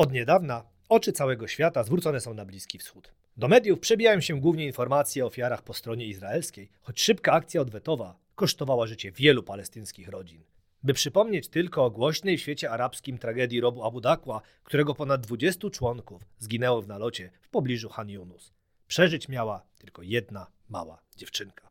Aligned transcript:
Od 0.00 0.12
niedawna 0.12 0.64
oczy 0.88 1.12
całego 1.12 1.48
świata 1.48 1.82
zwrócone 1.82 2.20
są 2.20 2.34
na 2.34 2.44
Bliski 2.44 2.78
Wschód. 2.78 3.12
Do 3.36 3.48
mediów 3.48 3.80
przebijają 3.80 4.20
się 4.20 4.40
głównie 4.40 4.66
informacje 4.66 5.24
o 5.24 5.26
ofiarach 5.26 5.62
po 5.62 5.74
stronie 5.74 6.06
izraelskiej, 6.06 6.70
choć 6.82 7.02
szybka 7.02 7.32
akcja 7.32 7.60
odwetowa 7.60 8.18
kosztowała 8.34 8.86
życie 8.86 9.12
wielu 9.12 9.42
palestyńskich 9.42 10.08
rodzin. 10.08 10.44
By 10.82 10.94
przypomnieć 10.94 11.48
tylko 11.48 11.84
o 11.84 11.90
głośnej 11.90 12.38
w 12.38 12.40
świecie 12.40 12.70
arabskim 12.70 13.18
tragedii 13.18 13.60
robu 13.60 13.84
Abu 13.84 14.00
Dakwa, 14.00 14.40
którego 14.64 14.94
ponad 14.94 15.20
20 15.20 15.70
członków 15.70 16.22
zginęło 16.38 16.82
w 16.82 16.88
nalocie 16.88 17.30
w 17.40 17.48
pobliżu 17.48 17.88
Han 17.88 18.10
Yunus. 18.10 18.52
Przeżyć 18.86 19.28
miała 19.28 19.62
tylko 19.78 20.02
jedna 20.02 20.46
mała 20.68 21.02
dziewczynka. 21.16 21.70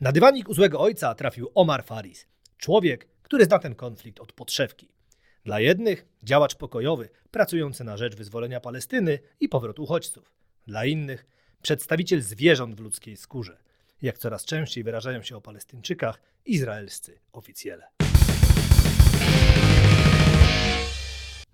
Na 0.00 0.12
dywanik 0.12 0.48
u 0.48 0.54
złego 0.54 0.80
ojca 0.80 1.14
trafił 1.14 1.50
Omar 1.54 1.84
Faris, 1.84 2.26
człowiek, 2.58 3.08
który 3.22 3.44
zna 3.44 3.58
ten 3.58 3.74
konflikt 3.74 4.20
od 4.20 4.32
podszewki. 4.32 4.99
Dla 5.44 5.60
jednych 5.60 6.06
działacz 6.22 6.54
pokojowy, 6.54 7.08
pracujący 7.30 7.84
na 7.84 7.96
rzecz 7.96 8.16
wyzwolenia 8.16 8.60
Palestyny 8.60 9.18
i 9.40 9.48
powrotu 9.48 9.82
uchodźców. 9.82 10.32
Dla 10.66 10.84
innych 10.84 11.26
przedstawiciel 11.62 12.20
zwierząt 12.20 12.74
w 12.74 12.80
ludzkiej 12.80 13.16
skórze. 13.16 13.58
Jak 14.02 14.18
coraz 14.18 14.44
częściej 14.44 14.84
wyrażają 14.84 15.22
się 15.22 15.36
o 15.36 15.40
Palestyńczykach 15.40 16.20
izraelscy 16.46 17.18
oficjele. 17.32 17.86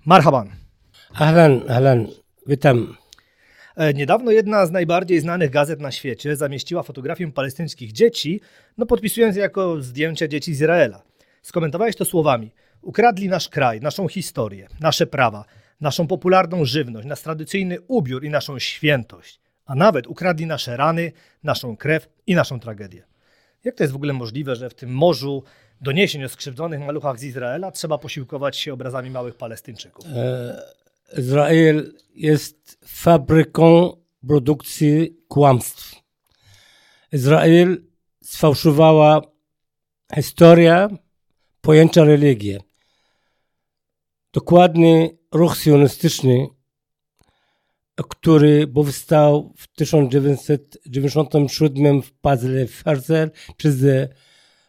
Marhaban. 0.04 0.50
Ahlan, 1.14 1.62
ahlan, 1.68 2.06
witam. 2.46 2.96
E, 3.76 3.95
Niedawno 3.95 4.30
jedna 4.30 4.66
z 4.66 4.70
najbardziej 4.70 5.20
znanych 5.20 5.50
gazet 5.50 5.80
na 5.80 5.92
świecie 5.92 6.37
zamieściła 6.37 6.82
fotografię 6.82 7.32
palestyńskich 7.32 7.92
dzieci, 7.92 8.40
no 8.78 8.87
podpisując 8.87 9.37
je 9.37 9.42
jako 9.42 9.82
zdjęcia 9.82 10.28
dzieci 10.28 10.54
z 10.54 10.60
Izraela. 10.60 11.02
Skomentowałeś 11.42 11.96
to 11.96 12.04
słowami: 12.04 12.50
Ukradli 12.82 13.28
nasz 13.28 13.48
kraj, 13.48 13.80
naszą 13.80 14.08
historię, 14.08 14.68
nasze 14.80 15.06
prawa, 15.06 15.44
naszą 15.80 16.06
popularną 16.06 16.64
żywność, 16.64 17.08
nasz 17.08 17.20
tradycyjny 17.20 17.80
ubiór 17.80 18.24
i 18.24 18.30
naszą 18.30 18.58
świętość, 18.58 19.40
a 19.64 19.74
nawet 19.74 20.06
ukradli 20.06 20.46
nasze 20.46 20.76
rany, 20.76 21.12
naszą 21.42 21.76
krew 21.76 22.09
i 22.26 22.34
naszą 22.34 22.60
tragedię. 22.60 23.02
Jak 23.64 23.74
to 23.74 23.82
jest 23.84 23.92
w 23.92 23.96
ogóle 23.96 24.12
możliwe, 24.12 24.56
że 24.56 24.70
w 24.70 24.74
tym 24.74 24.90
morzu 24.90 25.42
doniesień 25.80 26.24
o 26.24 26.28
skrzywdzonych 26.28 26.80
maluchach 26.80 27.18
z 27.18 27.24
Izraela 27.24 27.70
trzeba 27.70 27.98
posiłkować 27.98 28.56
się 28.56 28.73
obrazami 28.73 29.10
małych 29.10 29.34
Palestyńczyków? 29.34 30.04
Izrael 31.18 31.92
jest 32.14 32.79
fabryką 32.86 33.96
produkcji 34.29 35.16
kłamstw. 35.29 35.95
Izrael 37.12 37.82
sfałszowała 38.24 39.20
historię, 40.14 40.88
pojęcia 41.66 42.04
religii. 42.04 42.59
Dokładnie 44.32 45.10
ruch 45.32 45.56
sionistyczny, 45.56 46.46
który 48.08 48.66
powstał 48.66 49.52
w 49.56 49.74
1997 49.74 52.02
w 52.02 52.12
Puzzle 52.12 52.66
w 52.66 52.84
Herzl 52.84 53.30
przez 53.56 53.74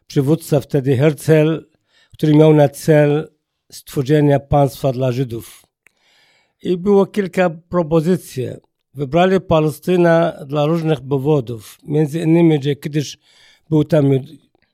przywódca 0.07 0.59
wtedy 0.59 0.97
Herzl, 0.97 1.65
który 2.13 2.35
miał 2.35 2.53
na 2.53 2.69
cel 2.69 3.31
stworzenie 3.71 4.39
państwa 4.39 4.91
dla 4.91 5.11
Żydów. 5.11 5.65
I 6.63 6.77
było 6.77 7.05
kilka 7.05 7.49
propozycji. 7.49 8.47
Wybrali 8.93 9.41
Palestynę 9.41 10.45
dla 10.47 10.65
różnych 10.65 11.01
powodów. 11.01 11.77
Między 11.83 12.19
innymi, 12.19 12.63
że 12.63 12.75
kiedyś 12.75 13.17
był 13.69 13.83
tam 13.83 14.09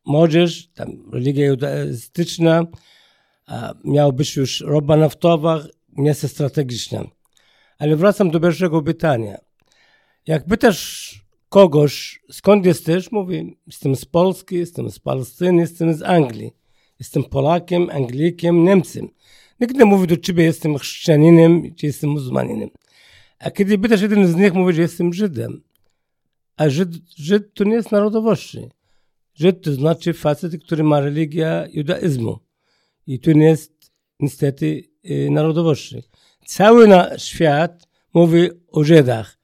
młodzież, 0.06 0.68
tam 0.74 1.12
religia 1.14 1.46
judaistyczna, 1.46 2.66
miał 3.84 4.14
być 4.14 4.36
już 4.36 4.62
ropa 4.62 4.98
naftowa, 4.98 5.64
miejsce 5.98 6.28
strategiczne. 6.28 7.04
Ale 7.78 7.96
wracam 7.96 8.32
do 8.32 8.40
pierwszego 8.40 8.82
pytania. 8.82 9.38
Jak 10.28 10.46
pytasz 10.46 11.14
kogoś, 11.50 12.22
skąd 12.32 12.66
jesteś, 12.66 13.12
mówi, 13.12 13.58
jestem 13.68 13.96
z 13.96 14.06
Polski, 14.06 14.56
jestem 14.56 14.92
z 14.92 15.00
Palestyny, 15.00 15.62
jestem 15.62 15.94
z 15.94 16.02
Anglii. 16.02 16.52
Jestem 17.00 17.24
Polakiem, 17.24 17.90
Anglikiem, 17.90 18.64
Niemcem. 18.64 19.10
Nikt 19.60 19.76
nie 19.76 19.86
mówi 19.86 20.08
do 20.08 20.18
ciebie, 20.18 20.44
jestem 20.44 20.78
chrześcijaninem, 20.78 21.76
czy 21.76 21.86
jestem 21.86 22.10
muzułmaninem. 22.10 22.70
A 23.40 23.52
kiedy 23.52 23.78
pytasz 23.78 24.02
jeden 24.02 24.28
z 24.28 24.36
nich, 24.36 24.54
mówi, 24.54 24.74
że 24.74 24.82
jestem 24.82 25.14
Żydem. 25.14 25.62
A 26.58 26.70
Żyd, 26.70 26.90
Żyd 27.16 27.54
to 27.54 27.64
nie 27.64 27.74
jest 27.74 27.92
narodowości. 27.92 28.70
Żyd 29.34 29.64
to 29.64 29.74
znaczy 29.74 30.14
facet, 30.14 30.64
który 30.64 30.84
ma 30.84 31.00
religię 31.00 31.68
judaizmu. 31.74 32.40
I 33.08 33.20
to 33.20 33.32
nie 33.32 33.46
jest 33.46 33.92
niestety 34.20 34.84
y, 35.06 35.30
narodowości. 35.32 36.04
Cały 36.46 36.88
na 36.88 37.18
świat 37.20 37.88
mówi 38.14 38.50
o 38.72 38.84
Żydach. 38.84 39.38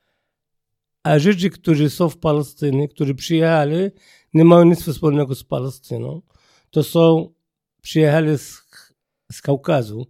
A 1.04 1.20
Żydzi, 1.20 1.50
którzy 1.50 1.90
są 1.90 2.10
w 2.10 2.18
Palestynie, 2.18 2.88
którzy 2.88 3.16
przyjechali, 3.16 3.90
nie 4.34 4.46
mają 4.46 4.64
nic 4.64 4.84
wspólnego 4.84 5.36
z 5.36 5.44
Palestyną. 5.44 6.22
To 6.70 6.84
są, 6.84 7.34
przyjechali 7.82 8.38
z, 8.38 8.62
z 9.32 9.42
Kaukazu. 9.42 10.08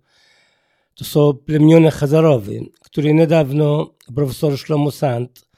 To 0.95 1.05
są 1.05 1.33
plemiona 1.33 1.91
Hazarowe, 1.91 2.51
które 2.81 3.13
niedawno 3.13 3.93
profesor 4.15 4.57
Shlomo 4.57 4.91
Sand, 4.91 5.49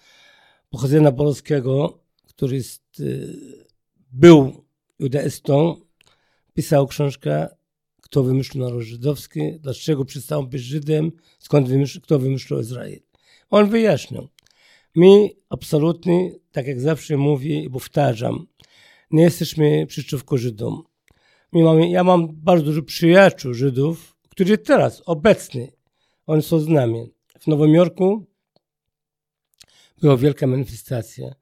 pochodzenia 0.70 1.12
polskiego, 1.12 2.00
który 2.28 2.56
jest, 2.56 3.00
y, 3.00 3.61
był 4.12 4.66
judaistą, 5.00 5.76
pisał 6.54 6.88
książkę 6.88 7.48
kto 8.12 8.24
wymyślił 8.24 8.64
naród 8.64 8.82
żydowski, 8.82 9.60
dlaczego 9.60 10.06
przestał 10.06 10.48
być 10.48 10.62
Żydem, 10.62 11.12
skąd 11.40 11.70
wymyślił, 11.70 12.02
kto 12.02 12.20
wymyślił 12.20 12.60
Izrael. 12.60 13.00
On 13.50 13.70
wyjaśnił. 13.70 14.28
My 14.96 15.30
absolutnie, 15.50 16.32
tak 16.52 16.68
jak 16.68 16.82
zawsze 16.82 17.18
mówię 17.18 17.64
i 17.64 17.70
powtarzam, 17.70 18.48
nie 19.12 19.24
jesteśmy 19.24 19.86
przeciwko 19.88 20.38
Żydom. 20.38 20.84
My 21.54 21.64
mamy, 21.64 21.90
ja 21.90 22.04
mam 22.04 22.28
bardzo 22.32 22.66
dużo 22.66 22.82
przyjaciół 22.82 23.54
Żydów, 23.54 24.18
którzy 24.30 24.58
teraz, 24.58 25.02
obecnie, 25.06 25.72
oni 26.28 26.42
są 26.42 26.60
z 26.60 26.68
nami. 26.68 27.14
W 27.40 27.48
Nowym 27.48 27.74
Jorku 27.74 28.26
była 30.02 30.18
wielka 30.18 30.48
manifestacja. 30.48 31.36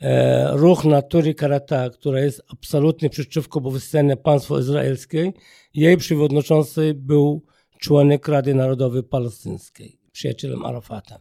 E, 0.00 0.56
ruch 0.56 0.84
natury 0.84 1.34
Karata, 1.34 1.90
która 1.90 2.20
jest 2.20 2.42
absolutnie 2.48 3.10
przeciwko 3.10 3.60
powstaniu 3.60 4.16
państwa 4.16 4.58
izraelskie. 4.58 5.32
Jej 5.74 5.96
przewodniczący 5.96 6.94
był 6.94 7.42
członek 7.78 8.28
Rady 8.28 8.54
Narodowej 8.54 9.02
Palestyńskiej, 9.02 10.00
przyjacielem 10.12 10.64
Arafata. 10.64 11.20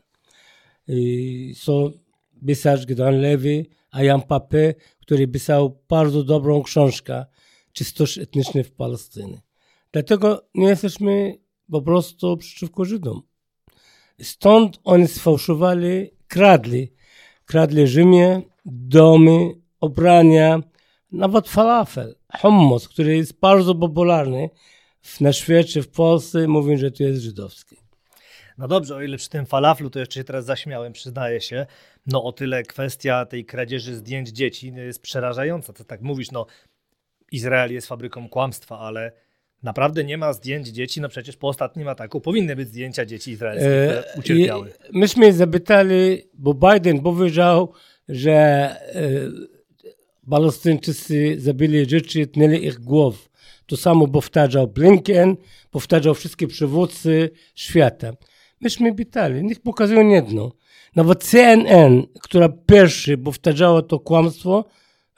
I 0.88 1.54
są 1.58 1.92
pisarz 2.48 2.86
Gidon 2.86 3.22
Lewy, 3.22 3.66
a 3.92 4.04
Jan 4.04 4.22
Pape, 4.22 4.74
który 5.02 5.28
pisał 5.28 5.84
bardzo 5.90 6.24
dobrą 6.24 6.64
książkę 6.64 7.26
Czystość 7.74 8.18
etniczna 8.18 8.64
w 8.64 8.72
Palestynie. 8.72 9.42
Dlatego 9.92 10.50
nie 10.56 10.68
jesteśmy 10.68 11.38
po 11.72 11.82
prostu 11.82 12.38
przeciwko 12.38 12.86
Żydom. 12.86 13.22
Stąd 14.22 14.80
oni 14.84 15.08
sfałszowali, 15.08 16.10
kradli. 16.28 16.92
Kradli 17.50 17.88
Rzymie, 17.88 18.42
domy, 18.66 19.50
ubrania, 19.82 20.60
nawet 21.12 21.50
falafel, 21.50 22.16
hummus, 22.42 22.90
który 22.90 23.18
jest 23.18 23.40
bardzo 23.40 23.76
popularny 23.76 24.50
na 25.22 25.34
świecie, 25.34 25.82
w 25.82 25.92
Polsce, 25.92 26.48
mówią, 26.48 26.78
że 26.78 26.92
to 26.92 27.04
jest 27.04 27.22
żydowski. 27.22 27.78
No 28.58 28.68
dobrze, 28.68 28.96
o 28.96 29.02
ile 29.02 29.18
przy 29.18 29.30
tym 29.30 29.46
falaflu 29.46 29.90
to 29.90 30.00
jeszcze 30.00 30.20
się 30.20 30.24
teraz 30.24 30.46
zaśmiałem, 30.46 30.94
przyznaję 30.94 31.42
się. 31.42 31.66
No 32.08 32.24
o 32.24 32.32
tyle 32.32 32.64
kwestia 32.64 33.26
tej 33.26 33.46
kradzieży 33.46 33.96
zdjęć 33.96 34.30
dzieci 34.30 34.74
jest 34.76 35.02
przerażająca. 35.02 35.74
To 35.74 35.84
tak 35.84 36.02
mówisz, 36.02 36.32
no 36.32 36.46
Izrael 37.32 37.74
jest 37.74 37.88
fabryką 37.88 38.30
kłamstwa, 38.30 38.80
ale 38.80 39.12
naprawdę 39.64 40.04
nie 40.04 40.18
ma 40.18 40.34
zdjęć 40.34 40.68
dzieci. 40.68 41.02
No 41.02 41.10
przecież 41.10 41.38
po 41.38 41.48
ostatnim 41.48 41.88
ataku 41.88 42.22
powinny 42.22 42.56
być 42.56 42.68
zdjęcia 42.68 43.06
dzieci 43.06 43.32
izraelskie, 43.32 43.70
które 43.70 44.04
ucierpiały. 44.18 44.68
E, 44.68 44.74
myśmy 44.94 45.34
zapytali, 45.34 46.22
bo 46.34 46.54
Biden 46.54 47.00
powiedział, 47.00 47.74
że 48.10 48.32
e, 48.32 49.10
Palestyńczycy 50.30 51.36
zabili 51.40 51.88
dzieci, 51.88 52.28
tnęli 52.28 52.66
ich 52.66 52.80
głów. 52.80 53.30
To 53.66 53.78
samo 53.78 54.08
powtarzał 54.08 54.68
Blinken, 54.68 55.36
powtarzał 55.72 56.14
wszystkie 56.14 56.48
przywódcy 56.48 57.30
świata. 57.56 58.12
Myśmy 58.62 58.96
pytali, 58.96 59.44
niech 59.44 59.60
pokazują 59.60 60.10
jedno. 60.10 60.52
Nawet 60.96 61.24
CNN, 61.24 62.04
która 62.22 62.50
pierwszy 62.50 63.18
powtarzała 63.18 63.82
to 63.82 64.00
kłamstwo, 64.00 64.66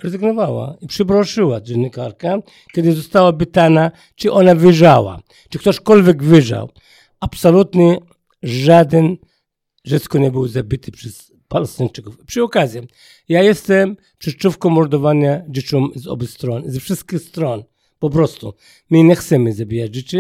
rezygnowała 0.04 0.76
i 0.82 0.88
przeprosiła 0.88 1.62
dziennikarkę, 1.62 2.42
kiedy 2.74 2.94
została 2.94 3.34
pytana, 3.34 3.92
czy 4.16 4.32
ona 4.32 4.56
wyżała, 4.56 5.22
czy 5.50 5.60
ktośkolwiek 5.60 6.24
wyżał. 6.24 6.70
Absolutnie 7.20 7.98
żaden 8.44 9.18
dziecko 9.86 10.18
nie 10.18 10.32
był 10.32 10.48
zabity 10.48 10.92
przez 10.92 11.32
Palestyńczyków. 11.48 12.18
Przy 12.26 12.44
okazji, 12.44 12.82
ja 13.30 13.44
jestem 13.44 13.98
przeciwko 14.18 14.70
mordowania 14.70 15.42
dzieciom 15.50 15.92
z 15.96 16.08
obu 16.08 16.26
stron, 16.26 16.64
ze 16.66 16.80
wszystkich 16.80 17.20
stron. 17.20 17.64
Po 18.00 18.10
prostu. 18.10 18.54
My 18.90 19.04
nie 19.04 19.16
chcemy 19.16 19.54
zabijać 19.54 19.94
dzieci. 19.94 20.18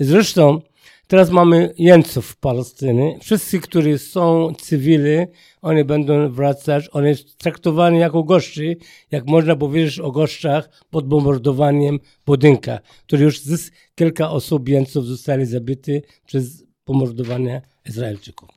Zresztą 0.00 0.60
Teraz 1.06 1.30
mamy 1.30 1.74
jeńców 1.78 2.26
w 2.26 2.36
Palestynie. 2.36 3.18
Wszyscy, 3.20 3.60
którzy 3.60 3.98
są 3.98 4.54
cywili, 4.60 5.26
oni 5.62 5.84
będą 5.84 6.28
wracać. 6.32 6.88
Oni 6.92 7.16
są 7.16 7.24
traktowani 7.38 7.98
jako 7.98 8.22
gości, 8.22 8.76
jak 9.10 9.26
można 9.26 9.56
powiedzieć 9.56 10.00
o 10.00 10.10
gościach 10.10 10.84
pod 10.90 11.08
bombardowaniem 11.08 11.98
budynka, 12.26 12.78
który 13.06 13.24
już 13.24 13.40
z 13.40 13.70
kilka 13.94 14.30
osób 14.30 14.68
jeńców 14.68 15.06
zostali 15.06 15.46
zabity 15.46 16.02
przez 16.26 16.64
pomordowanie 16.84 17.62
Izraelczyków. 17.88 18.48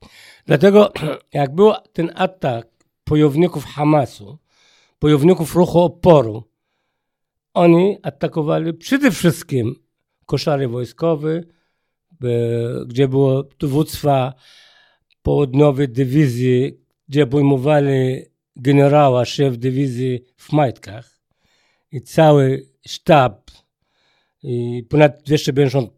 Dlatego, 0.46 0.92
jak 1.34 1.56
był 1.56 1.72
ten 1.94 2.12
atak 2.16 2.68
bojowników 3.08 3.66
Hamasu, 3.66 4.38
bojowników 5.02 5.56
ruchu 5.56 5.80
oporu, 5.80 6.44
oni 7.54 7.98
atakowali 8.04 8.74
przede 8.74 9.12
wszystkim 9.12 9.76
koszary 10.26 10.68
wojskowe, 10.68 11.44
gdzie 12.88 13.08
było 13.08 13.44
dowództwa 13.60 14.34
południowej 15.22 15.90
dywizji, 15.90 16.80
gdzie 17.08 17.28
pojmowali 17.28 18.26
generała, 18.56 19.26
szef 19.26 19.58
dywizji 19.58 20.24
w 20.38 20.52
majtkach 20.52 21.20
i 21.92 22.02
cały 22.02 22.68
sztab 22.88 23.52
i 24.44 24.84
ponad 24.90 25.24
250 25.26 25.92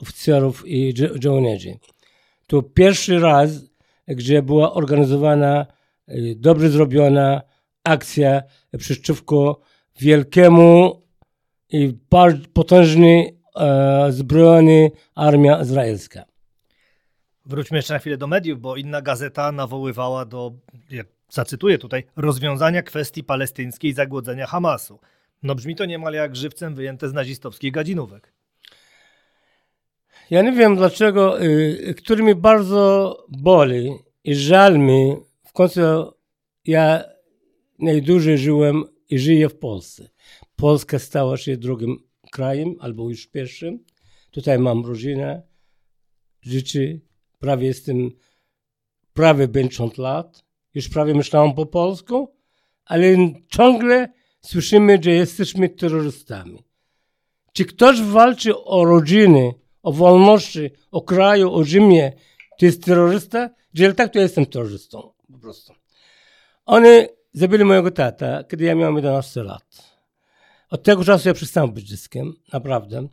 oficerów 0.00 0.64
i 0.66 0.94
żołnierzy. 1.22 1.78
To 2.46 2.62
pierwszy 2.62 3.18
raz, 3.18 3.50
gdzie 4.08 4.42
była 4.42 4.74
organizowana, 4.74 5.66
y, 6.08 6.34
dobrze 6.38 6.70
zrobiona 6.70 7.42
akcja 7.84 8.42
przeciwko 8.78 9.60
wielkiemu 10.00 11.02
i 11.68 11.94
bardzo 12.10 12.48
potężny 12.52 13.35
zbrojony 14.10 14.90
armia 15.14 15.60
izraelska. 15.62 16.24
Wróćmy 17.46 17.76
jeszcze 17.76 17.94
na 17.94 17.98
chwilę 17.98 18.16
do 18.16 18.26
mediów, 18.26 18.60
bo 18.60 18.76
inna 18.76 19.02
gazeta 19.02 19.52
nawoływała 19.52 20.24
do, 20.24 20.52
zacytuję 21.30 21.78
tutaj, 21.78 22.04
rozwiązania 22.16 22.82
kwestii 22.82 23.24
palestyńskiej 23.24 23.90
i 23.90 23.94
zagłodzenia 23.94 24.46
Hamasu. 24.46 24.98
No 25.42 25.54
brzmi 25.54 25.76
to 25.76 25.84
niemal 25.84 26.14
jak 26.14 26.36
żywcem 26.36 26.74
wyjęte 26.74 27.08
z 27.08 27.12
nazistowskich 27.12 27.72
gadzinówek. 27.72 28.32
Ja 30.30 30.42
nie 30.42 30.52
wiem 30.52 30.76
dlaczego, 30.76 31.42
y, 31.42 31.94
który 31.98 32.22
mi 32.22 32.34
bardzo 32.34 33.16
boli 33.28 33.92
i 34.24 34.34
żal 34.34 34.78
mi, 34.78 35.16
w 35.44 35.52
końcu 35.52 35.80
ja 36.64 37.04
najdłużej 37.78 38.38
żyłem 38.38 38.84
i 39.10 39.18
żyję 39.18 39.48
w 39.48 39.58
Polsce. 39.58 40.08
Polska 40.56 40.98
stała 40.98 41.36
się 41.36 41.56
drugim 41.56 42.05
krajem, 42.36 42.76
albo 42.80 43.10
już 43.10 43.26
pierwszym. 43.26 43.84
Tutaj 44.30 44.58
mam 44.58 44.86
rodzinę, 44.86 45.42
życie, 46.40 47.00
prawie 47.38 47.66
jestem, 47.66 48.10
prawie 49.12 49.48
50 49.48 49.98
lat, 49.98 50.44
już 50.74 50.88
prawie 50.88 51.14
myślałem 51.14 51.54
po 51.54 51.66
polsku, 51.66 52.34
ale 52.84 53.06
ciągle 53.48 54.08
słyszymy, 54.40 54.98
że 55.02 55.10
jesteśmy 55.10 55.68
terrorystami. 55.68 56.64
Czy 57.52 57.64
ktoś 57.64 58.02
walczy 58.02 58.64
o 58.64 58.84
rodziny, 58.84 59.54
o 59.82 59.92
wolności, 59.92 60.70
o 60.90 61.02
kraju, 61.02 61.54
o 61.54 61.64
ziemię, 61.64 62.12
to 62.58 62.66
jest 62.66 62.84
terrorysta? 62.84 63.50
Jeżeli 63.74 63.94
tak, 63.94 64.12
to 64.12 64.18
jestem 64.18 64.46
terrorystą, 64.46 65.12
po 65.32 65.38
prostu. 65.38 65.72
Oni 66.66 67.06
zabili 67.32 67.64
mojego 67.64 67.90
tata, 67.90 68.44
kiedy 68.44 68.64
ja 68.64 68.74
miałem 68.74 68.96
11 68.96 69.42
lat. 69.42 69.85
Od 70.70 70.82
tego 70.82 71.04
czasu 71.04 71.28
ja 71.28 71.34
przestałem 71.34 71.72
być 71.72 71.88
dzieckiem, 71.88 72.32
naprawdę. 72.52 73.08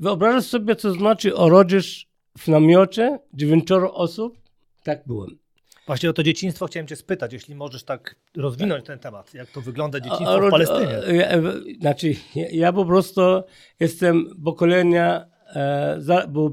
Wyobrażasz 0.00 0.44
sobie, 0.44 0.76
co 0.76 0.92
znaczy 0.92 1.34
urodzisz 1.34 2.08
w 2.38 2.48
namiocie 2.48 3.18
dziewięcioro 3.34 3.94
osób? 3.94 4.38
Tak 4.82 5.02
byłem. 5.06 5.38
Właśnie 5.86 6.10
o 6.10 6.12
to 6.12 6.22
dzieciństwo 6.22 6.66
chciałem 6.66 6.86
cię 6.86 6.96
spytać, 6.96 7.32
jeśli 7.32 7.54
możesz 7.54 7.84
tak 7.84 8.16
rozwinąć 8.36 8.84
ten 8.84 8.98
temat. 8.98 9.34
Jak 9.34 9.50
to 9.50 9.60
wygląda 9.60 10.00
dzieciństwo 10.00 10.40
w 10.46 10.50
Palestynie? 10.50 11.00
Znaczy, 11.80 12.14
ja, 12.34 12.46
ja 12.50 12.72
po 12.72 12.84
prostu 12.84 13.20
jestem 13.80 14.42
pokolenia, 14.44 15.26
e, 15.54 16.26
bo 16.28 16.50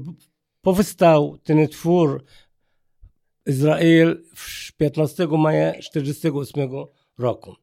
powstał 0.62 1.38
ten 1.44 1.68
twór 1.68 2.24
Izrael 3.46 4.22
15 4.76 5.26
maja 5.26 5.72
1948 5.72 6.70
roku. 7.18 7.54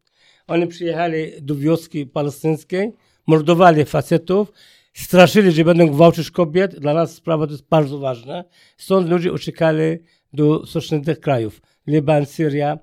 Oni 0.51 0.67
przyjechali 0.67 1.31
do 1.41 1.55
wioski 1.55 2.05
palestyńskiej, 2.05 2.91
mordowali 3.27 3.85
facetów, 3.85 4.51
straszyli, 4.93 5.51
że 5.51 5.65
będą 5.65 5.87
gwałcić 5.87 6.31
kobiet. 6.31 6.79
Dla 6.79 6.93
nas 6.93 7.15
sprawa 7.15 7.45
to 7.45 7.51
jest 7.51 7.67
bardzo 7.69 7.99
ważna. 7.99 8.43
Stąd 8.77 9.09
ludzie 9.09 9.31
uciekali 9.31 9.97
do 10.33 10.65
sąsiednich 10.65 11.19
krajów. 11.19 11.61
Liban, 11.87 12.25
Syria, 12.25 12.79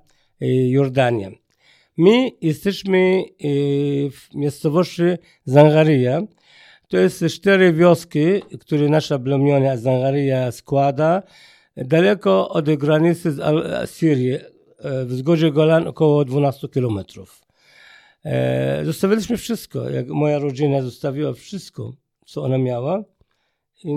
Jordania. 0.69 1.31
My 1.97 2.31
jesteśmy 2.41 3.23
w 4.11 4.35
miejscowości 4.35 5.03
Zangaria. 5.45 6.21
To 6.87 6.97
jest 6.97 7.25
cztery 7.25 7.73
wioski, 7.73 8.41
które 8.59 8.89
nasza 8.89 9.19
plemiona 9.19 9.77
Zangaria 9.77 10.51
składa. 10.51 11.23
Daleko 11.77 12.49
od 12.49 12.75
granicy 12.75 13.31
z 13.31 13.89
Syrii, 13.89 14.37
w 15.05 15.13
zgodzie 15.13 15.51
Golan 15.51 15.87
około 15.87 16.25
12 16.25 16.67
kilometrów. 16.67 17.48
E, 18.25 18.85
zostawiliśmy 18.85 19.37
wszystko. 19.37 19.89
Jak 19.89 20.07
moja 20.07 20.39
rodzina 20.39 20.81
zostawiła 20.81 21.33
wszystko, 21.33 21.93
co 22.25 22.43
ona 22.43 22.57
miała. 22.57 23.03
I 23.83 23.93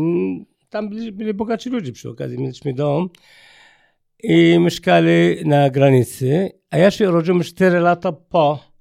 tam 0.68 0.88
byli, 0.88 1.12
byli 1.12 1.34
bogaci 1.34 1.70
ludzie 1.70 1.92
przy 1.92 2.10
okazji. 2.10 2.38
Mieliśmy 2.38 2.74
dom 2.74 3.10
i 4.22 4.58
mieszkali 4.58 5.44
na 5.44 5.70
granicy. 5.70 6.50
A 6.70 6.78
ja 6.78 6.90
się 6.90 7.08
urodziłem 7.08 7.42
4 7.42 7.80
lata 7.80 8.12
po 8.12 8.72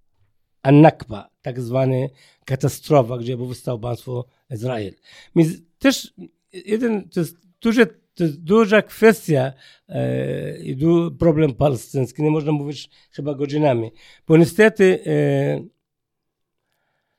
Anakba, 0.64 1.30
tak 1.42 1.62
zwany 1.62 2.10
katastrofa, 2.46 3.18
gdzie 3.18 3.38
powstało 3.38 3.80
państwo 3.80 4.26
Izrael. 4.52 4.94
My 5.36 5.44
też 5.80 6.14
jeden, 6.54 7.10
to 7.10 7.20
jest 7.20 7.38
duże 7.62 7.86
to 8.16 8.24
jest 8.24 8.44
duża 8.44 8.82
kwestia 8.82 9.54
e, 9.90 10.58
i 10.58 10.76
du, 10.76 11.12
problem 11.12 11.54
palestyński. 11.54 12.24
Nie 12.24 12.32
można 12.32 12.52
mówić 12.52 12.90
chyba 13.12 13.34
godzinami. 13.34 13.92
Bo 14.28 14.38
niestety 14.38 15.00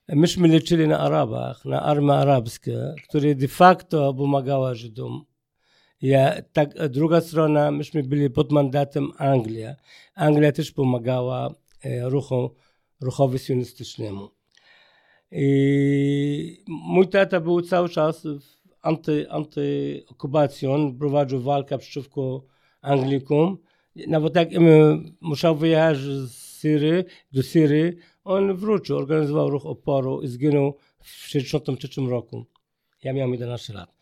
e, 0.09 0.17
myśmy 0.17 0.49
liczyli 0.49 0.89
na 0.89 0.99
Arabach, 0.99 1.65
na 1.65 1.83
armię 1.83 2.12
arabską, 2.12 2.71
która 3.09 3.35
de 3.35 3.49
facto 3.49 4.15
pomagała 4.15 4.75
Żydom. 4.75 5.25
Ja, 6.03 6.43
tak, 6.53 6.89
druga 6.89 7.21
strona, 7.21 7.71
myśmy 7.71 8.03
byli 8.03 8.31
pod 8.31 8.53
mandatem 8.53 9.13
Anglii. 9.19 9.65
Anglia 10.15 10.53
też 10.53 10.72
pomagała 10.72 11.55
e, 11.84 12.08
ruchom, 12.08 12.49
ruchowi 13.01 13.39
sionistycznemu. 13.39 14.31
I 15.31 16.65
mój 16.69 17.08
tata 17.08 17.41
był 17.41 17.63
cały 17.63 17.89
czas 17.89 18.27
w 18.27 18.62
anty, 18.82 19.31
antyokupacją, 19.31 20.98
prowadził 20.98 21.41
walkę 21.41 21.79
przeciwko 21.79 22.44
Anglikom. 22.81 23.58
Nawet 24.06 24.36
jak 24.36 24.48
musiał 25.20 25.56
wyjechać 25.56 25.98
z 25.98 26.31
Syrii, 26.32 27.05
do 27.32 27.43
Syrii, 27.43 27.93
on 28.24 28.56
wrócił, 28.56 28.96
organizował 28.96 29.51
ruch 29.51 29.67
oporu 29.67 30.22
i 30.22 30.29
zginął 30.29 30.77
w 30.98 31.27
1963 31.27 32.01
roku. 32.01 32.44
Ja 33.03 33.12
miałem 33.12 33.32
11 33.32 33.72
lat. 33.72 33.96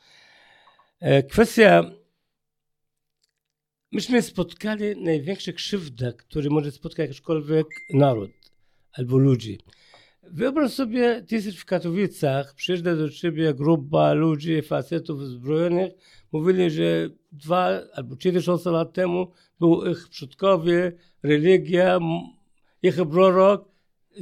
E, 1.01 1.23
kwestia 1.23 1.91
Myśmy 3.93 4.23
spotkali 4.23 4.85
największe 4.97 5.53
krzywdę, 5.53 6.13
który 6.13 6.51
może 6.51 6.73
spotkać 6.73 7.09
jakikolwiek 7.09 7.67
naród 7.95 8.31
albo 8.93 9.19
ludzi. 9.19 9.59
Wyobraź 10.33 10.73
sobie, 10.73 11.23
ty 11.23 11.35
jesteś 11.35 11.57
w 11.57 11.65
Katowicach, 11.65 12.55
przyjeżdża 12.55 12.97
do 12.97 13.11
ciebie 13.11 13.55
grupa 13.55 14.13
ludzi, 14.13 14.63
facetów 14.63 15.27
zbrojonych. 15.27 15.93
Mówili, 16.33 16.71
że 16.71 17.09
dwa 17.33 17.81
albo 17.95 18.17
trzy 18.17 18.33
tysiące 18.33 18.71
lat 18.71 18.93
temu 18.93 19.33
był 19.61 19.91
ich 19.91 20.09
przodkowie, 20.09 20.93
religia, 21.23 21.99
ich 22.83 22.97
prorok, 23.11 23.69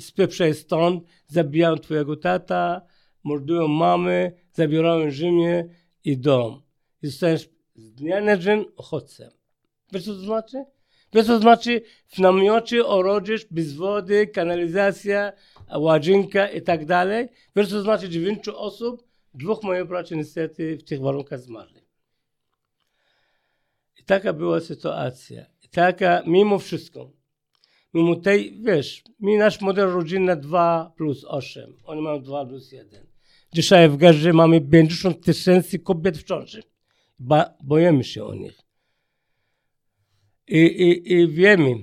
spieprzaj 0.00 0.54
stąd, 0.54 1.04
zabijają 1.26 1.76
twojego 1.76 2.16
tata, 2.16 2.82
mordują 3.24 3.68
mamy, 3.68 4.32
zabierają 4.52 5.10
ziemię 5.10 5.68
i 6.04 6.18
dom. 6.18 6.62
I 7.02 7.06
zostajesz 7.06 7.48
z 7.76 7.92
dnia 7.92 8.20
na 8.20 8.36
dzień 8.36 8.64
uchodźcem. 8.76 9.30
Wiesz 9.92 10.04
co 10.04 10.14
to 10.14 10.20
znaczy? 10.20 10.64
To 11.10 11.40
znaczy? 11.40 11.82
W 12.06 12.18
namiocie 12.18 12.86
orodzisz 12.86 13.46
bez 13.50 13.72
wody, 13.72 14.26
kanalizacja, 14.26 15.32
łazienka 15.76 16.48
i 16.48 16.62
tak 16.62 16.84
dalej. 16.84 17.28
Wiesz, 17.56 17.68
co 17.68 17.82
znaczy 17.82 18.08
dziewięciu 18.08 18.58
osób? 18.58 19.08
Dwóch 19.34 19.62
moich 19.62 19.84
braci 19.84 20.16
niestety 20.16 20.76
w 20.76 20.84
tych 20.84 21.00
warunkach 21.00 21.40
zmarli. 21.40 21.80
I 24.00 24.04
taka 24.04 24.32
była 24.32 24.60
sytuacja. 24.60 25.46
I 25.62 25.68
taka, 25.68 26.22
mimo 26.26 26.58
wszystko, 26.58 27.10
mimo 27.94 28.16
tej, 28.16 28.62
wiesz, 28.62 29.02
mi 29.20 29.36
nasz 29.36 29.60
model 29.60 29.90
rodzinny 29.90 30.36
2 30.36 30.92
plus 30.96 31.24
8, 31.24 31.76
oni 31.84 32.02
mają 32.02 32.22
2 32.22 32.46
plus 32.46 32.72
1. 32.72 33.06
Dzisiaj 33.52 33.88
w 33.88 33.96
Gazie 33.96 34.32
mamy 34.32 34.60
50 34.60 35.24
tysięcy 35.24 35.78
kobiet 35.78 36.18
w 36.18 36.22
ciąży. 36.22 36.62
Ba, 37.18 37.54
boimy 37.62 38.04
się 38.04 38.24
o 38.24 38.34
nich. 38.34 38.67
I, 40.48 40.58
i, 40.58 41.12
I 41.12 41.28
wiemy, 41.28 41.74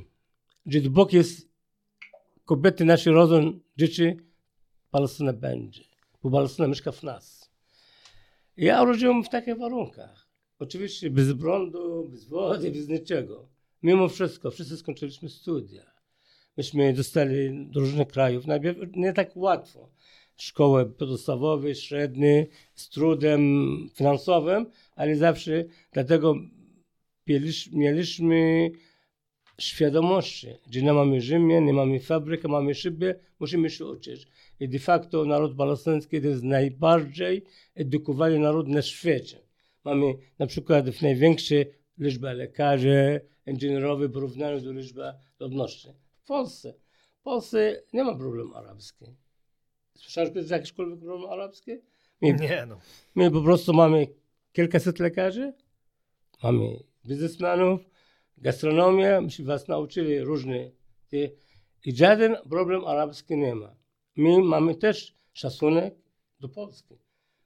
że 0.65 0.81
dopóki 0.81 1.15
jest 1.17 1.50
kobiety 2.45 2.86
nasze 2.86 3.12
rodzą 3.12 3.60
dzieci, 3.77 4.17
Palestyna 4.91 5.34
będzie. 5.34 5.84
Bo 6.24 6.31
Palestyna 6.31 6.67
mieszka 6.67 6.91
w 6.91 7.03
nas. 7.03 7.51
I 8.57 8.65
ja 8.65 8.84
urodziłem 8.84 9.24
w 9.24 9.29
takich 9.29 9.57
warunkach. 9.57 10.29
Oczywiście 10.60 11.10
bez 11.10 11.34
prądu, 11.34 12.10
bez 12.10 12.25
wody, 12.25 12.72
bez 12.72 12.88
niczego. 12.88 13.48
Mimo 13.84 14.07
wszystko, 14.10 14.51
wszyscy 14.51 14.77
skończyliśmy 14.77 15.29
studia. 15.29 15.84
Myśmy 16.57 16.93
dostali 16.93 17.67
do 17.69 17.79
różnych 17.79 18.07
krajów. 18.07 18.48
Najpierw 18.48 18.79
nie 18.95 19.13
tak 19.13 19.38
łatwo. 19.38 19.89
Szkołę 20.36 20.86
podstawowe, 20.86 21.75
średnie, 21.75 22.48
z 22.75 22.89
trudem 22.89 23.41
finansowym, 23.93 24.65
ale 24.95 25.15
zawsze 25.15 25.65
dlatego 25.91 26.36
mieliśmy, 27.72 28.72
świadomości, 29.60 30.48
że 30.72 30.82
nie 30.82 30.94
mamy 30.94 31.22
ziemi, 31.22 31.62
nie 31.62 31.74
mamy 31.74 32.00
fabryki, 32.00 32.48
mamy 32.48 32.75
szyby, 32.75 33.20
musimy 33.39 33.70
się 33.70 33.86
uczyć. 33.86 34.27
I 34.60 34.70
de 34.70 34.79
facto 34.79 35.25
naród 35.25 35.58
palestyński 35.58 36.22
to 36.22 36.27
jest 36.27 36.44
najbardziej 36.44 37.44
edukowany 37.75 38.39
naród 38.39 38.67
na 38.67 38.82
świecie. 38.82 39.39
Mamy 39.84 40.13
na 40.39 40.48
przykład 40.48 41.01
największą 41.01 41.55
liczbę 41.98 42.34
lekarzy, 42.34 43.22
inżynierowych 43.48 44.10
w 44.10 44.13
porównaniu 44.13 44.62
do 44.62 44.72
liczby 44.72 45.13
ludności. 45.39 45.89
W 46.24 46.27
Polsce. 46.27 46.74
W 47.20 47.22
Polsce 47.24 47.82
nie 47.94 48.03
ma 48.03 48.15
problemu 48.15 48.55
arabskiego. 48.55 49.12
Słyszałeś 49.96 50.29
kiedyś 50.34 50.51
jakikolwiek 50.51 51.00
problem 51.00 51.29
arabski? 51.32 51.72
My, 52.22 52.34
Nie 52.34 52.65
no. 52.67 52.79
my 53.15 53.32
po 53.32 53.41
prostu 53.41 53.74
mamy 53.74 54.08
kilkaset 54.53 55.00
lekarzy, 55.00 55.53
mamy 56.44 56.79
biznesmenów, 57.08 57.82
gastronomię, 58.38 59.22
myśmy 59.22 59.46
was 59.46 59.68
nauczyli 59.68 60.20
różne. 60.20 60.72
I 61.86 61.96
żaden 61.96 62.36
problem 62.50 62.86
arabski 62.86 63.38
nie 63.38 63.56
ma. 63.56 63.76
My 64.16 64.44
mamy 64.44 64.76
też 64.76 65.16
szacunek 65.34 65.96
do 66.40 66.50
Polski. 66.50 66.96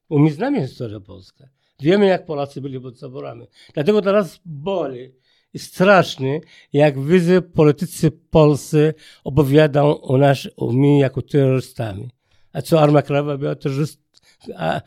Bo 0.09 0.19
my 0.19 0.31
znamy 0.31 0.67
historię 0.67 0.99
polską. 0.99 1.47
Wiemy, 1.79 2.05
jak 2.05 2.25
Polacy 2.25 2.61
byli 2.61 2.79
pod 2.79 2.97
zaborami. 2.97 3.47
Dlatego 3.73 4.01
teraz 4.01 4.39
boli 4.45 5.13
i 5.53 5.59
strasznie, 5.59 6.41
jak 6.73 6.99
widzę 6.99 7.41
politycy 7.41 8.11
polscy 8.11 8.93
opowiadają 9.23 10.01
o 10.01 10.17
nas, 10.17 10.47
o 10.57 10.71
my 10.71 10.97
jako 10.97 11.21
terrorystami. 11.21 12.09
A 12.53 12.61
co, 12.61 12.81
Armia 12.81 13.01
Krajowa 13.01 13.37
była 13.37 13.55
terroryst, 13.55 14.01
a, 14.55 14.81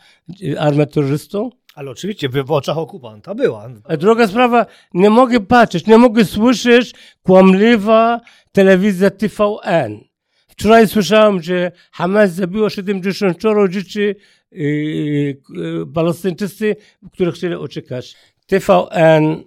armia 0.58 0.86
terrorystą? 0.86 1.50
Ale 1.74 1.90
oczywiście 1.90 2.28
w, 2.28 2.50
oczach 2.50 2.78
okupanta 2.78 3.34
była. 3.34 3.70
A 3.84 3.96
druga 3.96 4.28
sprawa, 4.28 4.66
nie 4.94 5.10
mogę 5.10 5.40
patrzeć, 5.40 5.86
nie 5.86 5.98
mogę 5.98 6.24
słyszeć 6.24 6.94
kłamliwa 7.22 8.20
telewizja 8.52 9.10
TVN. 9.10 10.00
Wczoraj 10.48 10.88
słyszałem, 10.88 11.42
że 11.42 11.72
Hamas 11.92 12.32
zabiło 12.32 12.70
70 12.70 13.38
dzieci 13.68 14.00
yy, 14.00 14.16
yy, 14.50 15.86
palestyńczycy, 15.94 16.76
których 17.12 17.34
chcieli 17.34 17.56
uciekać. 17.56 18.16
TVN 18.46 19.44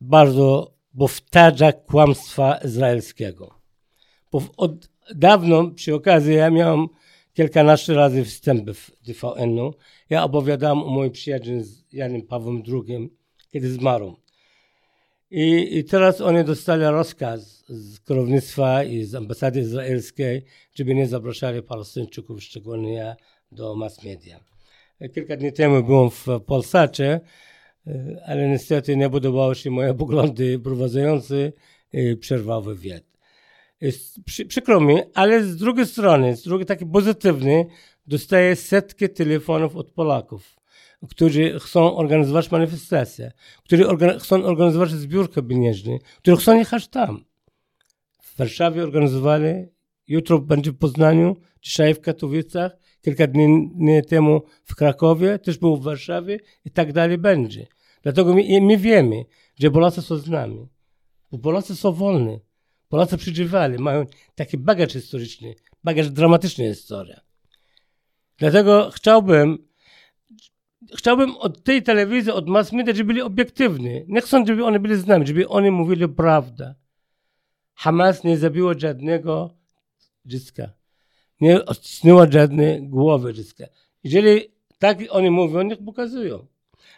bardzo 0.00 0.74
powtarza 0.98 1.72
kłamstwa 1.72 2.56
izraelskiego. 2.56 3.54
Bo 4.32 4.42
od 4.56 4.88
dawno, 5.14 5.70
przy 5.70 5.94
okazji, 5.94 6.34
ja 6.34 6.50
miałem 6.50 6.86
kilkanaście 7.34 7.94
razy 7.94 8.24
wstępy 8.24 8.74
w 8.74 8.90
TVN-u. 9.06 9.74
Ja 10.10 10.24
opowiadałem 10.24 10.82
o 10.82 10.90
moim 10.90 11.10
przyjacielu 11.10 11.62
z 11.62 11.92
Janem 11.92 12.22
Pawłem 12.22 12.62
II, 12.68 13.10
kiedy 13.52 13.70
zmarł. 13.70 14.16
I, 15.30 15.78
I 15.78 15.84
teraz 15.84 16.20
oni 16.20 16.44
dostali 16.44 16.84
rozkaz 16.84 17.64
z 17.68 18.00
kierownictwa 18.00 18.84
i 18.84 19.04
z 19.04 19.14
ambasady 19.14 19.60
izraelskiej, 19.60 20.44
żeby 20.74 20.94
nie 20.94 21.06
zapraszali 21.06 21.62
Palestyńczyków, 21.62 22.42
szczególnie 22.42 22.92
ja, 22.92 23.16
do 23.52 23.74
mass 23.74 24.04
media. 24.04 24.40
Kilka 25.14 25.36
dni 25.36 25.52
temu 25.52 25.82
byłem 25.82 26.10
w 26.10 26.26
Polsacie, 26.46 27.20
e, 27.86 28.22
ale 28.26 28.48
niestety 28.48 28.96
nie 28.96 29.10
podobały 29.10 29.54
się 29.54 29.70
moje 29.70 29.94
poglądy 30.04 30.58
prowadzący 30.58 31.52
i 31.92 32.16
przerwał 32.16 32.62
wywiad. 32.62 33.13
Przy, 34.24 34.46
przykro 34.46 34.80
mi, 34.80 34.96
ale 35.14 35.44
z 35.44 35.56
drugiej 35.56 35.86
strony, 35.86 36.36
z 36.36 36.42
drugiej 36.42 36.66
taki 36.66 36.86
pozytywny, 36.86 37.66
dostaję 38.06 38.56
setki 38.56 39.08
telefonów 39.08 39.76
od 39.76 39.90
Polaków, 39.90 40.56
którzy 41.10 41.58
chcą 41.60 41.96
organizować 41.96 42.50
manifestacje, 42.50 43.32
którzy 43.64 43.88
organ, 43.88 44.18
chcą 44.18 44.44
organizować 44.44 44.90
zbiórkę 44.90 45.42
pieniężną, 45.42 45.98
którzy 46.18 46.36
chcą 46.36 46.58
jechać 46.58 46.88
tam. 46.88 47.24
W 48.22 48.36
Warszawie 48.36 48.82
organizowali, 48.82 49.66
jutro 50.08 50.38
będzie 50.38 50.70
w 50.70 50.78
Poznaniu, 50.78 51.36
dzisiaj 51.62 51.94
w 51.94 52.00
Katowicach, 52.00 52.76
kilka 53.02 53.26
dni 53.26 54.02
temu 54.08 54.42
w 54.64 54.74
Krakowie, 54.74 55.38
też 55.38 55.58
był 55.58 55.76
w 55.76 55.84
Warszawie 55.84 56.38
i 56.64 56.70
tak 56.70 56.92
dalej 56.92 57.18
będzie. 57.18 57.66
Dlatego 58.02 58.34
my, 58.34 58.60
my 58.60 58.76
wiemy, 58.78 59.24
że 59.56 59.70
Polacy 59.70 60.02
są 60.02 60.16
z 60.16 60.28
nami. 60.28 60.68
Polacy 61.42 61.76
są 61.76 61.92
wolni. 61.92 62.38
Polacy 62.94 63.16
przeżywali, 63.16 63.78
mają 63.78 64.06
taki 64.34 64.58
bagaż 64.58 64.92
historyczny, 64.92 65.54
bagaż 65.84 66.10
dramatyczny 66.10 66.74
historia. 66.74 67.20
Dlatego 68.38 68.90
chciałbym, 68.90 69.68
chciałbym 70.96 71.36
od 71.36 71.64
tej 71.64 71.82
telewizji, 71.82 72.32
od 72.32 72.48
mass 72.48 72.72
media, 72.72 72.94
żeby 72.94 73.06
byli 73.06 73.22
obiektywni. 73.22 74.04
Nie 74.08 74.20
chcę, 74.20 74.44
żeby 74.46 74.64
oni 74.64 74.78
byli 74.78 74.96
z 74.96 75.06
nami, 75.06 75.26
żeby 75.26 75.48
oni 75.48 75.70
mówili 75.70 76.08
prawdę. 76.08 76.74
Hamas 77.74 78.24
nie 78.24 78.38
zabiło 78.38 78.78
żadnego 78.78 79.54
dziecka. 80.24 80.72
Nie 81.40 81.64
odcisnęła 81.64 82.30
żadnej 82.30 82.88
głowy 82.88 83.34
dziecka. 83.34 83.64
Jeżeli 84.04 84.40
tak 84.78 84.98
oni 85.10 85.30
mówią, 85.30 85.62
niech 85.62 85.84
pokazują. 85.84 86.46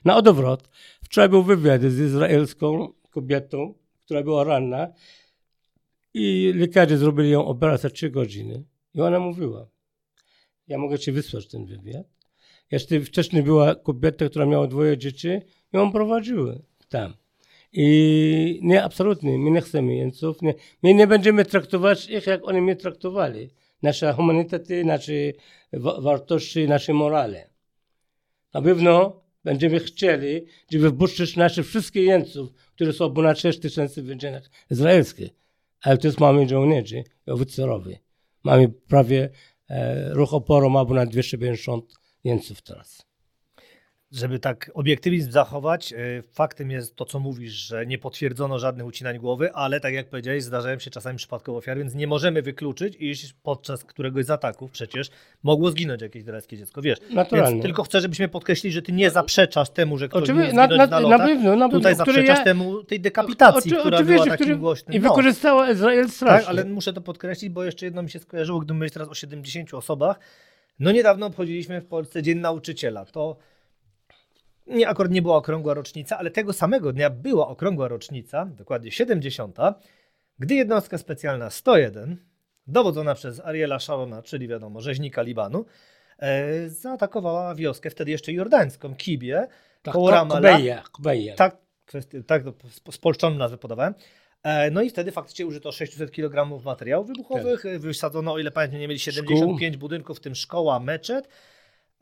Na 0.05 0.17
odwrót, 0.17 0.69
wczoraj 1.05 1.29
był 1.29 1.43
wywiad 1.43 1.83
z 1.83 2.01
izraelską 2.01 2.93
kobietą, 3.11 3.75
która 4.05 4.23
była 4.23 4.45
ranna 4.45 4.93
i 6.19 6.53
lekarze 6.57 6.99
zrobili 6.99 7.31
ją 7.31 7.47
operację 7.47 7.91
3 7.91 8.11
godziny. 8.11 8.65
I 8.95 9.01
ona 9.01 9.19
mówiła, 9.21 9.69
ja 10.69 10.79
mogę 10.79 10.99
ci 10.99 11.13
wysłać 11.13 11.47
ten 11.47 11.67
wywiad. 11.67 12.07
Jeszcze 12.71 13.01
wcześniej 13.01 13.43
była 13.43 13.75
kobieta, 13.75 14.29
która 14.29 14.47
miała 14.47 14.67
dwoje 14.67 14.99
dzieci 14.99 15.29
i 15.73 15.77
ją 15.77 15.93
prowadziły 15.93 16.63
tam. 16.89 17.15
I 17.73 18.61
nie, 18.63 18.85
absolutnie, 18.85 19.39
my 19.39 19.51
nie 19.51 19.61
chcemy 19.61 19.95
jeńców. 19.97 20.43
Nie, 20.43 20.55
my 20.83 20.95
nie 20.95 21.07
będziemy 21.07 21.45
traktować 21.45 22.11
ich, 22.11 22.27
jak 22.27 22.49
oni 22.49 22.61
mnie 22.61 22.77
traktowali. 22.77 23.51
Nasze 23.83 24.13
humanitaty, 24.13 24.85
nasze 24.85 25.13
wa- 25.73 26.01
wartości, 26.01 26.69
nasze 26.69 26.93
morale. 26.93 27.51
Na 28.55 28.63
pewno 28.63 29.21
będziemy 29.45 29.81
chcieli, 29.81 30.45
żeby 30.73 30.91
wpuszczać 30.91 31.37
naszych 31.37 31.67
wszystkich 31.67 32.05
jeńców, 32.05 32.53
którzy 32.75 32.93
są 32.93 33.15
ponad 33.15 33.39
6 33.39 33.59
tysięcy 33.59 34.03
w 34.03 34.07
więzieniach 34.07 34.51
izraelskich. 34.71 35.46
Ale 35.83 35.99
też 35.99 36.19
mamy 36.19 36.49
żołnierzy 36.49 37.05
i 37.27 37.31
oficerowie. 37.31 37.99
Mamy 38.45 38.69
prawie 38.69 39.31
e, 39.69 40.11
ruch 40.15 40.35
oporu 40.35 40.71
ma 40.71 40.85
ponad 40.85 41.09
250 41.09 41.95
jeńców 42.25 42.63
teraz. 42.63 43.06
Żeby 44.17 44.39
tak 44.39 44.71
obiektywizm 44.75 45.31
zachować, 45.31 45.93
y, 45.93 46.23
faktem 46.33 46.71
jest 46.71 46.97
to, 46.97 47.05
co 47.05 47.19
mówisz, 47.21 47.53
że 47.53 47.87
nie 47.87 47.99
potwierdzono 47.99 48.59
żadnych 48.59 48.87
ucinań 48.87 49.19
głowy, 49.19 49.53
ale 49.53 49.81
tak 49.81 49.95
jak 49.95 50.09
powiedziałeś, 50.09 50.45
zdarzają 50.45 50.79
się 50.79 50.91
czasami 50.91 51.19
przypadkowe 51.19 51.59
ofiary, 51.59 51.81
więc 51.81 51.95
nie 51.95 52.07
możemy 52.07 52.43
wykluczyć, 52.43 52.97
iż 52.99 53.33
podczas 53.43 53.85
któregoś 53.85 54.25
z 54.25 54.31
ataków 54.31 54.71
przecież 54.71 55.11
mogło 55.43 55.71
zginąć 55.71 56.03
jakieś 56.03 56.23
izraelskie 56.23 56.57
dziecko. 56.57 56.83
Wiesz, 56.83 56.99
Naturalnie. 57.11 57.51
więc 57.51 57.63
tylko 57.63 57.83
chcę, 57.83 58.01
żebyśmy 58.01 58.29
podkreślili, 58.29 58.73
że 58.75 58.83
ty 58.83 58.93
nie 58.93 59.11
zaprzeczasz 59.11 59.71
temu, 59.71 59.99
że 59.99 60.09
ktoś 60.09 60.23
Oczywiście, 60.23 60.53
na, 60.53 60.67
na, 60.67 60.77
na, 60.77 60.87
na 61.01 61.19
pewno, 61.19 61.57
na 61.57 61.69
pewno. 61.69 61.69
Tutaj 61.69 61.95
zaprzeczasz 61.95 62.39
ja- 62.39 62.45
temu 62.45 62.85
tej 62.85 63.01
dekapitacji, 63.01 63.73
Oczy- 63.73 63.81
która 63.81 64.03
była 64.03 64.19
takim 64.25 64.37
który- 64.37 64.57
głośnym. 64.57 64.97
I 64.97 65.01
no. 65.01 65.09
wykorzystała 65.11 65.71
Izrael 65.71 66.11
strasznie. 66.11 66.41
Tak, 66.41 66.49
ale 66.49 66.65
muszę 66.65 66.93
to 66.93 67.01
podkreślić, 67.01 67.51
bo 67.51 67.65
jeszcze 67.65 67.87
jedno 67.87 68.03
mi 68.03 68.11
się 68.11 68.19
skojarzyło, 68.19 68.61
gdy 68.61 68.75
mówiłeś 68.75 68.93
teraz 68.93 69.09
o 69.09 69.15
70 69.15 69.75
osobach. 69.75 70.19
No 70.79 70.93
niedawno 70.93 71.27
obchodziliśmy 71.27 71.81
w 71.81 71.87
Polsce 71.87 72.23
Dzień 72.23 72.39
Nauczyciela. 72.39 73.05
To 73.05 73.37
nie 74.67 74.89
akurat 74.89 75.13
nie 75.13 75.23
była 75.23 75.37
okrągła 75.37 75.75
rocznica, 75.75 76.19
ale 76.19 76.31
tego 76.31 76.53
samego 76.53 76.93
dnia 76.93 77.11
była 77.11 77.49
okrągła 77.49 77.89
rocznica, 77.89 78.47
dokładnie 78.47 78.93
70, 78.93 79.57
gdy 80.39 80.55
jednostka 80.55 80.99
specjalna 80.99 81.51
101, 81.51 82.17
dowodzona 82.67 83.15
przez 83.15 83.41
Ariela 83.41 83.79
Sharona, 83.79 84.23
czyli 84.23 84.49
wiadomo, 84.49 84.81
rzeźnika 84.81 85.23
Libanu, 85.23 85.65
e, 86.19 86.69
zaatakowała 86.69 87.55
wioskę, 87.55 87.91
wtedy 87.91 88.11
jeszcze 88.11 88.33
jordańską, 88.33 88.95
Kibie, 88.95 89.47
tak, 89.83 89.95
koło 89.95 90.11
Kobeja. 90.93 91.35
Tak, 91.35 91.57
kwestie, 91.85 92.23
tak 92.23 92.43
spolszczoną 92.91 93.37
nazwę 93.37 93.59
podawałem. 93.59 93.95
E, 94.43 94.71
No 94.71 94.83
i 94.83 94.91
wtedy 94.91 95.13
faktycznie 95.13 95.47
użyto 95.47 95.73
600 95.73 96.11
kg 96.11 96.65
materiałów 96.65 97.07
wybuchowych. 97.07 97.63
Tak. 97.63 97.79
Wysadzono, 97.79 98.33
o 98.33 98.39
ile 98.39 98.51
pamiętam, 98.51 98.81
nie 98.81 98.89
mieli 98.89 99.01
75 99.01 99.77
budynków, 99.77 100.19
w 100.19 100.21
tym 100.21 100.35
szkoła, 100.35 100.81
meczet. 100.81 101.29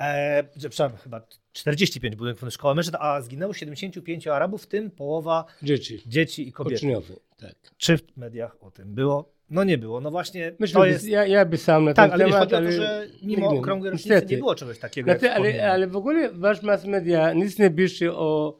E, 0.00 0.44
przepraszam, 0.58 0.96
chyba 0.96 1.26
45 1.52 2.16
budynków 2.16 2.52
szkoły 2.52 2.74
mężczyzn, 2.74 2.96
a 3.00 3.20
zginęło 3.20 3.54
75 3.54 4.26
Arabów, 4.26 4.62
w 4.62 4.66
tym 4.66 4.90
połowa 4.90 5.44
Dzieci. 5.62 6.02
dzieci 6.06 6.48
i 6.48 6.52
kobiet. 6.52 6.78
Uczniowie. 6.78 7.14
Tak. 7.36 7.54
Czy 7.76 7.98
w 7.98 8.16
mediach 8.16 8.56
o 8.60 8.70
tym 8.70 8.94
było? 8.94 9.34
No 9.50 9.64
nie 9.64 9.78
było. 9.78 10.00
No 10.00 10.10
właśnie 10.10 10.52
Myślę, 10.58 10.74
to 10.80 10.84
że 10.84 10.90
jest... 10.90 11.06
ja, 11.08 11.26
ja 11.26 11.46
pisałem 11.46 11.84
na 11.84 11.94
Tak, 11.94 12.10
ten 12.10 12.20
ale 12.20 12.24
temat, 12.24 12.40
chodzi 12.40 12.54
o 12.54 12.58
to, 12.58 12.62
ale 12.64 12.72
że 12.72 13.06
mimo 13.22 13.48
okrągłej 13.48 13.90
rocznicy 13.90 14.10
niestety. 14.14 14.32
nie 14.34 14.38
było 14.38 14.54
czegoś 14.54 14.78
takiego. 14.78 15.10
Znaczy, 15.10 15.30
ale, 15.30 15.70
ale 15.70 15.86
w 15.86 15.96
ogóle 15.96 16.32
wasz 16.32 16.62
mass 16.62 16.84
media 16.84 17.32
nic 17.32 17.58
nie 17.58 17.70
pisze 17.70 18.12
o 18.12 18.58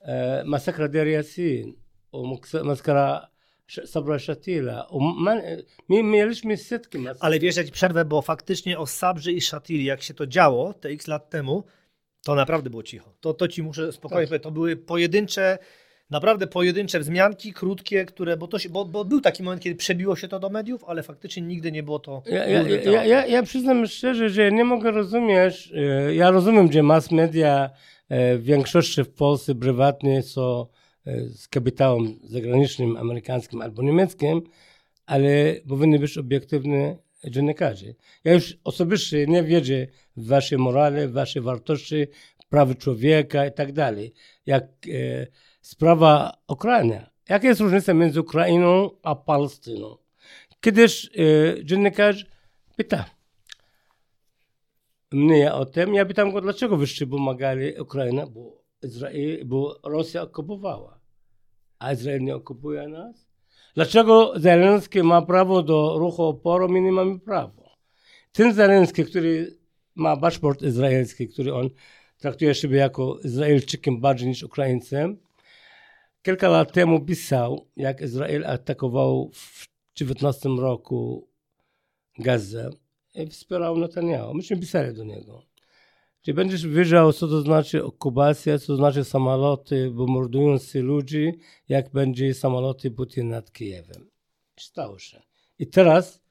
e, 0.00 0.44
masakra 0.44 0.88
Deir 0.88 1.06
Yassin, 1.08 1.74
o 2.12 2.38
maskara 2.64 3.28
Sabra 3.84 4.18
Shatila. 4.18 4.86
My 5.88 6.02
mieliśmy 6.02 6.56
setki 6.56 6.98
mas 6.98 7.16
Ale 7.20 7.38
wiesz, 7.38 7.56
ja 7.56 7.64
ci 7.64 7.72
przerwę, 7.72 8.04
bo 8.04 8.22
faktycznie 8.22 8.78
o 8.78 8.86
Sabrze 8.86 9.32
i 9.32 9.40
Shatili, 9.40 9.84
jak 9.84 10.02
się 10.02 10.14
to 10.14 10.26
działo 10.26 10.74
te 10.74 10.88
x 10.88 11.06
lat 11.06 11.30
temu, 11.30 11.64
to 12.24 12.34
naprawdę 12.34 12.70
było 12.70 12.82
cicho. 12.82 13.12
To, 13.20 13.34
to 13.34 13.48
ci 13.48 13.62
muszę 13.62 13.92
spokojnie 13.92 14.22
Tak. 14.22 14.28
powiedzieć. 14.28 14.42
To 14.42 14.50
były 14.50 14.76
pojedyncze, 14.76 15.58
naprawdę 16.10 16.46
pojedyncze 16.46 17.00
wzmianki, 17.00 17.52
krótkie, 17.52 18.04
które, 18.04 18.36
bo, 18.36 18.48
to 18.48 18.58
się, 18.58 18.68
bo, 18.68 18.84
bo 18.84 19.04
był 19.04 19.20
taki 19.20 19.42
moment, 19.42 19.62
kiedy 19.62 19.76
przebiło 19.76 20.16
się 20.16 20.28
to 20.28 20.38
do 20.38 20.50
mediów, 20.50 20.84
ale 20.84 21.02
faktycznie 21.02 21.42
nigdy 21.42 21.72
nie 21.72 21.82
było 21.82 21.98
to 21.98 22.22
Ja, 22.26 22.46
ja, 22.46 22.62
ja, 22.68 23.04
ja, 23.04 23.26
ja 23.26 23.42
przyznam 23.42 23.86
szczerze, 23.86 24.30
że 24.30 24.52
nie 24.52 24.64
mogę 24.64 24.90
rozumieć. 24.90 25.72
e, 25.74 26.14
Ja 26.14 26.30
rozumiem, 26.30 26.72
że 26.72 26.82
mass 26.82 27.10
media 27.10 27.70
e, 28.08 28.36
w 28.38 28.42
większości 28.44 29.02
w 29.04 29.08
Polsce 29.10 29.54
prywatnie 29.54 30.22
są 30.22 30.60
e, 30.60 30.85
z 31.28 31.48
kapitałem 31.48 32.18
zagranicznym, 32.24 32.96
amerykańskim 32.96 33.62
albo 33.62 33.82
niemieckim, 33.82 34.42
ale 35.06 35.54
powinny 35.68 35.98
być 35.98 36.18
obiektywne 36.18 36.96
dziennikarze. 37.24 37.86
Ja 38.24 38.32
już 38.32 38.58
osobiście 38.64 39.26
nie 39.26 39.42
wierzę 39.42 39.86
w 40.16 40.26
wasze 40.26 40.58
morale, 40.58 41.08
w 41.08 41.12
wasze 41.12 41.40
wartości, 41.40 42.06
prawa 42.48 42.74
człowieka 42.74 43.46
i 43.46 43.52
tak 43.52 43.72
dalej. 43.72 44.12
Jak 44.46 44.64
e, 44.64 45.26
sprawa 45.60 46.38
Ukrainy. 46.48 47.06
Jaka 47.28 47.48
jest 47.48 47.60
różnica 47.60 47.94
między 47.94 48.20
Ukrainą 48.20 48.90
a 49.02 49.14
Palestyną? 49.14 49.96
Kiedyś 50.60 51.06
e, 51.06 51.64
dziennikarz 51.64 52.26
pyta 52.76 53.04
mnie 55.12 55.52
o 55.52 55.64
tym. 55.64 55.94
Ja 55.94 56.06
pytam 56.06 56.32
go, 56.32 56.40
dlaczego 56.40 56.76
wyście 56.76 57.06
pomagali 57.06 57.80
Ukrainie, 57.80 58.26
bo, 58.26 58.62
Izrael, 58.82 59.44
bo 59.44 59.80
Rosja 59.84 60.22
okupowała, 60.22 60.95
a 61.78 61.92
Izrael 61.92 62.20
nie 62.20 62.36
okupuje 62.36 62.88
nas. 62.88 63.26
Dlaczego 63.74 64.32
Zelenski 64.36 65.02
ma 65.02 65.22
prawo 65.22 65.62
do 65.62 65.98
ruchu 65.98 66.22
oporu, 66.22 66.68
my 66.68 66.80
nie 66.80 66.92
mamy 66.92 67.18
prawa? 67.18 67.76
Ten 68.32 68.54
Zelenski, 68.54 69.04
który 69.04 69.56
ma 69.94 70.16
paszport 70.16 70.62
izraelski, 70.62 71.28
który 71.28 71.54
on 71.54 71.70
traktuje 72.18 72.54
siebie 72.54 72.78
jako 72.78 73.18
Izraelczykiem 73.24 74.00
bardziej 74.00 74.28
niż 74.28 74.42
Ukraińcem, 74.42 75.18
kilka 76.22 76.48
lat 76.48 76.72
temu 76.72 77.04
pisał, 77.04 77.66
jak 77.76 78.00
Izrael 78.00 78.46
atakował 78.46 79.30
w 79.32 79.66
19 79.94 80.48
roku 80.48 81.28
Gazę 82.18 82.70
i 83.14 83.26
wspierał 83.26 83.78
Netanyahu. 83.78 84.34
Myśmy 84.34 84.56
pisali 84.56 84.94
do 84.94 85.04
niego. 85.04 85.42
Czy 86.26 86.34
będziesz 86.34 86.66
wiedział, 86.66 87.12
co 87.12 87.28
to 87.28 87.40
znaczy 87.40 87.84
okupacja, 87.84 88.58
co 88.58 88.66
to 88.66 88.76
znaczy 88.76 89.04
samoloty 89.04 89.90
bombardujące 89.90 90.78
ludzi, 90.78 91.32
jak 91.68 91.90
będzie 91.90 92.34
samoloty 92.34 92.90
Putin 92.90 93.28
nad 93.28 93.52
Kijewem. 93.52 94.10
Stało 94.60 94.98
się. 94.98 95.22
I 95.58 95.66
teraz 95.66 96.22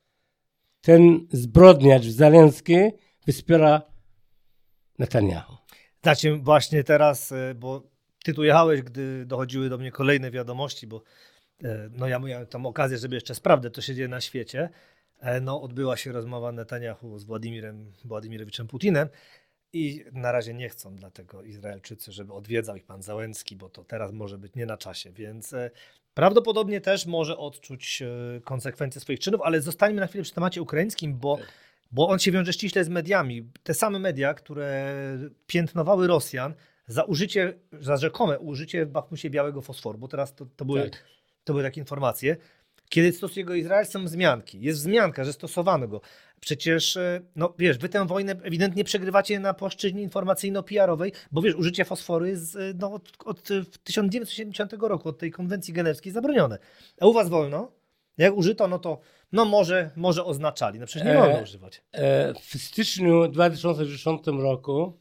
ten 0.82 1.28
zbrodniarz 1.32 2.06
Zaleński 2.06 2.76
wspiera 3.28 3.82
Netanyahu. 5.00 5.58
Znaczy 6.04 6.36
właśnie 6.36 6.84
teraz, 6.84 7.32
e, 7.32 7.56
bo 7.56 7.84
ty 8.24 8.34
tu 8.34 8.44
jechałeś, 8.44 8.82
gdy 8.82 9.26
dochodziły 9.26 9.70
do 9.70 9.78
mnie 9.78 9.92
kolejne 9.92 10.32
wiadomości, 10.32 10.88
bo 10.88 11.04
e, 11.64 11.90
no 11.92 12.08
ja 12.08 12.20
miałem 12.20 12.48
tam 12.48 12.66
okazję, 12.66 12.98
żeby 12.98 13.16
jeszcze 13.16 13.36
sprawdzić, 13.36 13.74
co 13.74 13.82
się 13.82 13.96
dzieje 13.96 14.08
na 14.08 14.22
świecie. 14.22 14.70
E, 15.20 15.42
No 15.42 15.62
odbyła 15.62 15.98
się 15.98 16.12
rozmowa 16.12 16.52
Netanyahu 16.52 17.20
z 17.20 17.24
Władimirem 17.24 17.94
Władimirowiczem 18.06 18.68
Putinem 18.68 19.10
i 19.76 20.06
na 20.12 20.32
razie 20.32 20.54
nie 20.54 20.70
chcą 20.70 20.96
dlatego 20.96 21.44
Izraelczycy, 21.44 22.12
żeby 22.12 22.34
odwiedzał 22.34 22.76
ich 22.76 22.86
pan 22.86 23.02
Załęcki, 23.02 23.56
bo 23.56 23.70
to 23.70 23.84
teraz 23.84 24.12
może 24.12 24.38
być 24.38 24.56
nie 24.56 24.66
na 24.66 24.78
czasie, 24.78 25.12
więc 25.12 25.54
e, 25.54 25.72
prawdopodobnie 26.14 26.82
też 26.82 27.06
może 27.06 27.38
odczuć 27.38 28.02
e, 28.02 28.42
konsekwencje 28.42 29.02
swoich 29.02 29.20
czynów, 29.20 29.42
ale 29.44 29.62
zostańmy 29.62 30.02
na 30.02 30.08
chwilę 30.08 30.24
przy 30.24 30.34
temacie 30.34 30.62
ukraińskim, 30.62 31.18
bo 31.18 31.38
bo 31.92 32.08
on 32.08 32.20
się 32.20 32.32
wiąże 32.32 32.54
ściśle 32.54 32.84
z 32.84 32.90
mediami. 32.90 33.50
Te 33.64 33.74
same 33.74 34.00
media, 34.00 34.34
które 34.34 34.96
piętnowały 35.48 36.08
Rosjan 36.08 36.54
za 36.88 37.04
użycie, 37.04 37.54
za 37.80 37.98
rzekome 37.98 38.40
użycie 38.40 38.86
w 38.86 38.90
Bachmusie 38.90 39.30
białego 39.30 39.62
fosforu, 39.62 39.98
bo 39.98 40.08
teraz 40.08 40.36
to, 40.36 40.46
to, 40.56 40.66
były, 40.66 40.90
Tak. 40.90 41.04
to 41.44 41.54
były 41.54 41.64
takie 41.64 41.82
informacje. 41.82 42.38
Kiedy 42.90 43.12
stosuje 43.12 43.46
go 43.46 43.56
Izrael, 43.56 43.86
są 43.86 44.06
wzmianki. 44.06 44.62
Jest 44.62 44.80
wzmianka, 44.80 45.24
że 45.24 45.34
stosowano 45.34 45.88
go. 45.88 46.02
Przecież, 46.40 46.98
e, 46.98 47.22
no 47.36 47.54
wiesz, 47.60 47.78
wy 47.78 47.90
tę 47.90 48.08
wojnę 48.08 48.32
ewidentnie 48.44 48.84
przegrywacie 48.84 49.40
na 49.40 49.54
płaszczyźnie 49.54 50.02
informacyjno-PR-owej, 50.02 51.12
bo 51.32 51.42
wiesz, 51.42 51.56
użycie 51.56 51.86
fosforu 51.86 52.26
jest 52.26 52.56
e, 52.56 52.60
no, 52.80 52.94
od, 52.94 53.10
od 53.26 53.52
e, 53.52 53.66
1970 53.84 54.74
roku, 54.80 55.10
od 55.10 55.18
tej 55.18 55.32
konwencji 55.32 55.74
genewskiej 55.74 56.12
zabronione. 56.12 56.58
A 57.02 57.08
u 57.08 57.14
was 57.14 57.30
wolno? 57.30 57.72
Jak 58.18 58.34
użyto, 58.38 58.68
no 58.68 58.80
to 58.80 59.00
no 59.32 59.46
może, 59.46 59.92
może 59.96 60.26
oznaczali. 60.26 60.80
No 60.80 60.86
przecież 60.86 61.08
nie 61.08 61.14
E, 61.14 61.18
wolno 61.18 61.40
używać. 61.40 61.82
E, 61.92 62.34
W 62.34 62.62
styczniu 62.62 63.28
2010 63.28 64.28
roku 64.28 65.00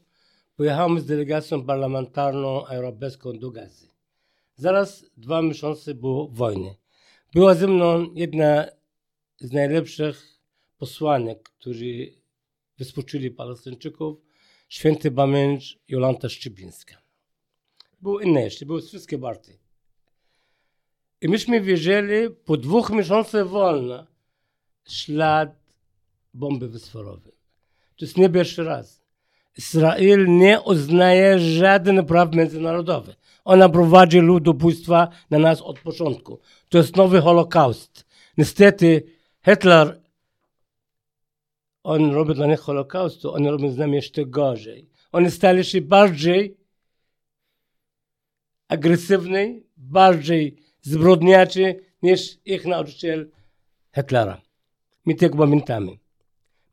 pojechałem 0.55 0.99
z 0.99 1.05
delegacją 1.05 1.65
parlamentarną 1.65 2.65
europejską 2.65 3.39
do 3.39 3.51
Gazy. 3.51 3.87
Zaraz 4.55 5.05
dwa 5.17 5.41
miesiące 5.41 5.93
było 5.93 6.27
wojny. 6.27 6.75
Była 7.33 7.53
ze 7.53 7.67
mną 7.67 8.05
jedna 8.13 8.65
z 9.39 9.51
najlepszych 9.51 10.34
posłanek, 10.77 11.43
którzy 11.43 12.13
wyspoczyli 12.77 13.31
Palestyńczyków, 13.31 14.17
święty 14.69 15.11
pamięć 15.11 15.79
Jolanta 15.87 16.29
Szczypińska. 16.29 17.01
Były 18.01 18.23
inne 18.23 18.41
jeszcze, 18.41 18.65
były 18.65 18.81
wszystkie 18.81 19.17
partie. 19.17 19.57
I 21.21 21.29
myśmy 21.29 21.61
wiedzieli, 21.61 22.29
po 22.45 22.57
dwóch 22.57 22.89
miesiącach 22.89 23.47
wolna, 23.47 24.07
ślad 24.89 25.55
bomby 26.33 26.69
fosforowej. 26.69 27.33
To 27.95 28.05
jest 28.05 28.17
nie 28.17 28.29
pierwszy 28.29 28.63
raz. 28.63 29.01
Izrael 29.57 30.37
nie 30.37 30.61
uznaje 30.61 31.39
żadnych 31.39 32.05
praw 32.05 32.35
międzynarodowych. 32.35 33.15
Ona 33.45 33.69
prowadzi 33.69 34.19
ludobójstwa 34.19 35.07
na 35.29 35.39
nas 35.39 35.61
od 35.61 35.79
początku. 35.79 36.39
To 36.69 36.77
jest 36.77 36.95
nowy 36.95 37.21
Holokaust. 37.21 38.05
Niestety 38.37 39.03
Hitler, 39.45 40.01
on 41.85 42.11
robi 42.11 42.33
dla 42.33 42.47
nich 42.47 42.59
Holokaustu, 42.59 43.33
oni 43.33 43.49
robią 43.49 43.69
z 43.69 43.77
nami 43.77 43.95
jeszcze 43.95 44.25
gorzej. 44.25 44.89
Oni 45.11 45.31
stali 45.31 45.63
się 45.63 45.81
bardziej 45.81 46.57
agresywni, 48.67 49.63
bardziej 49.77 50.57
zbrodniaczy 50.81 51.79
niż 52.01 52.37
ich 52.45 52.65
nauczyciel 52.65 53.31
Hitlera. 53.95 54.41
My 55.05 55.15
tego 55.15 55.37
pamiętamy. 55.37 55.91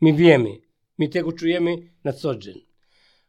My 0.01 0.12
wiemy. 0.12 0.51
My 0.98 1.09
tego 1.09 1.33
czujemy 1.33 1.77
na 2.05 2.12
co 2.12 2.37
dzień. 2.37 2.66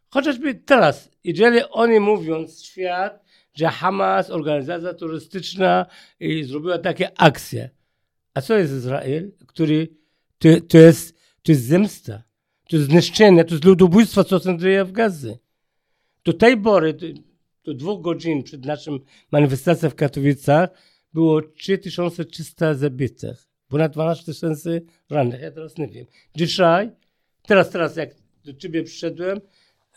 Chociażby 0.10 0.56
teraz, 0.56 1.10
jeżeli 1.24 1.60
oni 1.69 2.00
mówią 2.00 2.48
świat, 2.48 3.24
że 3.54 3.67
Hamas, 3.67 4.30
organizacja 4.30 4.93
turystyczna, 4.93 5.86
zrobiła 6.43 6.78
takie 6.78 7.19
akcje. 7.19 7.69
A 8.34 8.41
co 8.41 8.58
jest 8.58 8.74
Izrael, 8.74 9.32
który 9.48 9.88
to, 10.38 10.50
to, 10.67 10.78
jest, 10.78 11.12
to 11.43 11.51
jest 11.51 11.63
zemsta, 11.63 12.23
to 12.69 12.75
jest 12.75 12.89
zniszczenie, 12.89 13.45
to 13.45 13.53
jest 13.53 13.65
ludobójstwo, 13.65 14.23
co 14.23 14.39
się 14.39 14.58
dzieje 14.58 14.86
w 14.86 14.91
Gazy. 14.91 15.39
Do 16.25 16.34
tej 16.34 16.58
pory, 16.58 16.97
do, 17.63 17.73
dwóch 17.73 18.01
godzin 18.01 18.43
przed 18.43 18.65
naszym 18.65 18.99
manifestacją 19.32 19.89
w 19.89 19.95
Katowicach, 19.95 20.69
było 21.13 21.41
3300 21.41 22.73
zabitych, 22.73 23.47
ponad 23.67 23.93
12 23.93 24.25
tysięcy 24.25 24.86
rannych. 25.10 25.41
Ja 25.41 25.51
teraz 25.51 25.77
nie 25.77 25.88
wiem. 25.88 26.06
Dzisiaj, 26.36 26.91
teraz, 27.47 27.69
teraz 27.69 27.95
jak 27.95 28.15
do 28.45 28.53
ciebie 28.53 28.84
przyszedłem, 28.84 29.41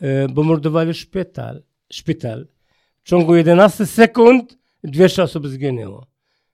e, 0.01 0.27
bombardowali 0.27 0.93
szpital. 0.93 1.63
szpital. 1.93 2.47
W 3.03 3.09
ciągu 3.09 3.35
11 3.35 3.85
sekund 3.85 4.57
200 4.83 5.23
osób 5.23 5.47
zginęło. 5.47 6.07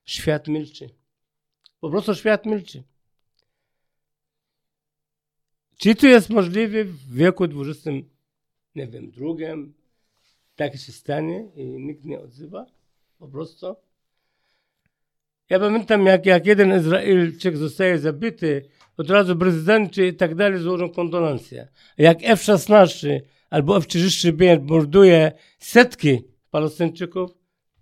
Świat 0.05 0.47
milczy. 0.47 0.89
Po 1.79 1.89
prostu 1.89 2.15
świat 2.15 2.45
milczy. 2.45 2.83
Czy 5.83 5.95
to 5.95 6.07
jest 6.07 6.29
możliwe 6.29 6.83
w 6.83 7.15
wieku 7.15 7.43
XX, 7.43 7.85
nie 8.75 8.87
wiem, 8.87 9.11
drugim, 9.11 9.73
tak 10.55 10.77
się 10.77 10.91
stanie 10.91 11.45
i 11.55 11.65
nikt 11.65 12.05
nie 12.05 12.19
odzywa? 12.19 12.65
Po 13.19 13.27
prostu. 13.27 13.75
Ja 15.49 15.59
pamiętam, 15.59 16.05
jak, 16.05 16.25
jak 16.25 16.45
jeden 16.45 16.79
Izraelczyk 16.79 17.57
zostaje 17.57 17.99
zabity 17.99 18.65
od 18.97 19.09
razu 19.09 19.35
prezydenci 19.35 20.01
i 20.01 20.13
tak 20.13 20.35
dalej 20.35 20.59
złożą 20.59 20.89
kondolencje. 20.89 21.67
Jak 21.97 22.17
F-16 22.21 23.19
albo 23.49 23.77
F-35 23.77 24.61
morduje 24.61 25.31
setki 25.59 26.21
Palestyńczyków, 26.51 27.31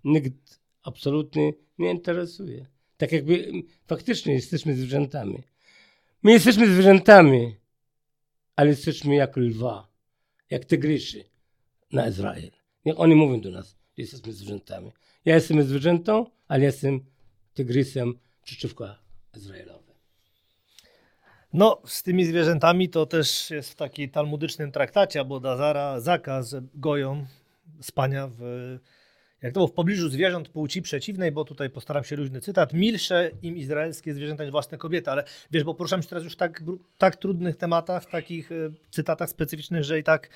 nikt 0.04 0.60
absolutnie 0.82 1.52
nie 1.78 1.90
interesuje. 1.90 2.66
Tak 2.96 3.12
jakby 3.12 3.52
faktycznie 3.86 4.34
jesteśmy 4.34 4.74
zwierzętami. 4.74 5.42
My 6.22 6.32
jesteśmy 6.32 6.66
zwierzętami, 6.66 7.61
ale 8.56 8.68
jesteśmy 8.68 9.14
jak 9.14 9.36
lwa, 9.36 9.88
jak 10.50 10.64
tygryszy 10.64 11.24
na 11.92 12.08
Izrael. 12.08 12.50
Niech 12.84 13.00
oni 13.00 13.14
mówią 13.14 13.40
do 13.40 13.50
nas, 13.50 13.68
że 13.70 14.02
jesteśmy 14.02 14.32
zwierzętami. 14.32 14.92
Ja 15.24 15.34
jestem 15.34 15.62
zwierzętą, 15.62 16.26
ale 16.48 16.64
jestem 16.64 17.00
tygrysem 17.54 18.18
przeciwko 18.44 18.94
Izraelowi. 19.36 19.92
No, 21.52 21.82
z 21.86 22.02
tymi 22.02 22.24
zwierzętami 22.24 22.88
to 22.88 23.06
też 23.06 23.50
jest 23.50 23.70
w 23.70 23.74
takim 23.74 24.10
talmudycznym 24.10 24.72
traktacie 24.72 25.24
bo 25.24 25.40
Dazara 25.40 26.00
zakaz, 26.00 26.54
goją 26.74 27.26
spania 27.80 28.28
w, 28.38 28.78
jak 29.42 29.52
to 29.52 29.60
było, 29.60 29.68
w 29.68 29.72
pobliżu 29.72 30.08
zwierząt 30.08 30.48
płci 30.48 30.82
przeciwnej, 30.82 31.32
bo 31.32 31.44
tutaj 31.44 31.70
postaram 31.70 32.04
się 32.04 32.16
luźny 32.16 32.40
cytat, 32.40 32.72
milsze 32.72 33.30
im 33.42 33.56
izraelskie 33.56 34.14
zwierzęta 34.14 34.44
niż 34.44 34.52
własne 34.52 34.78
kobiety, 34.78 35.10
ale 35.10 35.24
wiesz, 35.50 35.64
bo 35.64 35.74
poruszam 35.74 36.02
się 36.02 36.08
teraz 36.08 36.24
już 36.24 36.32
w 36.32 36.36
tak, 36.36 36.62
tak 36.98 37.16
trudnych 37.16 37.56
tematach, 37.56 38.02
w 38.02 38.10
takich 38.10 38.52
e, 38.52 38.54
cytatach 38.90 39.28
specyficznych, 39.28 39.84
że 39.84 39.98
i 39.98 40.02
tak 40.02 40.28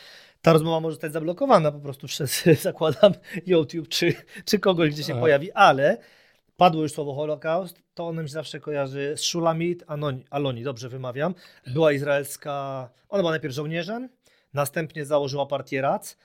ta 0.43 0.53
rozmowa 0.53 0.81
może 0.81 0.95
zostać 0.95 1.13
zablokowana 1.13 1.73
po 1.73 1.81
prostu 1.81 2.07
przez, 2.07 2.45
zakładam, 2.63 3.13
YouTube 3.47 3.89
czy, 3.89 4.15
czy 4.45 4.59
kogoś, 4.59 4.91
gdzie 4.91 5.03
się 5.03 5.13
Aha. 5.13 5.21
pojawi, 5.21 5.53
ale 5.53 5.99
padło 6.57 6.83
już 6.83 6.93
słowo 6.93 7.15
Holokaust, 7.15 7.83
to 7.95 8.09
ono 8.09 8.23
mi 8.23 8.29
się 8.29 8.33
zawsze 8.33 8.61
kojarzy 8.61 9.15
z 9.17 9.21
Shulamit 9.21 9.85
Aloni, 9.87 10.25
Aloni, 10.31 10.63
dobrze 10.63 10.89
wymawiam. 10.89 11.35
Była 11.67 11.93
izraelska, 11.93 12.89
ona 13.09 13.23
była 13.23 13.31
najpierw 13.31 13.55
żołnierzem, 13.55 14.09
następnie 14.55 15.05
założyła 15.05 15.47
partię 15.47 15.83
RAC, 15.83 16.17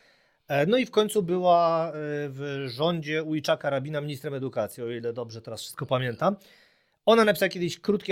no 0.67 0.77
i 0.77 0.85
w 0.85 0.91
końcu 0.91 1.23
była 1.23 1.87
e, 1.87 1.91
w 2.29 2.65
rządzie 2.67 3.23
Ujczaka 3.23 3.69
Rabina 3.69 4.01
ministrem 4.01 4.33
edukacji, 4.33 4.83
o 4.83 4.89
ile 4.89 5.13
dobrze 5.13 5.41
teraz 5.41 5.61
wszystko 5.61 5.85
pamiętam. 5.85 6.35
Ona 7.05 7.25
napisała 7.25 7.49
kiedyś 7.49 7.79
krótki, 7.79 8.11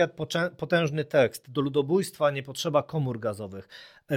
potężny 0.58 1.06
tekst 1.06 1.52
do 1.52 1.62
ludobójstwa 1.62 2.32
nie 2.32 2.44
potrzeba 2.44 2.84
komór 2.84 3.20
gazowych. 3.20 3.68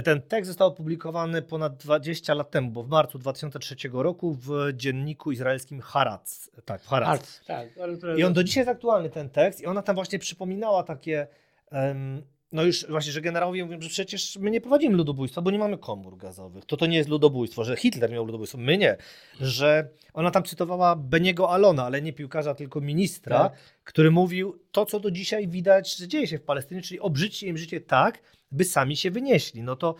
Ten 0.03 0.21
tekst 0.21 0.47
został 0.47 0.67
opublikowany 0.67 1.41
ponad 1.41 1.77
20 1.77 2.33
lat 2.33 2.51
temu, 2.51 2.71
bo 2.71 2.83
w 2.83 2.89
marcu 2.89 3.19
2003 3.19 3.75
roku 3.93 4.33
w 4.33 4.49
dzienniku 4.73 5.31
izraelskim 5.31 5.81
Harac. 5.81 6.49
Tak, 6.65 6.81
w 6.81 6.87
Harac. 6.87 7.41
tak, 7.47 7.69
I 8.17 8.23
on 8.23 8.33
do 8.33 8.43
dzisiaj 8.43 8.61
jest 8.61 8.71
aktualny 8.71 9.09
ten 9.09 9.29
tekst 9.29 9.61
i 9.61 9.65
ona 9.65 9.81
tam 9.81 9.95
właśnie 9.95 10.19
przypominała 10.19 10.83
takie 10.83 11.27
um, 11.71 12.21
no 12.53 12.63
już 12.63 12.85
właśnie, 12.89 13.11
że 13.11 13.21
generałowie 13.21 13.65
mówią, 13.65 13.81
że 13.81 13.89
przecież 13.89 14.37
my 14.37 14.51
nie 14.51 14.61
prowadzimy 14.61 14.97
ludobójstwa, 14.97 15.41
bo 15.41 15.51
nie 15.51 15.59
mamy 15.59 15.77
komór 15.77 16.17
gazowych. 16.17 16.65
To 16.65 16.77
to 16.77 16.85
nie 16.85 16.97
jest 16.97 17.09
ludobójstwo, 17.09 17.63
że 17.63 17.75
Hitler 17.75 18.11
miał 18.11 18.25
ludobójstwo, 18.25 18.57
my 18.57 18.77
nie. 18.77 18.97
Że 19.41 19.89
ona 20.13 20.31
tam 20.31 20.43
cytowała 20.43 20.95
Beniego 20.95 21.49
Alona, 21.49 21.85
ale 21.85 22.01
nie 22.01 22.13
piłkarza, 22.13 22.55
tylko 22.55 22.81
ministra, 22.81 23.39
tak. 23.39 23.53
który 23.83 24.11
mówił 24.11 24.59
to, 24.71 24.85
co 24.85 24.99
do 24.99 25.11
dzisiaj 25.11 25.47
widać, 25.47 25.95
że 25.95 26.07
dzieje 26.07 26.27
się 26.27 26.37
w 26.37 26.43
Palestynie, 26.43 26.81
czyli 26.81 26.99
obrzydźcie 26.99 27.47
im 27.47 27.57
życie 27.57 27.81
tak, 27.81 28.21
by 28.51 28.65
sami 28.65 28.97
się 28.97 29.11
wynieśli. 29.11 29.63
No 29.63 29.75
to, 29.75 29.95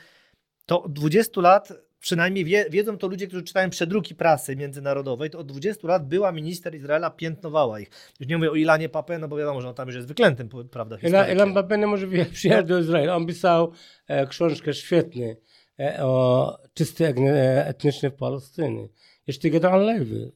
to 0.66 0.86
20 0.90 1.42
lat 1.42 1.74
przynajmniej 2.04 2.46
wie, 2.46 2.66
wiedzą 2.70 2.98
to 2.98 3.08
ludzie, 3.08 3.28
którzy 3.28 3.44
czytają 3.44 3.70
przedruki 3.70 4.16
prasy 4.16 4.56
międzynarodowej, 4.56 5.30
to 5.30 5.40
od 5.40 5.48
20 5.48 5.88
lat 5.88 6.08
była 6.08 6.32
minister 6.32 6.76
Izraela, 6.76 7.10
piętnowała 7.10 7.80
ich. 7.80 7.90
Już 8.20 8.30
nie 8.30 8.38
mówię 8.38 8.52
o 8.52 8.56
Ilanie 8.56 8.90
Pape, 8.90 9.20
no 9.20 9.28
bo 9.28 9.38
wiadomo, 9.38 9.62
że 9.62 9.70
on 9.70 9.76
tam 9.76 9.88
już 9.88 9.96
jest 9.96 10.08
wyklętym, 10.08 10.50
prawda, 10.72 10.98
Ilan 11.34 11.54
Pape 11.54 11.78
nie 11.78 11.88
może 11.88 12.08
przyjechać 12.34 12.66
do 12.66 12.80
Izraela. 12.80 13.16
On 13.16 13.26
pisał 13.26 13.72
e, 14.08 14.28
książkę 14.28 14.74
świetną 14.74 15.36
e, 15.80 16.04
o 16.04 16.58
czystej 16.74 17.14
e, 17.18 17.68
etnicznej 17.68 18.12
w 18.12 18.16
Palestynie. 18.16 18.88
Jeszcze 19.28 19.50
Gedeon 19.50 19.82
Lewy. 19.82 20.32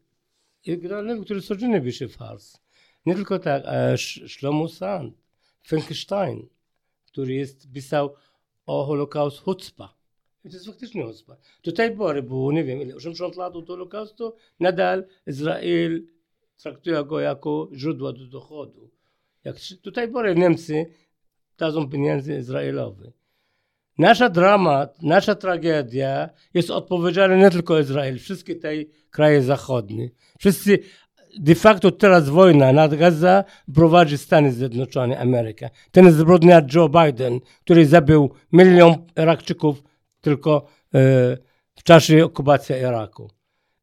Gedeon 0.67 1.05
Lewy, 1.05 1.25
który 1.25 1.41
codziennie 1.41 1.81
pisze 1.81 2.07
fars. 2.07 2.57
Nie 3.05 3.15
tylko 3.15 3.39
tak, 3.39 3.63
e, 3.65 3.97
Shlomo 4.27 4.67
Sand, 4.67 5.13
Frankenstein, 5.61 6.47
który 7.05 7.33
jest, 7.33 7.71
pisał 7.71 8.15
o 8.65 8.85
Holokaust 8.85 9.39
Hutzpah 9.39 9.96
i 9.96 9.96
to 10.43 10.49
jest 10.49 10.65
faktycznie 10.65 11.05
ospę. 11.05 11.35
Do 11.63 11.71
tej 11.71 11.95
pory 11.95 12.23
było, 12.23 12.51
nie 12.51 12.63
wiem, 12.63 12.81
ile, 12.81 12.95
80 12.95 13.35
lat 13.35 13.55
od 13.55 13.67
Holokaustu, 13.67 14.33
nadal 14.59 15.05
Izrael 15.27 16.03
traktuje 16.57 17.03
go 17.03 17.19
jako 17.19 17.69
źródło 17.73 18.13
do 18.13 18.27
dochodu. 18.27 18.89
Jak 19.43 19.55
do 19.83 19.91
tej 19.91 20.07
pory 20.07 20.35
Niemcy 20.35 20.85
dadzą 21.57 21.89
pieniędzy 21.89 22.37
Izraelowi. 22.37 23.11
Nasza 23.97 24.29
dramat, 24.29 25.01
nasza 25.01 25.35
tragedia 25.35 26.29
jest 26.53 26.71
odpowiedzialna 26.71 27.35
nie 27.35 27.51
tylko 27.51 27.79
Izrael, 27.79 28.19
wszystkie 28.19 28.55
te 28.55 28.69
kraje 29.09 29.41
zachodnie. 29.41 30.09
Wszyscy, 30.39 30.79
de 31.39 31.55
facto 31.55 31.91
teraz 31.91 32.29
wojna 32.29 32.73
nad 32.73 32.95
Gaza 32.95 33.43
prowadzi 33.75 34.17
Stany 34.17 34.51
Zjednoczone, 34.51 35.19
Ameryka. 35.19 35.69
Ten 35.91 36.11
zbrodniarz 36.11 36.75
Joe 36.75 36.89
Biden, 36.89 37.39
który 37.63 37.85
zabił 37.85 38.29
milion 38.51 38.95
Irakczyków 39.17 39.83
tylko 40.21 40.65
e, 40.93 40.99
w 41.75 41.83
czasie 41.83 42.25
okupacji 42.25 42.75
Iraku, 42.75 43.29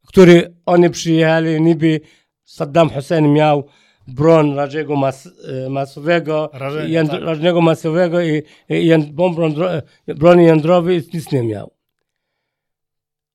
który 0.07 0.55
oni 0.66 0.90
przyjechali, 0.90 1.61
niby 1.61 2.01
Saddam 2.44 2.90
Hussein 2.90 3.33
miał 3.33 3.64
broń 4.07 4.55
rażnego 4.55 4.97
mas, 4.97 5.27
e, 5.27 5.70
masowego, 5.70 6.51
tak. 6.53 7.23
rażnego 7.23 7.61
masowego 7.61 8.23
i, 8.23 8.42
i 8.68 8.99
bombą, 8.99 9.55
broni 10.07 10.44
jądrowej 10.44 11.03
nic 11.14 11.33
nie 11.33 11.42
miał. 11.42 11.70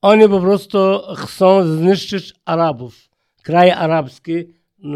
Oni 0.02 0.30
po 0.30 0.40
prostu 0.40 0.78
chcą 1.18 1.64
zniszczyć 1.78 2.34
Arabów, 2.46 3.10
kraje 3.44 3.76
arabskie 3.76 4.44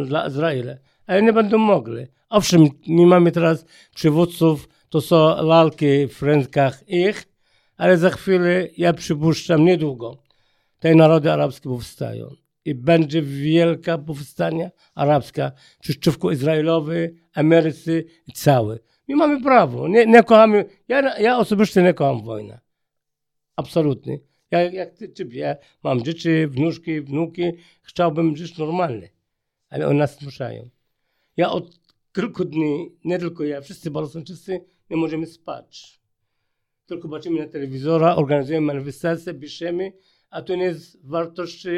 dla 0.05 0.27
Izraela, 0.27 0.73
ale 1.07 1.21
nie 1.21 1.33
będą 1.33 1.57
mogli. 1.57 2.07
Owszem, 2.29 2.67
nie 2.87 3.07
mamy 3.07 3.31
teraz 3.31 3.65
przywódców, 3.95 4.69
to 4.89 5.01
są 5.01 5.45
lalki 5.45 6.07
w 6.07 6.21
rękach 6.21 6.89
ich, 6.89 7.32
ale 7.77 7.97
za 7.97 8.09
chwilę, 8.09 8.67
ja 8.77 8.93
przypuszczam, 8.93 9.65
niedługo, 9.65 10.17
te 10.79 10.95
narody 10.95 11.31
arabskie 11.31 11.69
powstają. 11.69 12.29
I 12.65 12.75
będzie 12.75 13.21
wielka 13.21 13.97
powstania 13.97 14.71
arabska 14.95 15.51
przeciwko 15.79 16.31
Izraelowi, 16.31 16.93
Ameryce 17.33 17.99
i 18.27 18.31
całe. 18.33 18.79
My 19.07 19.15
mamy 19.15 19.41
prawo, 19.41 19.88
nie, 19.88 20.05
nie 20.05 20.23
kochamy, 20.23 20.65
ja, 20.88 21.19
ja 21.19 21.38
osobiście 21.38 21.83
nie 21.83 21.93
kocham 21.93 22.23
wojny. 22.23 22.59
Absolutnie. 23.55 24.19
Ja, 24.51 24.62
jak 24.62 24.93
ty, 24.93 25.09
czy, 25.09 25.27
ja 25.31 25.55
mam 25.83 26.03
dzieci, 26.03 26.47
wnuczki, 26.47 27.01
wnuki, 27.01 27.43
chciałbym 27.81 28.38
żyć 28.38 28.57
normalnie, 28.57 29.09
ale 29.69 29.88
oni 29.88 29.99
nas 29.99 30.19
zmuszają. 30.19 30.69
Ja 31.38 31.51
od 31.51 31.79
kilku 32.13 32.45
dni, 32.45 32.95
nie 33.05 33.19
tylko 33.19 33.43
ja, 33.43 33.62
wszyscy 33.62 33.91
Balostończycy 33.91 34.65
nie 34.89 34.97
możemy 34.97 35.25
spać 35.25 36.02
tylko 36.85 37.09
patrzymy 37.09 37.39
na 37.39 37.47
telewizora, 37.47 38.15
organizujemy 38.15 38.67
manifestacje, 38.67 39.33
piszemy, 39.33 39.93
a 40.29 40.41
to 40.41 40.55
nie 40.55 40.63
jest 40.63 41.07
wartości 41.07 41.69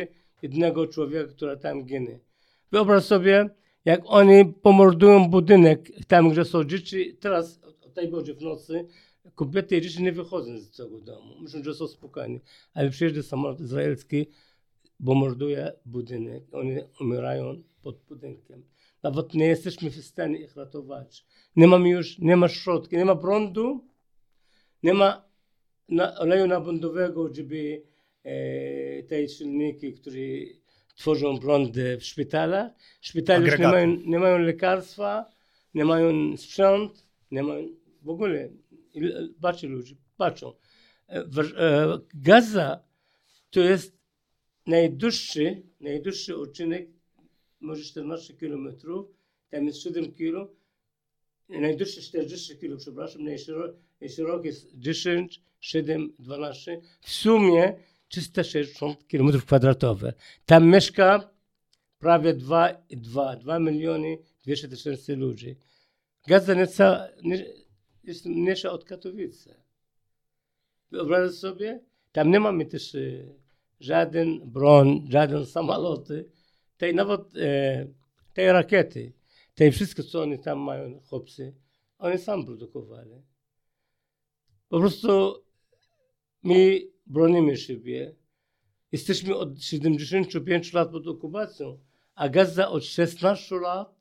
jednego 0.41 0.87
człowieka, 0.87 1.31
który 1.31 1.57
tam 1.57 1.85
ginie. 1.85 2.19
Wyobraź 2.71 3.03
sobie, 3.03 3.49
jak 3.85 4.01
oni 4.05 4.45
pomordują 4.45 5.29
budynek 5.29 5.91
tam, 6.07 6.29
gdzie 6.29 6.45
są 6.45 6.63
dzieci, 6.63 7.17
teraz 7.19 7.59
o 7.81 7.89
tej 7.89 8.09
godzinie 8.09 8.37
w 8.37 8.41
nocy 8.41 8.85
kobiety 9.35 9.77
i 9.77 9.81
dzieci 9.81 10.03
nie 10.03 10.11
wychodzą 10.11 10.59
z 10.59 10.71
tego 10.71 11.01
domu. 11.01 11.39
Myślą, 11.41 11.63
że 11.63 11.73
są 11.73 11.87
spokojni. 11.87 12.39
Ale 12.73 12.89
przyjeżdża 12.89 13.23
samolot 13.23 13.59
izraelski, 13.61 14.25
bombarduje 14.99 15.71
budynek. 15.85 16.43
Oni 16.51 16.75
umierają 16.99 17.63
pod 17.81 17.97
budynkiem. 18.09 18.63
Nawet 19.03 19.33
nie 19.33 19.45
jesteśmy 19.45 19.89
w 19.89 20.05
stanie 20.05 20.39
ich 20.39 20.55
ratować. 20.55 21.25
Nie 21.55 21.67
mamy 21.67 21.89
już, 21.89 22.19
nie 22.19 22.35
ma 22.35 22.47
środki, 22.47 22.97
nie 22.97 23.05
ma 23.05 23.15
prądu, 23.15 23.85
nie 24.85 24.93
ma 24.93 25.09
na, 25.89 26.19
oleju 26.19 26.47
napędowego, 26.47 27.33
żeby 27.33 27.83
e, 28.23 29.03
te 29.03 29.29
silniki, 29.29 29.93
które 29.93 30.19
tworzą 30.95 31.39
prądy 31.39 31.97
w 31.97 32.03
szpitalach. 32.03 32.71
Szpitale 33.01 33.45
już 33.45 33.59
nie 33.59 33.67
mają, 33.67 33.87
nie 34.05 34.19
mają 34.19 34.37
lekarstwa, 34.37 35.25
nie 35.73 35.85
mają 35.85 36.37
sprzęt, 36.37 37.05
nie 37.31 37.43
mają 37.43 37.67
w 38.01 38.09
ogóle. 38.09 38.49
Patrzcie 39.41 39.67
ludzie, 39.67 39.95
patrzą. 40.17 40.53
E, 41.09 41.25
e, 41.57 41.99
Gaza 42.13 42.83
to 43.49 43.59
jest 43.59 43.97
najdłuższy, 44.67 45.61
najdłuższy 45.79 46.35
odcinek, 46.35 46.89
może 47.59 47.83
14 47.83 48.33
kilometrów, 48.33 49.05
tam 49.49 49.65
jest 49.65 49.79
7 49.79 50.13
km, 50.13 50.47
najdłuższy 51.49 52.01
40 52.01 52.57
km, 52.57 52.77
przepraszam, 52.77 53.23
najszeroki 54.01 54.31
rok 54.31 54.45
jest 54.45 54.79
10, 54.79 55.41
7, 55.59 56.13
12, 56.19 56.81
w 57.01 57.09
sumie 57.09 57.73
360 58.07 59.03
km 59.07 59.41
kwadratowe. 59.41 60.13
Tam 60.45 60.67
mieszka 60.67 61.29
prawie 61.99 62.33
2, 62.33 62.73
2, 62.89 63.35
2 63.35 63.59
miliony 63.59 64.17
200 64.43 64.67
tysięcy 64.67 65.15
ludzi. 65.15 65.55
Gaza 66.27 66.53
nieca, 66.53 67.07
nie, 67.23 67.45
jest 68.03 68.25
mniejsza 68.25 68.71
od 68.71 68.83
Katowice. 68.83 69.55
Wyobrażasz 70.91 71.35
sobie? 71.35 71.79
Tam 72.11 72.31
nie 72.31 72.39
mamy 72.39 72.65
też 72.65 72.95
e, 72.95 72.99
żaden 73.79 74.51
broń, 74.51 75.07
żaden 75.09 75.45
samoloty, 75.45 76.25
tej 76.77 76.95
nawet 76.95 77.21
e, 77.35 77.87
tej 78.33 78.51
rakiety, 78.51 79.13
tej 79.55 79.71
wszystko, 79.71 80.03
co 80.03 80.21
oni 80.21 80.39
tam 80.39 80.59
mają, 80.59 80.99
chłopcy, 81.09 81.53
oni 81.99 82.17
sam 82.17 82.45
produkowali. 82.45 83.21
Po 84.75 84.79
prostu 84.79 85.43
my 86.43 86.81
bronimy 87.07 87.57
siebie. 87.57 88.15
Jesteśmy 88.91 89.35
od 89.35 89.63
75 89.63 90.73
lat 90.73 90.91
pod 90.91 91.07
okupacją, 91.07 91.79
a 92.15 92.29
Gaza 92.29 92.69
od 92.69 92.85
16 92.85 93.55
lat 93.55 93.95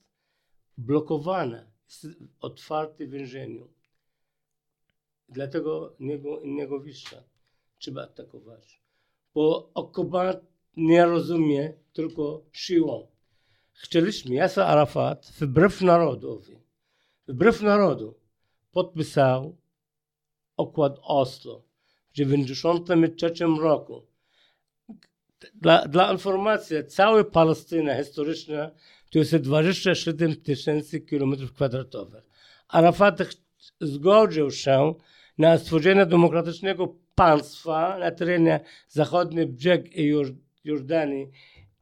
blokowana, 0.78 1.66
jest 1.88 2.06
otwarty 2.40 3.06
w 3.06 3.10
więzieniu. 3.10 3.68
Dlatego 5.28 5.96
nie 6.00 6.18
było 6.18 6.40
innego 6.40 6.80
wyjścia. 6.80 7.22
Trzeba 7.78 8.02
atakować. 8.02 8.80
Bo 9.34 9.70
okupant 9.74 10.40
nie 10.76 11.04
rozumie 11.04 11.72
tylko 11.92 12.44
siłą. 12.52 13.06
Chcieliśmy, 13.72 14.34
Yasser 14.34 14.64
Arafat, 14.64 15.32
wbrew 15.40 15.82
narodowi, 15.82 16.58
wbrew 17.28 17.62
narodu, 17.62 18.14
podpisał 18.72 19.63
układ 20.56 20.98
Oslo 21.02 21.62
w 22.10 22.16
1993 22.16 23.44
roku. 23.62 24.06
Dla, 25.54 25.88
dla 25.88 26.12
informacji, 26.12 26.76
cała 26.88 27.24
Palestyna 27.24 27.96
historyczna 27.96 28.70
to 29.10 29.18
jest 29.18 29.36
27 29.36 30.36
tysięcy 30.36 31.00
kilometrów 31.00 31.52
kwadratowych. 31.52 32.24
Arafat 32.68 33.18
zgodził 33.80 34.50
się 34.50 34.94
na 35.38 35.58
stworzenie 35.58 36.06
demokratycznego 36.06 36.96
państwa 37.14 37.98
na 37.98 38.10
terenie 38.10 38.60
zachodni 38.88 39.46
brzeg 39.46 39.90
Jordanii 40.64 41.30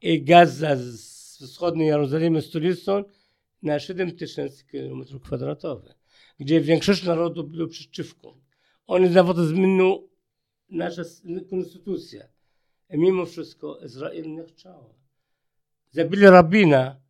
i 0.01 0.23
Gaza 0.23 0.75
z 0.75 1.13
wschodniej 1.37 1.87
Jerozolimy 1.87 2.41
stolicą 2.41 3.03
na 3.63 3.79
7 3.79 4.11
tysięcy 4.15 4.65
kilometrów 4.65 5.21
kwadratowych, 5.21 5.95
gdzie 6.39 6.61
większość 6.61 7.03
narodu 7.03 7.43
było 7.43 7.67
przeciwko. 7.67 8.42
Oni 8.87 9.09
nawet 9.09 9.37
zmienił 9.37 10.09
naszą 10.69 11.01
konstytucję. 11.49 12.29
I 12.89 12.97
mimo 12.97 13.25
wszystko 13.25 13.79
Izrael 13.85 14.31
nie 14.31 14.43
chciał. 14.43 14.93
Zabili 15.91 16.25
rabina, 16.25 17.01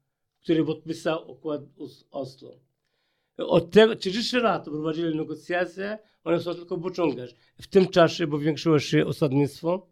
który 0.43 0.65
podpisał 0.65 1.31
układ 1.31 1.61
Oslo. 2.11 2.59
Od 3.37 3.71
tego 3.71 3.95
30 3.95 4.37
lat 4.37 4.65
prowadzili 4.65 5.17
negocjacje, 5.17 5.97
one 6.23 6.39
chcą 6.39 6.55
tylko 6.55 6.77
pociągać. 6.77 7.35
W 7.61 7.67
tym 7.67 7.87
czasie 7.87 8.27
powiększyło 8.27 8.79
się 8.79 9.05
osadnictwo, 9.05 9.87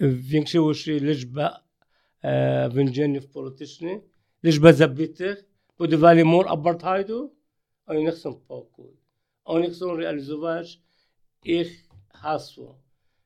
zwiększyła 0.00 0.74
się 0.74 0.98
liczba 0.98 1.64
e, 2.22 2.70
więzieniów 2.70 3.26
politycznych, 3.26 4.02
liczba 4.42 4.72
zabitych, 4.72 5.44
podawali 5.76 6.24
mur 6.24 6.48
apartheidu, 6.48 7.34
oni 7.86 8.04
nie 8.04 8.12
chcą 8.12 8.34
pokój. 8.34 9.03
Oni 9.44 9.70
chcą 9.70 9.96
realizować 9.96 10.80
ich 11.44 11.88
hasło, 12.12 12.78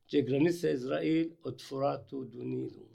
że 0.08 0.22
granica 0.22 0.70
Izrael 0.70 1.30
od 1.42 1.62
Furatu 1.62 2.24
do 2.24 2.44
Nilu. 2.44 2.88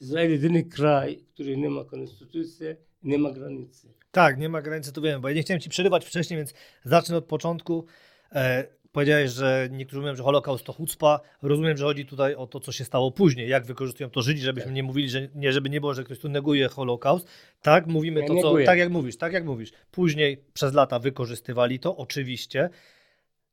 Izrael 0.00 0.30
jedyny 0.30 0.64
kraj, 0.64 1.24
który 1.34 1.56
nie 1.56 1.70
ma 1.70 1.84
konstytucji, 1.84 2.66
nie 3.02 3.18
ma 3.18 3.30
granicy. 3.30 3.94
Tak, 4.10 4.38
nie 4.38 4.48
ma 4.48 4.62
granicy, 4.62 4.92
to 4.92 5.00
wiem, 5.00 5.20
bo 5.20 5.28
ja 5.28 5.34
nie 5.34 5.42
chciałem 5.42 5.60
ci 5.60 5.70
przerywać 5.70 6.04
wcześniej, 6.04 6.36
więc 6.36 6.54
zacznę 6.84 7.16
od 7.16 7.24
początku. 7.24 7.86
E, 8.32 8.66
powiedziałeś, 8.92 9.30
że 9.30 9.68
niektórzy 9.70 10.00
mówią, 10.00 10.16
że 10.16 10.22
Holokaust 10.22 10.64
to 10.64 10.72
chucpa. 10.72 11.20
Rozumiem, 11.42 11.76
że 11.76 11.84
chodzi 11.84 12.06
tutaj 12.06 12.34
o 12.34 12.46
to, 12.46 12.60
co 12.60 12.72
się 12.72 12.84
stało 12.84 13.10
później, 13.10 13.48
jak 13.48 13.64
wykorzystują 13.64 14.10
to 14.10 14.22
Żydzi, 14.22 14.42
żebyśmy 14.42 14.68
tak. 14.68 14.74
nie 14.74 14.82
mówili, 14.82 15.08
że 15.08 15.28
nie, 15.34 15.52
żeby 15.52 15.70
nie 15.70 15.80
było, 15.80 15.94
że 15.94 16.04
ktoś 16.04 16.18
tu 16.18 16.28
neguje 16.28 16.68
Holokaust. 16.68 17.28
Tak, 17.62 17.86
mówimy 17.86 18.22
to, 18.26 18.42
co, 18.42 18.54
tak 18.66 18.78
jak 18.78 18.90
mówisz, 18.90 19.16
tak 19.16 19.32
jak 19.32 19.44
mówisz. 19.44 19.72
Później 19.90 20.44
przez 20.52 20.74
lata 20.74 20.98
wykorzystywali 20.98 21.78
to, 21.78 21.96
oczywiście. 21.96 22.70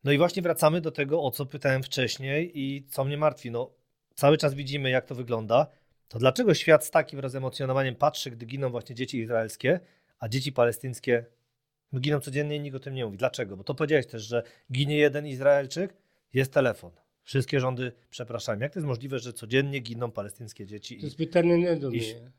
No 0.03 0.11
i 0.11 0.17
właśnie 0.17 0.41
wracamy 0.41 0.81
do 0.81 0.91
tego, 0.91 1.23
o 1.23 1.31
co 1.31 1.45
pytałem 1.45 1.83
wcześniej 1.83 2.51
i 2.59 2.83
co 2.89 3.03
mnie 3.03 3.17
martwi. 3.17 3.51
No, 3.51 3.71
cały 4.15 4.37
czas 4.37 4.53
widzimy, 4.53 4.89
jak 4.89 5.05
to 5.05 5.15
wygląda. 5.15 5.67
To 6.07 6.19
dlaczego 6.19 6.53
świat 6.53 6.85
z 6.85 6.91
takim 6.91 7.19
rozemocjonowaniem 7.19 7.95
patrzy, 7.95 8.31
gdy 8.31 8.45
giną 8.45 8.69
właśnie 8.69 8.95
dzieci 8.95 9.19
izraelskie, 9.19 9.79
a 10.19 10.29
dzieci 10.29 10.51
palestyńskie 10.51 11.25
giną 11.99 12.19
codziennie 12.19 12.55
i 12.55 12.59
nikt 12.59 12.75
o 12.75 12.79
tym 12.79 12.93
nie 12.93 13.05
mówi. 13.05 13.17
Dlaczego? 13.17 13.57
Bo 13.57 13.63
to 13.63 13.75
powiedziałeś 13.75 14.07
też, 14.07 14.23
że 14.23 14.43
ginie 14.71 14.97
jeden 14.97 15.27
Izraelczyk, 15.27 15.93
jest 16.33 16.53
telefon. 16.53 16.91
Wszystkie 17.23 17.59
rządy 17.59 17.91
przepraszają. 18.09 18.59
Jak 18.59 18.73
to 18.73 18.79
jest 18.79 18.87
możliwe, 18.87 19.19
że 19.19 19.33
codziennie 19.33 19.79
giną 19.79 20.11
palestyńskie 20.11 20.65
dzieci? 20.65 20.97
To 20.99 21.05
jest 21.05 21.17
pytanie 21.17 21.57
nie 21.57 21.75
do 21.75 21.89
mnie. 21.89 22.31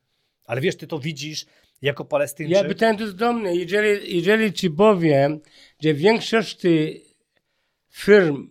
Ale 0.45 0.61
wiesz, 0.61 0.77
ty 0.77 0.87
to 0.87 0.99
widzisz 0.99 1.47
jako 1.83 2.05
Palestyńczyk. 2.05 2.57
Ja 2.57 2.65
pytałem 2.65 2.97
to 2.97 3.03
jest 3.03 3.17
do 3.17 3.33
mnie. 3.33 3.55
Jeżeli, 3.55 4.17
jeżeli 4.17 4.53
ci 4.53 4.71
powiem, 4.71 5.41
że 5.83 5.95
większość 5.95 6.61
firm 7.91 8.51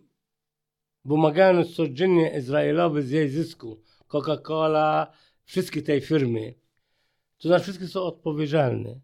pomagają 1.08 1.64
codziennie 1.64 2.38
Izraelowi 2.38 3.02
z 3.02 3.10
jej 3.10 3.30
zysku, 3.30 3.82
Coca-Cola, 4.08 5.08
wszystkie 5.44 5.82
te 5.82 6.02
firmy, 6.02 6.54
to 7.38 7.48
znaczy 7.48 7.64
wszystkie 7.64 7.88
są 7.88 8.02
odpowiedzialne. 8.02 9.00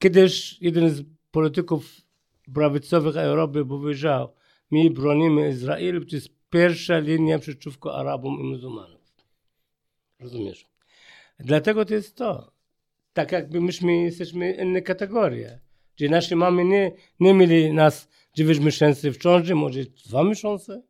Kiedyś 0.00 0.62
jeden 0.62 0.90
z 0.90 1.02
polityków 1.30 2.00
prawicowych 2.54 3.16
Europy 3.16 3.64
powiedział, 3.64 4.32
my 4.70 4.90
bronimy 4.90 5.48
Izraelu, 5.48 6.04
to 6.04 6.16
jest 6.16 6.28
pierwsza 6.50 6.98
linia 6.98 7.38
przeciwko 7.38 7.98
Arabom 7.98 8.40
i 8.40 8.42
muzułmanom. 8.42 9.00
Rozumiesz? 10.18 10.66
Dlatego 11.38 11.84
to 11.84 11.94
jest 11.94 12.16
to. 12.16 12.52
Tak 13.12 13.32
jakby 13.32 13.60
myśmy 13.60 14.02
jesteśmy 14.02 14.52
inne 14.52 14.82
kategorie. 14.82 15.60
Gdzie 15.96 16.08
nasze 16.08 16.36
mamy 16.36 16.64
nie, 16.64 16.92
nie 17.20 17.34
mieli 17.34 17.72
nas 17.72 18.08
9 18.34 18.58
miesięcy 18.58 19.12
w 19.12 19.18
ciąży, 19.18 19.54
może 19.54 19.80
dwa 19.84 20.24
miesiące, 20.24 20.82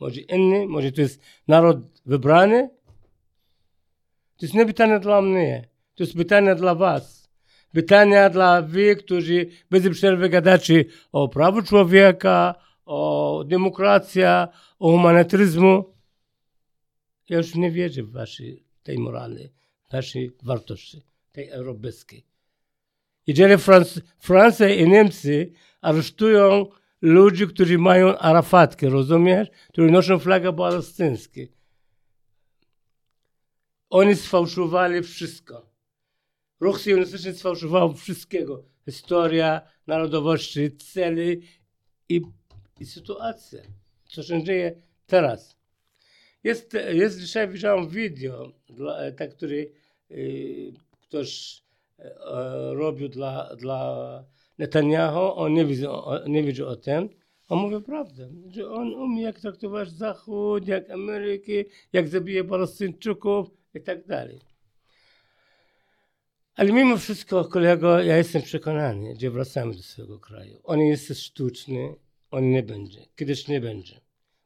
może 0.00 0.20
inny, 0.20 0.66
może 0.66 0.92
to 0.92 1.00
jest 1.00 1.22
naród 1.48 1.78
wybrany. 2.06 2.70
To 4.36 4.46
jest 4.46 4.54
nie 4.54 4.66
pytanie 4.66 5.00
dla 5.00 5.22
mnie, 5.22 5.68
to 5.94 6.02
jest 6.02 6.16
pytanie 6.16 6.54
dla 6.54 6.74
was 6.74 7.25
pytania 7.72 8.30
dla 8.30 8.62
wy, 8.62 8.96
którzy 8.96 9.46
bez 9.70 9.88
przerwy 9.90 10.28
gadacie 10.28 10.84
o 11.12 11.28
prawu 11.28 11.62
człowieka, 11.62 12.54
o 12.84 13.44
demokracja, 13.46 14.48
o 14.78 14.90
humanitaryzmu. 14.90 15.94
Ja 17.28 17.36
już 17.38 17.54
nie 17.54 17.70
wierzę 17.70 18.02
w 18.02 18.12
waszej 18.12 18.64
tej 18.82 18.98
moralnej, 18.98 19.52
waszej 19.92 20.30
wartości, 20.42 21.02
tej 21.32 21.48
europejskiej. 21.48 22.26
Jeżeli 23.26 23.58
Franc 23.58 24.00
Francja 24.18 24.68
i 24.68 24.88
Niemcy 24.88 25.52
aresztują 25.80 26.66
ludzi, 27.00 27.46
którzy 27.46 27.78
mają 27.78 28.18
arafatkę, 28.18 28.88
rozumiesz? 28.88 29.48
Którzy 29.68 29.90
noszą 29.90 30.18
flagę 30.18 30.52
palestyńską. 30.52 31.40
Oni 33.90 34.16
sfałszowali 34.16 35.02
wszystko. 35.02 35.65
Ruch 36.60 36.80
sionistyczny 36.80 37.34
sfałszował 37.34 37.94
wszystkiego. 37.94 38.64
Historia, 38.84 39.60
narodowości, 39.86 40.76
cele 40.76 41.22
i, 42.08 42.22
i. 42.80 42.86
Co 44.06 44.22
się 44.22 44.44
dzieje 44.44 44.80
teraz. 45.06 45.56
Jest, 46.44 46.76
jest 46.92 47.20
dzisiaj, 47.20 47.48
widziałem 47.48 47.88
video, 47.88 48.52
dla, 48.68 49.12
tak, 49.12 49.34
który 49.36 49.72
y, 50.10 50.72
ktoś 51.02 51.62
y, 51.98 52.04
robił 52.74 53.08
dla, 53.08 53.56
dla 53.56 54.24
Netanyahu. 54.58 55.32
On 55.34 55.54
nie 55.54 55.66
wiedział, 55.66 56.02
nie 56.26 56.42
wiedział 56.42 56.68
o 56.68 56.76
tym. 56.76 57.08
On 57.48 57.58
mówi 57.58 57.84
prawdę, 57.84 58.28
że 58.50 58.70
on 58.70 58.94
umie 58.94 59.22
jak 59.22 59.40
traktować 59.40 59.90
Zachód, 59.90 60.68
jak 60.68 60.90
Amerykę, 60.90 61.52
jak 61.92 62.08
zabije 62.08 62.44
Palestyńczyków 62.44 63.50
i 63.74 63.80
tak 63.80 64.06
dalej. 64.06 64.40
Ale 66.56 66.72
mimo 66.72 66.96
wszystko, 66.96 67.44
kolego, 67.44 68.02
ja 68.02 68.16
jestem 68.16 68.42
przekonany, 68.42 69.14
że 69.20 69.30
wracamy 69.30 69.74
do 69.74 69.82
swojego 69.82 70.18
kraju. 70.18 70.60
On 70.64 70.80
jest 70.80 71.18
sztuczny, 71.18 71.94
on 72.30 72.50
nie 72.50 72.62
będzie. 72.62 73.06
Kiedyś 73.16 73.48
nie 73.48 73.60
będzie. 73.60 74.00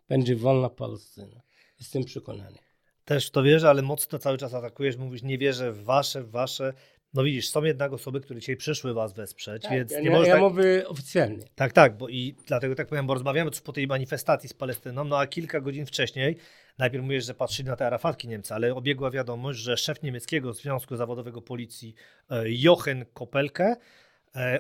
Będzie 0.09 0.37
wolna 0.37 0.69
Palestyna. 0.71 1.41
Jestem 1.79 2.05
przekonany. 2.05 2.59
Też 3.05 3.31
to 3.31 3.43
wierzę, 3.43 3.71
ale 3.71 3.83
mocno 3.83 4.19
cały 4.19 4.39
czas 4.39 4.55
atakujesz, 4.55 4.97
mówisz, 4.97 5.23
nie 5.23 5.39
wierzę 5.39 5.73
w 5.73 5.85
wasze, 5.85 6.23
w 6.23 6.31
wasze. 6.31 6.73
No 7.15 7.23
widzisz, 7.23 7.49
są 7.49 7.65
jednak 7.65 7.93
osoby, 7.93 8.21
które 8.21 8.41
dzisiaj 8.41 8.57
przyszły 8.57 8.95
was 8.95 9.13
wesprzeć, 9.13 9.63
tak, 9.63 9.73
więc 9.73 9.93
nie 9.93 10.11
ja, 10.11 10.19
ja 10.19 10.33
tak... 10.33 10.41
mówię 10.41 10.89
oficjalnie. 10.89 11.45
Tak, 11.55 11.73
tak, 11.73 11.97
bo 11.97 12.09
i 12.09 12.35
dlatego 12.47 12.75
tak 12.75 12.89
powiem, 12.89 13.07
bo 13.07 13.15
rozmawiamy 13.15 13.51
po 13.65 13.73
tej 13.73 13.87
manifestacji 13.87 14.49
z 14.49 14.55
Palestyną, 14.55 15.05
no 15.05 15.19
a 15.19 15.27
kilka 15.27 15.61
godzin 15.61 15.87
wcześniej 15.87 16.37
Najpierw 16.81 17.05
mówisz, 17.05 17.27
że 17.27 17.35
patrzyli 17.35 17.69
na 17.69 17.77
te 17.77 17.87
arafatki 17.87 18.29
Niemcy, 18.29 18.55
ale 18.55 18.75
obiegła 18.75 19.11
wiadomość, 19.11 19.59
że 19.59 19.77
szef 19.77 20.03
niemieckiego 20.03 20.53
Związku 20.53 20.97
Zawodowego 20.97 21.43
Policji 21.43 21.95
e, 22.31 22.43
Jochen 22.47 23.05
Kopelke 23.15 23.77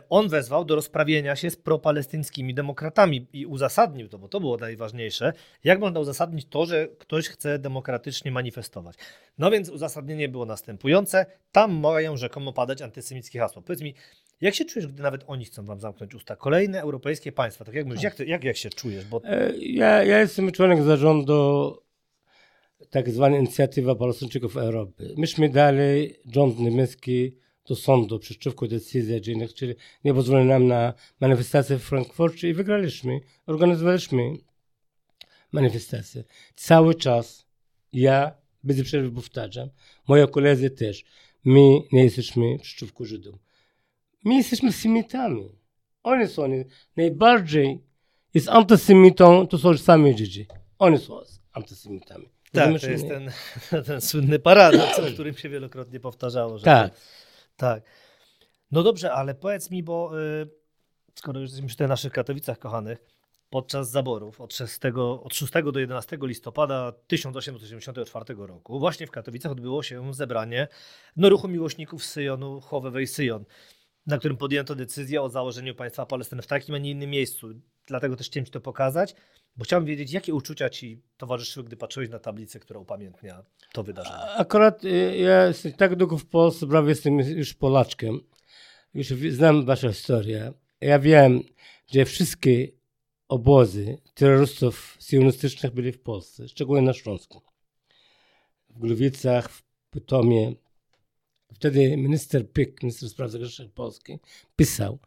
on 0.08 0.28
wezwał 0.28 0.64
do 0.64 0.74
rozprawienia 0.74 1.36
się 1.36 1.50
z 1.50 1.56
propalestyńskimi 1.56 2.54
demokratami 2.54 3.26
i 3.32 3.46
uzasadnił 3.46 4.08
to, 4.08 4.18
bo 4.18 4.28
to 4.28 4.40
było 4.40 4.56
najważniejsze. 4.56 5.32
Jak 5.64 5.80
można 5.80 6.00
uzasadnić 6.00 6.46
to, 6.48 6.66
że 6.66 6.88
ktoś 6.98 7.28
chce 7.28 7.58
demokratycznie 7.58 8.30
manifestować? 8.30 8.96
No 9.38 9.50
więc 9.50 9.68
uzasadnienie 9.68 10.28
było 10.28 10.46
następujące. 10.46 11.26
Tam 11.52 11.72
mają 11.72 12.16
rzekomo 12.16 12.52
padać 12.52 12.82
antysemickie 12.82 13.38
hasła. 13.38 13.62
Powiedz 13.62 13.80
mi, 13.82 13.94
jak 14.40 14.54
się 14.54 14.64
czujesz, 14.64 14.88
gdy 14.88 15.02
nawet 15.02 15.24
oni 15.26 15.44
chcą 15.44 15.64
wam 15.64 15.80
zamknąć 15.80 16.14
usta? 16.14 16.36
Kolejne 16.36 16.80
europejskie 16.80 17.32
państwa. 17.32 17.64
Tak 17.64 17.74
jak 17.74 17.86
mówisz, 17.86 18.02
jak, 18.02 18.18
jak, 18.18 18.44
jak 18.44 18.56
się 18.56 18.70
czujesz? 18.70 19.04
Bo... 19.04 19.20
E, 19.24 19.52
ja, 19.58 20.04
ja 20.04 20.20
jestem 20.20 20.52
członek 20.52 20.82
zarządu 20.82 21.76
tak 22.90 23.10
zwanej 23.10 23.40
inicjatywy 23.40 23.96
Palestyńczyków 23.96 24.56
Europy. 24.56 25.14
Myśmy 25.16 25.48
dali 25.48 26.14
rząd 26.32 26.58
niemiecki 26.58 27.36
do 27.70 27.76
sądu 27.76 28.18
przeciwko 28.18 28.66
decyzji, 28.66 29.24
że 29.24 29.34
nie, 29.34 29.46
chcieli, 29.46 29.74
nie 30.04 30.14
pozwolili 30.14 30.48
nam 30.48 30.66
na 30.66 30.94
manifestację 31.20 31.78
w 31.78 31.82
Frankfurcie 31.82 32.48
i 32.48 32.54
wygraliśmy. 32.54 33.20
Organizowaliśmy 33.46 34.22
manifestację. 35.52 36.24
Cały 36.56 36.94
czas 36.94 37.46
ja 37.92 38.34
bez 38.62 38.82
przerwy 38.82 39.10
powtarzam, 39.10 39.68
moi 40.08 40.28
koledzy 40.28 40.70
też, 40.70 41.04
my 41.44 41.60
nie 41.92 42.04
jesteśmy 42.04 42.58
przeciwko 42.58 43.04
Żydom. 43.04 43.38
My 44.24 44.34
jesteśmy 44.34 44.72
Semitami. 44.72 45.48
Oni 46.02 46.28
są 46.28 46.42
najbardziej 46.96 47.80
jest 48.34 48.48
antysemitą, 48.48 49.46
to 49.46 49.58
są 49.58 49.76
sami 49.76 50.18
Żydzi. 50.18 50.46
Oni 50.78 50.98
są 50.98 51.20
antysemitami. 51.52 52.28
Tak, 52.52 52.80
to 52.80 52.90
jest 52.90 53.08
ten, 53.08 53.30
ten 53.86 54.00
słynny 54.00 54.38
paradoks, 54.38 54.98
o 54.98 55.02
którym 55.02 55.34
się 55.34 55.48
wielokrotnie 55.48 56.00
powtarzało. 56.00 56.58
Że 56.58 56.64
tak. 56.64 56.92
Tak. 57.60 57.84
No 58.70 58.82
dobrze, 58.82 59.12
ale 59.12 59.34
powiedz 59.34 59.70
mi, 59.70 59.82
bo 59.82 60.20
y, 60.20 60.50
skoro 61.14 61.40
już 61.40 61.48
jesteśmy 61.48 61.68
przy 61.68 61.76
tych 61.76 61.88
naszych 61.88 62.12
Katowicach 62.12 62.58
kochanych, 62.58 63.04
podczas 63.50 63.90
zaborów 63.90 64.40
od 64.40 64.54
6, 64.54 64.78
od 65.22 65.34
6 65.34 65.52
do 65.72 65.80
11 65.80 66.18
listopada 66.22 66.92
1884 67.06 68.34
roku 68.38 68.78
właśnie 68.78 69.06
w 69.06 69.10
Katowicach 69.10 69.52
odbyło 69.52 69.82
się 69.82 70.14
zebranie 70.14 70.68
no, 71.16 71.28
ruchu 71.28 71.48
miłośników 71.48 72.04
Syjonu 72.04 72.60
Chowewej 72.60 73.06
Syjon, 73.06 73.44
na 74.06 74.18
którym 74.18 74.36
podjęto 74.36 74.74
decyzję 74.74 75.22
o 75.22 75.28
założeniu 75.28 75.74
państwa 75.74 76.06
Palestyny 76.06 76.42
w 76.42 76.46
takim, 76.46 76.74
a 76.74 76.78
nie 76.78 76.90
innym 76.90 77.10
miejscu. 77.10 77.48
Dlatego 77.86 78.16
też 78.16 78.26
chciałem 78.26 78.46
Ci 78.46 78.52
to 78.52 78.60
pokazać, 78.60 79.14
bo 79.60 79.64
chciałem 79.64 79.84
wiedzieć, 79.84 80.12
jakie 80.12 80.34
uczucia 80.34 80.70
Ci 80.70 81.02
towarzyszyły, 81.16 81.66
gdy 81.66 81.76
patrzyłeś 81.76 82.08
na 82.08 82.18
tablicę, 82.18 82.60
która 82.60 82.80
upamiętnia 82.80 83.44
to 83.72 83.82
wydarzenie. 83.82 84.16
Akurat 84.16 84.84
y, 84.84 85.16
ja 85.16 85.46
jestem 85.46 85.72
tak 85.72 85.96
długo 85.96 86.18
w 86.18 86.26
Polsce, 86.26 86.66
prawie 86.66 86.88
jestem 86.88 87.18
już 87.18 87.54
Polaczkiem. 87.54 88.20
Już 88.94 89.06
znam 89.08 89.64
Waszą 89.64 89.92
historię. 89.92 90.52
Ja 90.80 90.98
wiem, 90.98 91.42
że 91.86 92.04
wszystkie 92.04 92.68
obozy 93.28 93.98
terrorystów 94.14 94.96
sionistycznych 95.00 95.72
byli 95.72 95.92
w 95.92 96.02
Polsce, 96.02 96.48
szczególnie 96.48 96.82
na 96.82 96.92
Śląsku. 96.92 97.42
W 98.68 98.78
Glowicach, 98.78 99.50
w 99.50 99.62
Pytomie. 99.90 100.54
Wtedy 101.54 101.96
minister 101.96 102.50
Pyk, 102.50 102.82
minister 102.82 103.08
spraw 103.08 103.30
zagranicznych 103.30 103.72
Polski, 103.72 104.18
pisał, 104.56 104.98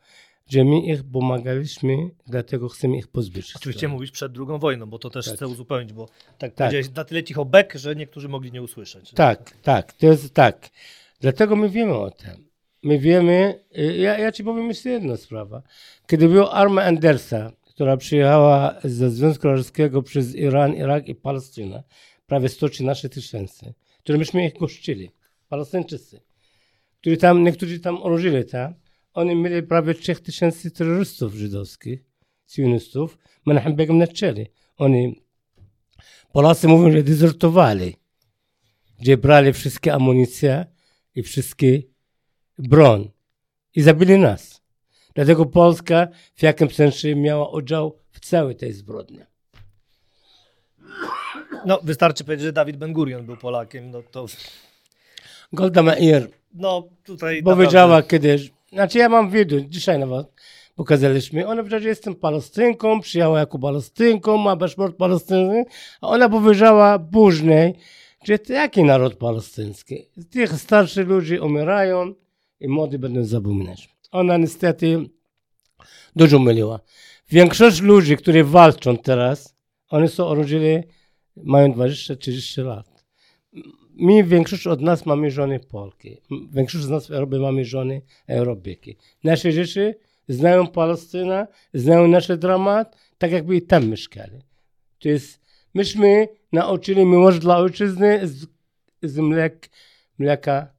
że 0.49 0.63
my 0.63 0.79
ich 0.79 1.03
pomagaliśmy, 1.03 2.09
dlatego 2.27 2.69
chcemy 2.69 2.97
ich 2.97 3.07
pozbyć. 3.07 3.55
Oczywiście 3.55 3.87
mówisz 3.87 4.11
przed 4.11 4.31
drugą 4.31 4.59
wojną, 4.59 4.85
bo 4.85 4.99
to 4.99 5.09
też 5.09 5.25
tak. 5.25 5.35
chcę 5.35 5.47
uzupełnić, 5.47 5.93
bo 5.93 6.09
tak, 6.37 6.53
tak. 6.53 6.73
na 6.95 7.03
tyle 7.03 7.23
cicho 7.23 7.45
bek, 7.45 7.73
że 7.75 7.95
niektórzy 7.95 8.29
mogli 8.29 8.51
nie 8.51 8.61
usłyszeć. 8.61 9.11
Tak, 9.11 9.57
tak, 9.61 9.93
to 9.93 10.07
jest 10.07 10.33
tak. 10.33 10.69
Dlatego 11.19 11.55
my 11.55 11.69
wiemy 11.69 11.93
o 11.93 12.11
tym. 12.11 12.53
My 12.83 12.99
wiemy, 12.99 13.63
y, 13.77 13.97
ja, 13.97 14.17
ja 14.17 14.31
ci 14.31 14.43
powiem 14.43 14.67
jeszcze 14.67 14.89
jedną 14.89 15.17
sprawę. 15.17 15.61
Kiedy 16.07 16.27
była 16.27 16.51
armia 16.51 16.83
Andersa, 16.83 17.51
która 17.61 17.97
przyjechała 17.97 18.75
ze 18.83 19.11
Związku 19.11 19.47
Radzieckiego 19.47 20.03
przez 20.03 20.35
Iran, 20.35 20.75
Irak 20.75 21.07
i 21.07 21.15
Palestynę, 21.15 21.83
prawie 22.27 22.49
113 22.49 23.09
tysięcy, 23.09 23.73
które 23.99 24.17
myśmy 24.17 24.45
ich 24.45 24.53
gościli, 24.59 25.11
Palestyńczycy, 25.49 26.21
którzy 27.01 27.17
tam, 27.17 27.43
niektórzy 27.43 27.79
tam 27.79 28.03
urodzili, 28.03 28.45
tak? 28.45 28.73
Oni 29.13 29.35
mieli 29.35 29.63
prawie 29.63 29.93
3000 29.93 30.71
terrorystów 30.71 31.33
żydowskich, 31.33 32.03
sionistów. 32.47 33.17
Menachem 33.45 33.75
Begum 33.75 33.97
na 33.97 34.07
czele. 34.07 34.45
Oni, 34.77 35.21
Polacy 36.31 36.67
mówią, 36.67 36.91
że 36.91 37.03
dezertowali, 37.03 37.95
gdzie 38.99 39.17
brali 39.17 39.53
wszystkie 39.53 39.93
amunicje 39.93 40.65
i 41.15 41.23
wszystkie 41.23 41.81
broń 42.57 43.11
i 43.75 43.81
zabili 43.81 44.17
nas. 44.17 44.61
Dlatego 45.15 45.45
Polska 45.45 46.07
w 46.35 46.43
jakimś 46.43 46.75
sensie 46.75 47.15
miała 47.15 47.49
udział 47.49 47.99
w 48.09 48.19
całej 48.19 48.55
tej 48.55 48.73
zbrodni. 48.73 49.19
No, 51.65 51.79
wystarczy 51.83 52.23
powiedzieć, 52.23 52.45
że 52.45 52.53
Dawid 52.53 52.77
Ben 52.77 52.93
Gurion 52.93 53.25
był 53.25 53.37
Polakiem, 53.37 53.91
no 53.91 54.03
to... 54.11 54.25
Golda 55.53 55.83
Meir 55.83 56.29
no, 56.53 56.89
tutaj 57.03 57.43
powiedziała 57.43 57.95
naprawdę... 57.95 58.09
kiedyś, 58.09 58.51
znaczy 58.73 58.97
ja 58.97 59.09
mam 59.09 59.29
wideo, 59.29 59.59
dzisiaj 59.59 59.99
nawet 59.99 60.27
pokazaliśmy. 60.75 61.47
Ona 61.47 61.61
powiedziała, 61.61 61.81
że 61.81 61.89
jestem 61.89 62.15
Palestynką, 62.15 63.01
przyjechała 63.01 63.39
jako 63.39 63.59
Palestynką, 63.59 64.37
ma 64.37 64.57
paszport 64.57 64.97
palestyński, 64.97 65.71
a 66.01 66.07
ona 66.07 66.29
powiedziała 66.29 66.99
później, 66.99 67.73
że 68.23 68.39
to 68.39 68.53
jaki 68.53 68.83
naród 68.83 69.15
palestyński? 69.15 70.05
Tych 70.29 70.53
starszych 70.53 71.07
ludzi 71.07 71.39
umierają 71.39 72.13
i 72.59 72.67
młodzi 72.67 72.97
będą 72.97 73.23
zapominać. 73.23 73.89
Ona 74.11 74.37
niestety 74.37 75.09
dużo 76.15 76.39
myliła. 76.39 76.79
Większość 77.29 77.81
ludzi, 77.81 78.17
którzy 78.17 78.43
walczą 78.43 78.97
teraz, 78.97 79.55
oni 79.89 80.07
są 80.07 80.31
urodzili, 80.31 80.83
mają 81.35 81.73
20-30 81.73 82.65
lat 82.65 82.93
my, 83.95 84.23
większość 84.23 84.67
od 84.67 84.81
nas 84.81 85.05
mamy 85.05 85.31
żony 85.31 85.59
Polki. 85.59 86.17
Większość 86.51 86.83
z 86.83 86.89
nas 86.89 87.07
w 87.07 87.11
Europie 87.11 87.39
mamy 87.39 87.65
żony 87.65 88.01
Europejki. 88.27 88.97
Nasze 89.23 89.53
dzieci 89.53 89.79
znają 90.27 90.67
Palestynę, 90.67 91.47
znają 91.73 92.07
nasz 92.07 92.37
dramat, 92.37 92.97
tak 93.17 93.31
jakby 93.31 93.61
tam 93.61 93.87
mieszkali. 93.87 94.39
To 94.99 95.09
jest, 95.09 95.39
myśmy 95.73 96.27
nauczyli 96.51 97.05
miłość 97.05 97.39
dla 97.39 97.57
ojczyzny 97.57 98.27
z, 98.27 98.47
z 99.03 99.17
mlek, 99.17 99.69
mleka 100.17 100.73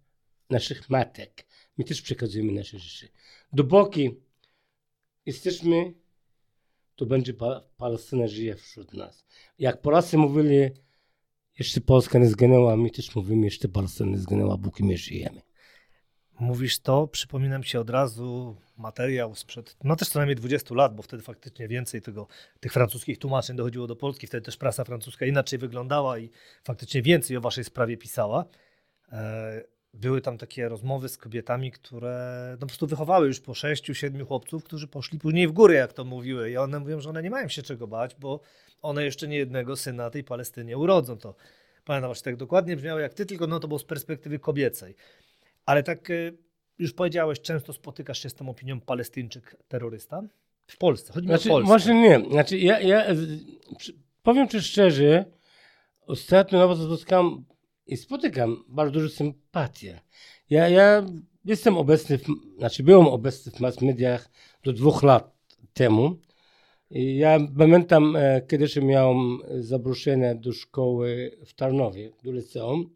naszych 0.51 0.91
matek. 0.91 1.47
My 1.79 1.85
też 1.85 2.03
przekazujemy 2.03 2.53
nasze 2.53 2.79
rzeczy. 2.79 3.09
Dopóki 3.53 4.11
jesteśmy, 5.27 5.95
to 6.97 7.07
będzie 7.07 7.35
Palestyna 7.77 8.27
żyje 8.27 8.55
wśród 8.57 8.95
nas. 8.95 9.25
Jak 9.59 9.83
Polacy 9.83 10.19
mówili, 10.19 10.71
jeszcze 11.59 11.81
Polska 11.81 12.19
nie 12.19 12.27
zginęła, 12.27 12.77
my 12.77 12.91
też 12.91 13.15
mówimy, 13.15 13.45
jeszcze 13.45 13.69
Polska 13.69 14.05
nie 14.05 14.19
zginęła, 14.19 14.59
póki 14.59 14.85
my 14.85 14.97
żyjemy. 14.97 15.41
Mówisz 16.41 16.79
to, 16.79 17.09
przypominam 17.09 17.65
się 17.65 17.81
od 17.81 17.91
razu 17.91 18.57
materiał 18.77 19.35
sprzed, 19.35 19.77
no 19.85 19.97
też 19.97 20.09
co 20.09 20.19
najmniej 20.19 20.37
20 20.37 20.75
lat, 20.75 20.97
bo 20.97 21.03
wtedy 21.03 21.23
faktycznie 21.23 21.69
więcej 21.69 22.03
tego, 22.03 22.27
tych 22.61 22.73
francuskich 22.73 23.19
tłumaczeń 23.19 23.57
dochodziło 23.57 23.87
do 23.87 23.97
Polski, 23.97 24.27
wtedy 24.27 24.45
też 24.45 24.57
prasa 24.57 24.85
francuska 24.85 25.27
inaczej 25.27 25.59
wyglądała 25.59 26.19
i 26.19 26.31
faktycznie 26.65 27.03
więcej 27.03 27.37
o 27.37 27.41
waszej 27.41 27.65
sprawie 27.65 27.97
pisała. 27.97 28.45
Były 29.95 30.21
tam 30.21 30.39
takie 30.39 30.69
rozmowy 30.69 31.09
z 31.09 31.17
kobietami, 31.17 31.71
które 31.71 32.49
no 32.53 32.59
po 32.61 32.67
prostu 32.67 32.87
wychowały 32.87 33.27
już 33.27 33.41
po 33.41 33.55
sześciu, 33.55 33.95
siedmiu 33.95 34.27
chłopców, 34.27 34.65
którzy 34.65 34.89
poszli 34.89 35.19
później 35.19 35.49
w 35.49 35.53
górę, 35.53 35.75
jak 35.75 35.93
to 35.93 36.05
mówiły. 36.05 36.51
I 36.51 36.57
one 36.57 36.81
mówią, 36.81 37.01
że 37.01 37.11
one 37.11 37.23
nie 37.23 37.31
mają 37.31 37.49
się 37.49 37.63
czego 37.63 37.87
bać, 37.87 38.15
bo 38.15 38.41
one 38.83 39.05
jeszcze 39.05 39.29
nie 39.29 39.37
jednego 39.37 39.77
syna 39.77 40.11
tej 40.11 40.25
Palestynie 40.25 40.79
urodzą. 40.79 41.19
To 41.19 41.35
pamiętam, 41.85 42.09
właśnie 42.09 42.25
tak 42.25 42.37
dokładnie 42.37 42.77
brzmiało 42.77 43.01
jak 43.01 43.15
ty, 43.15 43.27
tylko 43.27 43.47
no 43.47 43.61
to 43.61 43.69
było 43.69 43.79
z 43.79 43.85
perspektywy 43.85 44.39
kobiecej. 44.39 44.95
Ale 45.67 45.83
tak 45.83 46.11
e, 46.11 46.15
już 46.79 46.93
powiedziałeś, 46.93 47.41
często 47.41 47.73
spotykasz 47.73 48.23
się 48.23 48.29
z 48.29 48.35
tą 48.35 48.49
opinią 48.49 48.81
Palestyńczyk 48.81 49.57
terrorysta? 49.69 50.23
W 50.67 50.77
Polsce, 50.77 51.13
chodzi 51.13 51.27
znaczy, 51.27 51.49
o 51.49 51.53
Polskę. 51.53 51.69
Może 51.69 51.95
nie. 51.95 52.23
Znaczy, 52.31 52.59
ja, 52.59 52.81
ja 52.81 53.07
powiem 54.23 54.49
ci 54.49 54.61
szczerze, 54.61 55.25
ostatnio 56.07 56.59
nawet 56.59 56.79
spotkałem 56.79 57.45
i 57.87 57.97
spotykam 57.97 58.65
bardzo 58.69 58.93
dużo 58.93 59.09
sympatię. 59.09 60.01
Ja, 60.51 60.69
ja 60.69 61.07
jestem 61.45 61.77
obecny, 61.77 62.19
w, 62.19 62.25
znaczy 62.59 62.83
byłem 62.83 63.07
obecny 63.07 63.53
w 63.53 63.61
mass 63.61 63.81
mediach 63.81 64.31
do 64.63 64.73
dwóch 64.73 65.03
lat 65.03 65.37
temu. 65.73 66.17
I 66.91 67.17
ja 67.17 67.39
pamiętam, 67.59 68.17
e, 68.17 68.43
kiedyś 68.49 68.77
miałem 68.77 69.39
zaproszenie 69.61 70.35
do 70.35 70.53
szkoły 70.53 71.39
w 71.47 71.55
Tarnowie, 71.55 72.11
do 72.25 72.33
liceum. 72.33 72.91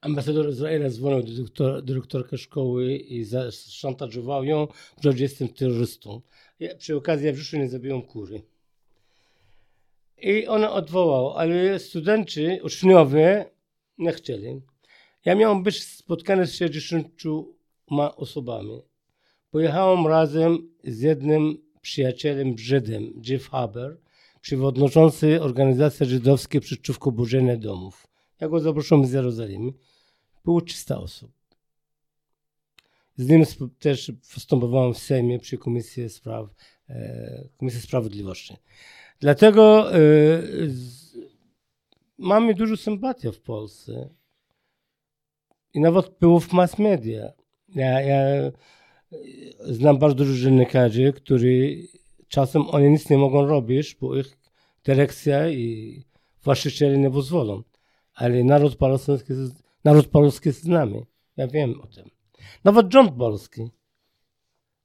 Ambasador 0.00 0.50
Izraela 0.50 0.90
dzwonił 0.90 1.22
do 1.56 1.82
dyrektor, 1.82 2.28
szkoły 2.36 2.96
i 2.96 3.26
szantażował 3.50 4.44
ją, 4.44 4.68
że 5.00 5.12
jestem 5.16 5.48
terrorystą. 5.48 6.20
Ja, 6.60 6.76
przy 6.76 6.96
okazji 6.96 7.26
ja 7.26 7.32
w 7.32 7.36
życiu 7.36 7.58
nie 7.58 7.68
zabiłem 7.68 8.02
kury. 8.02 8.42
I 10.22 10.46
ona 10.46 10.72
odwołała, 10.72 11.36
ale 11.36 11.78
studenci, 11.78 12.46
uczniowie 12.62 13.50
nie 13.98 14.12
chcieli. 14.12 14.60
Ja 15.24 15.34
miałem 15.34 15.62
być 15.62 15.82
spotkany 15.82 16.46
z 16.46 16.54
60 16.54 17.08
ma 17.90 18.16
osobami. 18.16 18.82
Pojechałem 19.50 20.06
razem 20.06 20.68
z 20.84 21.00
jednym 21.00 21.58
przyjacielem 21.80 22.58
Żydem, 22.58 23.22
Jeff 23.28 23.48
Haber, 23.48 23.96
przewodniczący 24.40 25.42
organizacji 25.42 26.06
żydowskiej 26.06 26.60
przeciwko 26.60 27.12
burzeniu 27.12 27.58
domów. 27.58 28.06
Ja 28.40 28.48
go 28.48 28.60
zaprosiłem 28.60 29.06
z 29.06 29.12
Jerozolimy. 29.12 29.72
Było 30.44 30.60
300 30.60 30.98
osób. 30.98 31.30
Z 33.16 33.28
nim 33.28 33.44
też 33.78 34.12
występowałem 34.34 34.94
w 34.94 34.98
Sejmie 34.98 35.38
przy 35.38 35.58
Komisji, 35.58 36.08
Spraw, 36.08 36.46
e, 36.88 37.48
Komisji 37.56 37.80
Sprawiedliwości. 37.80 38.56
Dlatego 39.20 39.94
e, 39.94 39.98
z, 40.68 41.16
mamy 42.18 42.54
dużo 42.54 42.76
sympatii 42.76 43.32
w 43.32 43.40
Polsce. 43.40 44.08
I 45.74 45.80
nawet 45.80 46.18
było 46.20 46.40
w 46.40 46.52
mass 46.52 46.78
media. 46.78 47.32
Ja, 47.74 48.00
ja 48.00 48.16
e, 48.16 48.52
znam 49.60 49.98
bardzo 49.98 50.16
dużo 50.16 50.34
dziennikarzy, 50.44 51.12
którzy 51.12 51.76
czasem 52.28 52.68
oni 52.68 52.90
nic 52.90 53.10
nie 53.10 53.18
mogą 53.18 53.46
robić, 53.46 53.96
bo 54.00 54.16
ich 54.16 54.38
dyrekcja 54.84 55.48
i 55.48 56.04
właściciele 56.44 56.98
nie 56.98 57.10
pozwolą. 57.10 57.62
Ale 58.14 58.44
naród 58.44 58.76
jest- 59.28 59.62
naród 59.84 60.06
polski 60.06 60.48
jest 60.48 60.62
z 60.62 60.66
nami. 60.66 61.04
Ja 61.36 61.46
wiem 61.46 61.80
o 61.80 61.86
tym. 61.86 62.10
Nawet 62.64 62.92
rząd 62.92 63.12
polski. 63.18 63.70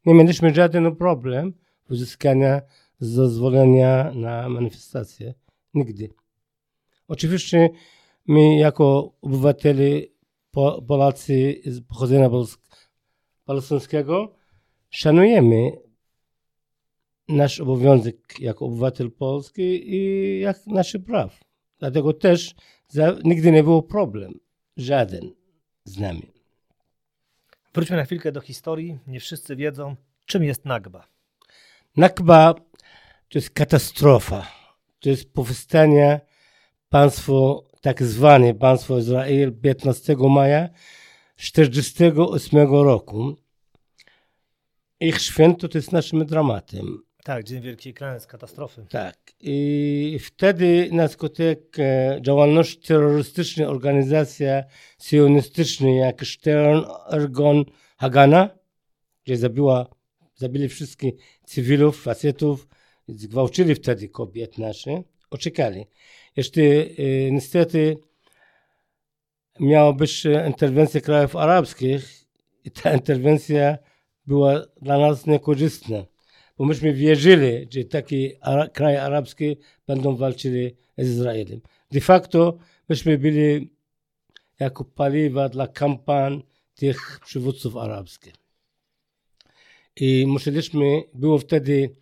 Nie 0.05 0.13
mieliśmy 0.13 0.53
żaden 0.53 0.95
problem 0.95 1.53
uzyskania 1.89 2.61
zezwolenia 2.99 4.11
na 4.15 4.49
manifestację. 4.49 5.33
Nigdy. 5.73 6.13
Oczywiście 7.07 7.69
my 8.27 8.57
jako 8.57 9.13
obywatele 9.21 10.01
po, 10.51 10.81
Polacy 10.81 11.61
z 11.65 11.81
pochodzenia 11.81 12.29
palestyńskiego 13.45 14.35
szanujemy 14.89 15.71
nasz 17.27 17.59
obowiązek 17.59 18.39
jako 18.39 18.65
obywatel 18.65 19.11
polski 19.11 19.93
i 19.95 20.39
jak 20.39 20.67
nasze 20.67 20.99
praw. 20.99 21.39
Dlatego 21.79 22.13
też 22.13 22.55
za, 22.87 23.15
nigdy 23.23 23.51
nie 23.51 23.63
było 23.63 23.83
problem. 23.83 24.39
Żaden 24.77 25.31
z 25.83 25.99
nami. 25.99 26.31
Wróćmy 27.73 27.97
na 27.97 28.05
chwilkę 28.05 28.31
do 28.31 28.41
historii. 28.41 28.99
Nie 29.07 29.19
wszyscy 29.19 29.55
wiedzą, 29.55 29.95
czym 30.25 30.43
jest 30.43 30.65
Nagba. 30.65 31.07
Nakba 31.97 32.55
to 33.35 33.39
jest 33.39 33.49
katastrofa. 33.49 34.47
To 34.99 35.09
jest 35.09 35.33
powstanie 35.33 36.21
państwo, 36.89 37.63
tak 37.81 38.03
zwane 38.03 38.53
państwo 38.53 38.97
Izrael 38.97 39.53
15 39.61 40.15
maja 40.29 40.69
1948 41.35 42.73
roku. 42.73 43.35
Ich 44.99 45.21
święto 45.21 45.67
to 45.67 45.77
jest 45.77 45.91
naszym 45.91 46.25
dramatem. 46.25 47.03
Tak, 47.23 47.43
Dzień 47.43 47.61
Wielkiej 47.61 47.93
Klęsk, 47.93 48.29
katastrofy. 48.29 48.85
Tak. 48.89 49.17
I 49.39 50.19
wtedy 50.21 50.89
na 50.91 51.07
skutek 51.07 51.79
e, 51.79 52.19
działalności 52.21 52.87
terrorystycznej 52.87 53.67
organizacja 53.67 54.63
sionistycznej 54.99 55.97
jak 55.97 56.25
Stern, 56.25 56.83
Ergon, 57.11 57.65
Hagana, 57.97 58.49
gdzie 59.23 59.37
zabiła, 59.37 59.87
zabili 60.35 60.69
wszystkich 60.69 61.13
cywilów, 61.45 62.01
facetów, 62.01 62.67
zgwałcili 63.07 63.75
wtedy 63.75 64.09
kobiet 64.09 64.57
nasze, 64.57 65.03
oczekali. 65.29 65.85
Jeszcze 66.35 66.61
e, 66.61 67.31
niestety 67.31 67.97
miała 69.59 69.93
być 69.93 70.23
interwencja 70.47 71.01
krajów 71.01 71.35
arabskich 71.35 72.25
i 72.63 72.71
ta 72.71 72.93
interwencja 72.93 73.77
była 74.27 74.61
dla 74.81 74.97
nas 74.97 75.25
niekorzystna 75.25 76.05
bo 76.57 76.65
myśmy 76.65 76.93
wierzyli, 76.93 77.67
że 77.69 77.83
takie 77.83 78.37
ara- 78.41 78.67
kraje 78.67 79.01
arabskie 79.03 79.55
będą 79.87 80.15
walczyli 80.15 80.75
z 80.97 81.09
Izraelem. 81.09 81.61
De 81.91 82.01
facto 82.01 82.57
myśmy 82.89 83.17
byli 83.17 83.69
jako 84.59 84.85
paliwa 84.85 85.49
dla 85.49 85.67
kampań 85.67 86.43
tych 86.75 87.19
przywódców 87.25 87.77
arabskich. 87.77 88.33
I 89.95 90.25
musieliśmy, 90.27 91.03
było 91.13 91.37
wtedy 91.37 91.95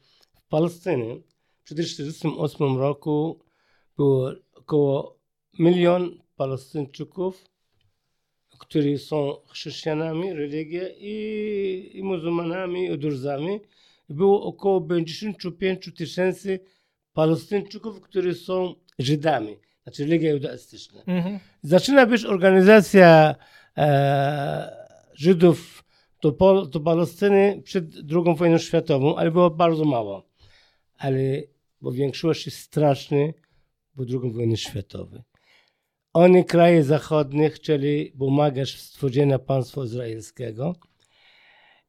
w 0.54 0.56
Palestynie, 0.56 1.16
w 1.64 1.70
1948 1.70 2.78
roku 2.78 3.39
było 3.97 4.32
około 4.56 5.20
milion 5.60 6.20
Palestyńczyków, 6.36 7.45
którzy 8.60 8.97
są 8.97 9.36
chrześcijanami, 9.47 10.34
religię 10.34 10.89
i, 10.97 11.91
i 11.93 12.04
muzułmanami, 12.04 12.86
i 12.86 12.97
Druzami. 12.97 13.60
Było 14.10 14.43
około 14.43 14.82
55 14.82 15.89
tysięcy 15.97 16.60
Palestyńczyków, 17.14 18.01
którzy 18.01 18.34
są 18.34 18.76
Żydami, 18.99 19.58
znaczy 19.84 20.04
religia 20.04 20.32
judaistyczna. 20.32 21.01
Mhm. 21.08 21.39
Zaczyna 21.62 22.06
być 22.06 22.26
organizacja 22.26 23.36
e, 23.78 24.88
Żydów 25.14 25.84
do, 26.22 26.32
Pol, 26.32 26.70
do 26.70 26.80
Palestyny 26.80 27.62
przed 27.64 27.86
II 27.95 28.36
wojną 28.36 28.58
światową, 28.58 29.16
ale 29.16 29.32
było 29.32 29.49
bardzo 29.49 29.86
mało. 29.86 30.32
Ale 30.97 31.43
bo 31.81 31.91
większość 31.91 32.45
jest 32.45 32.57
straszny 32.57 33.33
po 33.95 34.03
II 34.03 34.31
wojnie 34.31 34.57
światowej. 34.57 35.21
Oni, 36.13 36.45
kraje 36.45 36.83
zachodnie, 36.83 37.49
chcieli 37.49 38.11
pomagać 38.19 38.71
w 38.71 38.81
stworzeniu 38.81 39.39
państwa 39.39 39.83
izraelskiego. 39.83 40.75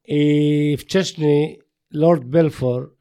I 0.09 0.77
wcześniej 0.79 1.61
Lord 1.91 2.25
Balfour 2.25 2.97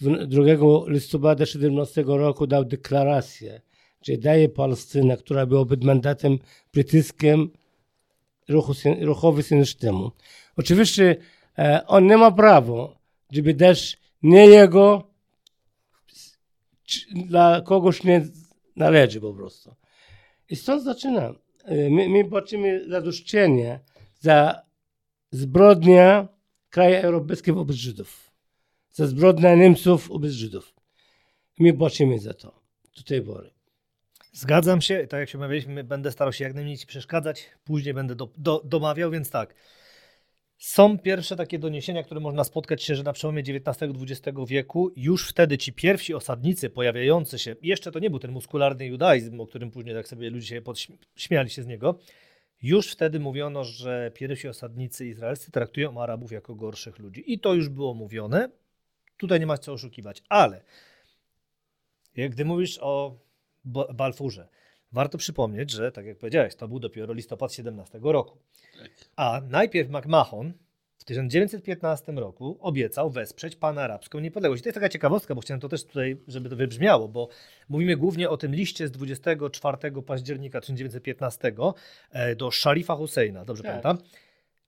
2 0.00 0.42
listopada 0.86 1.46
17 1.46 2.04
roku 2.06 2.46
dał 2.46 2.64
deklarację, 2.64 3.60
że 4.02 4.16
daje 4.16 4.48
Palestynę, 4.48 5.16
która 5.16 5.46
była 5.46 5.66
pod 5.66 5.84
mandatem 5.84 6.38
brytyjskim, 6.72 7.50
ruchowi 9.00 9.42
synostycznemu. 9.42 10.10
Oczywiście 10.56 11.16
e, 11.58 11.86
on 11.86 12.06
nie 12.06 12.16
ma 12.16 12.30
prawa, 12.30 12.98
żeby 13.32 13.54
dać 13.54 13.98
nie 14.22 14.46
jego, 14.46 15.13
dla 17.26 17.60
kogoś 17.60 18.04
nie 18.04 18.26
należy 18.76 19.20
po 19.20 19.34
prostu. 19.34 19.74
I 20.50 20.56
stąd 20.56 20.82
zaczyna. 20.82 21.34
E, 21.64 21.90
My, 21.90 22.08
my 22.08 22.24
płacimy 22.24 22.88
zadośćczenie 22.88 23.80
za 24.20 24.62
zbrodnia 25.30 26.28
krajów 26.70 27.04
europejskich 27.04 27.54
wobec 27.54 27.76
Żydów. 27.76 28.30
Za 28.90 29.06
zbrodnia 29.06 29.54
Niemców 29.54 30.08
wobec 30.08 30.32
Żydów. 30.32 30.74
My 31.58 31.72
płacimy 31.72 32.18
za 32.18 32.34
to. 32.34 32.60
Do 32.96 33.02
tej 33.02 33.22
pory. 33.22 33.50
Zgadzam 34.32 34.80
się, 34.80 35.06
tak 35.06 35.20
jak 35.20 35.28
się 35.28 35.38
umawialiśmy, 35.38 35.84
będę 35.84 36.12
starał 36.12 36.32
się 36.32 36.44
jak 36.44 36.54
najmniej 36.54 36.78
ci 36.78 36.86
przeszkadzać, 36.86 37.50
później 37.64 37.94
będę 37.94 38.14
do, 38.14 38.28
do, 38.36 38.62
domawiał, 38.64 39.10
więc 39.10 39.30
tak. 39.30 39.54
Są 40.58 40.98
pierwsze 40.98 41.36
takie 41.36 41.58
doniesienia, 41.58 42.02
które 42.02 42.20
można 42.20 42.44
spotkać 42.44 42.82
się, 42.82 42.94
że 42.94 43.02
na 43.02 43.12
przełomie 43.12 43.42
XIX-XX 43.42 44.38
wieku 44.48 44.92
już 44.96 45.28
wtedy 45.28 45.58
ci 45.58 45.72
pierwsi 45.72 46.14
osadnicy 46.14 46.70
pojawiający 46.70 47.38
się, 47.38 47.56
jeszcze 47.62 47.92
to 47.92 47.98
nie 47.98 48.10
był 48.10 48.18
ten 48.18 48.30
muskularny 48.30 48.86
judaizm, 48.86 49.40
o 49.40 49.46
którym 49.46 49.70
później 49.70 49.94
tak 49.94 50.08
sobie 50.08 50.30
ludzie 50.30 50.46
się 50.46 50.62
podśmiali 50.62 51.50
się 51.50 51.62
z 51.62 51.66
niego, 51.66 51.98
już 52.62 52.92
wtedy 52.92 53.20
mówiono, 53.20 53.64
że 53.64 54.10
pierwsi 54.14 54.48
osadnicy 54.48 55.06
izraelscy 55.06 55.50
traktują 55.50 56.02
Arabów 56.02 56.32
jako 56.32 56.54
gorszych 56.54 56.98
ludzi. 56.98 57.32
I 57.32 57.38
to 57.38 57.54
już 57.54 57.68
było 57.68 57.94
mówione. 57.94 58.50
Tutaj 59.16 59.40
nie 59.40 59.46
ma 59.46 59.58
co 59.58 59.72
oszukiwać. 59.72 60.22
Ale 60.28 60.64
gdy 62.14 62.44
mówisz 62.44 62.78
o 62.80 63.18
Ba- 63.64 63.92
Balfurze, 63.94 64.48
warto 64.94 65.18
przypomnieć, 65.18 65.70
że 65.70 65.92
tak 65.92 66.06
jak 66.06 66.18
powiedziałeś, 66.18 66.54
to 66.54 66.68
był 66.68 66.80
dopiero 66.80 67.14
listopad 67.14 67.52
17 67.52 68.00
roku. 68.02 68.38
A 69.16 69.40
najpierw 69.48 69.90
McMahon 69.90 70.52
w 70.98 71.04
1915 71.04 72.12
roku 72.12 72.58
obiecał 72.60 73.10
wesprzeć 73.10 73.56
panarabską 73.56 74.20
niepodległość. 74.20 74.60
I 74.60 74.62
to 74.62 74.68
jest 74.68 74.74
taka 74.74 74.88
ciekawostka, 74.88 75.34
bo 75.34 75.40
chciałem 75.40 75.60
to 75.60 75.68
też 75.68 75.84
tutaj, 75.84 76.16
żeby 76.28 76.48
to 76.48 76.56
wybrzmiało, 76.56 77.08
bo 77.08 77.28
mówimy 77.68 77.96
głównie 77.96 78.30
o 78.30 78.36
tym 78.36 78.54
liście 78.54 78.88
z 78.88 78.90
24 78.90 80.02
października 80.06 80.60
1915 80.60 81.52
e, 82.10 82.36
do 82.36 82.50
Szarifa 82.50 82.96
Husseina, 82.96 83.44
dobrze 83.44 83.62
Tak. 83.62 83.72
pamiętam? 83.72 83.98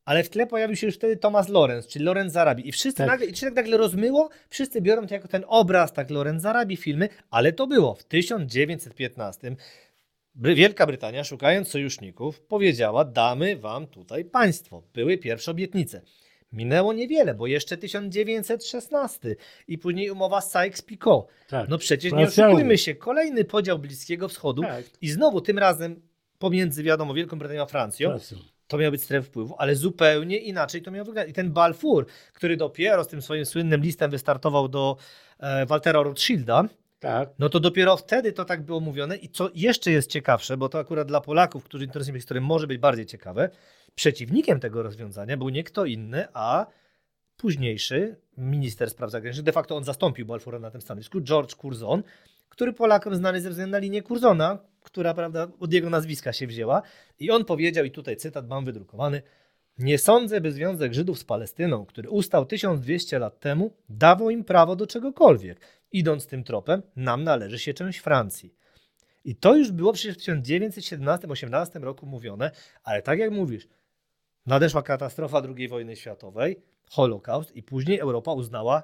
Ale 0.05 0.25
w 0.25 0.31
tle 0.31 0.47
pojawił 0.47 0.77
się 0.77 0.87
już 0.87 0.97
wtedy 0.97 1.17
Thomas 1.17 1.49
Lorenz, 1.49 1.87
czyli 1.87 2.05
Lorenz 2.05 2.33
z 2.33 2.37
Arabii. 2.37 2.69
I 2.69 2.73
wszyscy 2.73 2.99
Tak. 2.99 3.07
nagle, 3.07 3.27
i 3.27 3.37
się 3.37 3.47
tak 3.47 3.55
nagle 3.55 3.77
rozmyło, 3.77 4.29
wszyscy 4.49 4.81
biorą 4.81 5.07
to 5.07 5.15
jako 5.15 5.29
ten 5.29 5.45
obraz, 5.49 5.93
tak 5.93 6.11
Lorenz 6.11 6.43
z 6.43 6.47
Arabii, 6.47 6.77
filmy, 6.77 7.09
ale 7.31 7.53
to 7.53 7.67
było 7.67 7.95
w 7.95 8.05
1915. 8.05 9.57
Wielka 10.37 10.87
Brytania, 10.87 11.25
szukając 11.25 11.69
sojuszników, 11.69 12.41
powiedziała: 12.41 13.05
Damy 13.05 13.57
wam 13.57 13.87
tutaj 13.87 14.25
państwo. 14.25 14.83
Były 14.95 15.19
pierwsze 15.19 15.51
obietnice. 15.51 16.03
Minęło 16.53 16.93
niewiele, 16.93 17.35
bo 17.35 17.47
jeszcze 17.47 17.77
1916 17.77 19.37
i 19.69 19.79
później 19.79 20.11
umowa 20.11 20.41
Sykes-Picot. 20.41 21.25
Tak. 21.49 21.69
No 21.69 21.79
przecież 21.79 22.13
nie 22.13 22.27
oszukujmy 22.27 22.79
się, 22.79 22.95
kolejny 22.95 23.45
podział 23.45 23.79
Bliskiego 23.79 24.29
Wschodu 24.29 24.63
tak. 24.63 24.85
i 25.01 25.09
znowu 25.09 25.41
tym 25.41 25.59
razem 25.59 26.01
pomiędzy, 26.39 26.83
wiadomo, 26.83 27.15
Wielką 27.15 27.39
Brytanią 27.39 27.63
a 27.63 27.67
Francją. 27.67 28.19
To 28.67 28.79
miał 28.79 28.91
być 28.91 29.03
strefą 29.03 29.27
wpływu, 29.27 29.55
ale 29.59 29.77
zupełnie 29.77 30.39
inaczej 30.39 30.83
to 30.83 30.91
miało 30.91 31.05
wyglądać. 31.05 31.31
I 31.31 31.33
ten 31.33 31.53
Balfour, 31.53 32.07
który 32.33 32.57
dopiero 32.57 33.05
z 33.05 33.09
tym 33.09 33.23
swoim 33.23 33.47
słynnym 33.47 33.81
listem 33.81 34.11
wystartował 34.11 34.69
do 34.69 34.97
e, 35.39 35.67
Waltera 35.67 36.03
Rothschilda, 36.03 36.65
Tak. 37.01 37.31
no 37.39 37.49
to 37.49 37.61
dopiero 37.61 37.97
wtedy 37.97 38.33
to 38.33 38.45
tak 38.45 38.63
było 38.63 38.81
mówione. 38.81 39.17
I 39.17 39.29
co 39.29 39.51
jeszcze 39.55 39.91
jest 39.91 40.11
ciekawsze, 40.11 40.57
bo 40.57 40.69
to 40.69 40.79
akurat 40.79 41.09
dla 41.09 41.21
Polaków, 41.21 41.65
którzy 41.65 41.85
interesują 41.85 42.15
się 42.15 42.21
historią, 42.21 42.43
może 42.43 42.67
być 42.67 42.79
bardziej 42.79 43.07
ciekawe, 43.07 43.51
przeciwnikiem 43.95 44.61
tego 44.61 44.83
rozwiązania 44.83 45.37
był 45.37 45.49
nie 45.49 45.65
kto 45.65 45.85
inny, 45.85 46.27
a 46.35 46.67
późniejszy 47.37 48.17
minister 48.39 48.91
spraw 48.91 49.11
zagranicznych. 49.11 49.45
De 49.45 49.53
facto 49.53 49.77
on 49.77 49.85
zastąpił 49.85 50.27
Balfoura 50.27 50.59
na 50.59 50.71
tym 50.71 50.81
stanowisku, 50.81 51.21
George 51.21 51.55
Curzon, 51.55 52.03
który 52.49 52.73
Polakom 52.73 53.17
znany 53.17 53.41
ze 53.41 53.51
względu 53.51 53.73
na 53.73 53.79
linię 53.79 54.03
Curzona, 54.03 54.59
która 54.83 55.15
prawda, 55.15 55.49
od 55.61 55.73
jego 55.73 55.91
nazwiska 55.91 56.33
się 56.33 56.47
wzięła. 56.47 56.83
I 57.19 57.31
on 57.31 57.45
powiedział, 57.45 57.85
i 57.85 57.91
tutaj 57.91 58.17
cytat 58.17 58.49
mam 58.49 58.65
wydrukowany, 58.65 59.23
nie 59.79 59.99
sądzę, 59.99 60.41
by 60.41 60.53
Związek 60.53 60.95
Żydów 60.95 61.19
z 61.19 61.25
Palestyną, 61.25 61.87
który 61.87 62.11
ustał 62.11 62.47
1200 62.47 63.19
lat 63.19 63.41
temu, 63.41 63.73
dawał 63.89 64.31
im 64.31 64.45
prawo 64.45 64.77
do 64.77 64.87
czegokolwiek. 64.87 65.61
Idąc 65.93 66.27
tym 66.27 66.45
tropem, 66.45 66.83
nam 66.97 67.25
należy 67.25 67.59
się 67.59 67.75
część 67.75 67.99
Francji. 67.99 68.55
I 69.25 69.37
to 69.37 69.57
już 69.57 69.73
było 69.73 69.93
przecież 69.93 70.17
w 70.17 70.21
1917-18 70.21 71.83
roku 71.83 72.07
mówione, 72.07 72.51
ale 72.85 73.03
tak 73.03 73.19
jak 73.19 73.31
mówisz, 73.31 73.69
nadeszła 74.47 74.83
katastrofa 74.83 75.43
II 75.57 75.69
wojny 75.69 75.97
światowej, 75.97 76.63
Holokaust 76.91 77.57
i 77.57 77.63
później 77.63 77.99
Europa 77.99 78.33
uznała, 78.33 78.83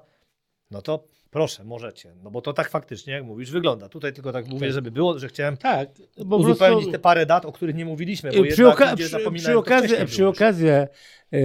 no 0.72 0.82
to 0.82 1.04
proszę, 1.30 1.64
możecie, 1.64 2.12
no 2.24 2.30
bo 2.30 2.40
to 2.40 2.52
tak 2.52 2.68
faktycznie, 2.70 3.12
jak 3.12 3.24
mówisz, 3.24 3.50
wygląda. 3.50 3.88
Tutaj 3.88 4.12
tylko 4.12 4.32
tak 4.32 4.46
mówię, 4.48 4.66
Tak. 4.66 4.74
żeby 4.74 4.90
było, 4.90 5.18
że 5.18 5.28
chciałem 5.28 5.56
Tak, 5.56 5.88
bo 6.24 6.36
uzupełnić 6.36 6.76
prostu- 6.76 6.92
te 6.92 6.98
parę 6.98 7.26
dat, 7.26 7.44
o 7.44 7.52
których 7.52 7.74
nie 7.76 7.84
mówiliśmy, 7.84 8.30
bo 8.30 8.36
jednak 8.36 8.52
przy, 8.54 8.64
oka- 8.66 8.96
przy, 8.96 9.08
przy 9.40 9.58
okazji, 9.58 10.06
przy 10.06 10.26
okazji 10.26 10.68
e, 10.68 10.84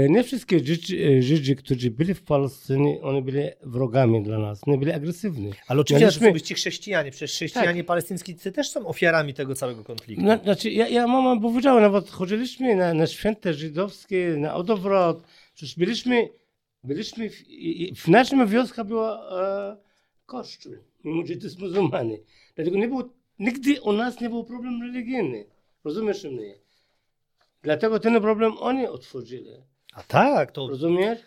nie 0.10 0.24
wszystkie 0.24 0.60
Żydzi, 0.60 1.04
e, 1.04 1.22
Żydzi, 1.22 1.56
którzy 1.56 1.92
byli 1.92 2.14
w 2.14 2.24
Palestynie, 2.24 3.02
oni 3.02 3.22
byli 3.22 3.44
wrogami 3.64 4.24
dla 4.24 4.40
nas, 4.40 4.62
nie 4.68 4.78
byli 4.78 4.92
agresywni. 4.92 5.52
Ale 5.68 5.82
oczywiście 5.82 6.06
Mieliśmy- 6.06 6.34
to 6.34 6.40
są 6.40 6.46
ci 6.46 6.54
chrześcijanie, 6.54 7.12
przecież 7.12 7.32
chrześcijanie 7.32 7.84
palestyńscy 7.84 8.52
też 8.52 8.70
są 8.70 8.88
ofiarami 8.88 9.34
tego 9.34 9.56
całego 9.56 9.84
konfliktu. 9.84 10.26
No, 10.26 10.38
znaczy, 10.44 10.72
ja, 10.72 10.88
ja 10.88 11.08
mama 11.08 11.42
powiedziała, 11.42 11.82
nawet 11.82 12.10
chodziliśmy 12.10 12.76
na, 12.76 12.94
na 12.94 13.08
święta 13.08 13.54
żydowskie, 13.54 14.36
na 14.38 14.56
odwrót, 14.56 15.24
przecież 15.56 15.76
byliśmy, 15.76 16.30
byliśmy 16.88 17.30
w, 17.30 17.36
w 18.04 18.08
naszym 18.08 18.48
wiosce 18.48 18.86
była 18.86 19.30
e, 19.42 19.78
kościół, 20.26 20.74
mimo 21.04 21.26
że 21.26 21.36
to 21.36 21.44
jest 21.44 21.60
muzułmanie. 21.60 22.18
Dlatego 22.56 22.78
nie 22.78 22.88
było, 22.88 23.04
nigdy 23.40 23.82
u 23.82 23.92
nas 23.92 24.22
nie 24.22 24.30
był 24.30 24.44
problem 24.44 24.82
religijny, 24.82 25.46
rozumiesz 25.84 26.24
mnie? 26.24 26.56
Dlatego 27.62 28.00
ten 28.00 28.22
problem 28.22 28.58
oni 28.60 28.88
otworzyli, 28.88 29.52
A 29.94 30.04
tak, 30.04 30.52
to, 30.52 30.68
rozumiesz? 30.68 31.20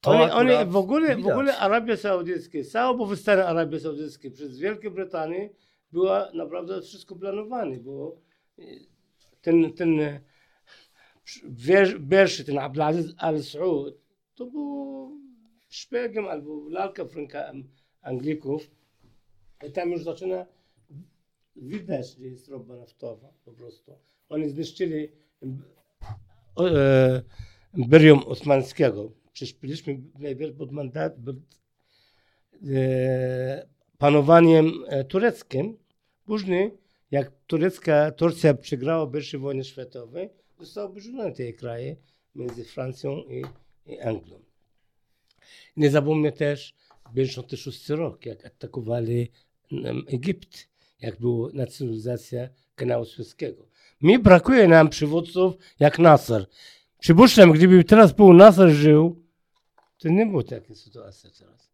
to 0.00 0.10
Oni, 0.10 0.30
oni 0.30 0.70
w 0.70 0.76
ogóle, 0.76 1.16
w 1.16 1.26
ogóle 1.26 1.56
Arabia 1.56 1.96
Saudyjska, 1.96 2.58
całe 2.72 2.98
powstanie 2.98 3.44
Arabii 3.44 3.80
Saudyjskiej 3.80 4.30
przez 4.30 4.58
Wielką 4.58 4.90
Brytanię 4.90 5.50
była 5.92 6.28
naprawdę 6.34 6.82
wszystko 6.82 7.16
planowane, 7.16 7.76
bo 7.76 8.16
e, 8.58 8.62
ten, 9.42 9.72
ten 9.72 10.00
e, 10.00 10.20
wiersz, 11.98 12.44
ten 12.44 12.58
Abdulaziz 12.58 13.14
al-Saud, 13.18 13.94
to 14.38 14.46
był 14.46 15.10
szpiegiem 15.68 16.26
albo 16.26 16.68
lalka 16.68 17.04
Franka 17.04 17.52
Anglików. 18.02 18.70
I 19.66 19.72
tam 19.72 19.90
już 19.90 20.02
zaczyna 20.02 20.46
widać, 21.56 22.16
że 22.16 22.24
jest 22.24 22.48
ropa 22.48 22.76
naftowa 22.76 23.28
po 23.44 23.52
prostu. 23.52 23.92
Oni 24.28 24.48
zniszczyli 24.48 25.08
e, 26.60 27.22
Imperium 27.76 28.18
Osmańskiego. 28.18 29.12
Przecież 29.32 29.54
byliśmy 29.54 30.00
najpierw 30.18 30.56
pod 30.56 30.72
mandat, 30.72 31.14
pod 31.24 31.36
e, 31.36 31.40
panowaniem 33.98 34.72
e, 34.88 35.04
tureckim. 35.04 35.78
Później, 36.24 36.70
jak 37.10 37.32
turecka 37.46 38.10
Turcja 38.10 38.54
przegrała 38.54 39.10
I 39.34 39.38
wojnę 39.38 39.64
światową, 39.64 40.28
zostały 40.60 40.94
podzielone 40.94 41.32
te 41.32 41.52
kraje 41.52 41.96
między 42.34 42.64
Francją 42.64 43.16
i 43.16 43.44
Anglią. 44.04 44.40
Nie 45.76 45.90
zapomnę 45.90 46.32
też 46.32 46.74
56 47.14 47.88
rok, 47.88 48.26
jak 48.26 48.46
atakowali 48.46 49.30
Egipt, 50.06 50.68
jak 51.00 51.20
była 51.20 51.48
nacjonalizacja 51.52 52.48
kanału 52.74 53.04
Suezkiego. 53.04 53.66
Mi 54.02 54.18
brakuje 54.18 54.68
nam 54.68 54.88
przywódców 54.88 55.54
jak 55.80 55.98
Nasser. 55.98 56.46
Przypuszczam, 56.98 57.52
gdyby 57.52 57.84
teraz 57.84 58.12
był 58.12 58.32
Nasser 58.32 58.70
żył, 58.70 59.22
to 59.98 60.08
nie 60.08 60.26
było 60.26 60.42
takiej 60.42 60.76
sytuacji 60.76 61.30
teraz. 61.38 61.70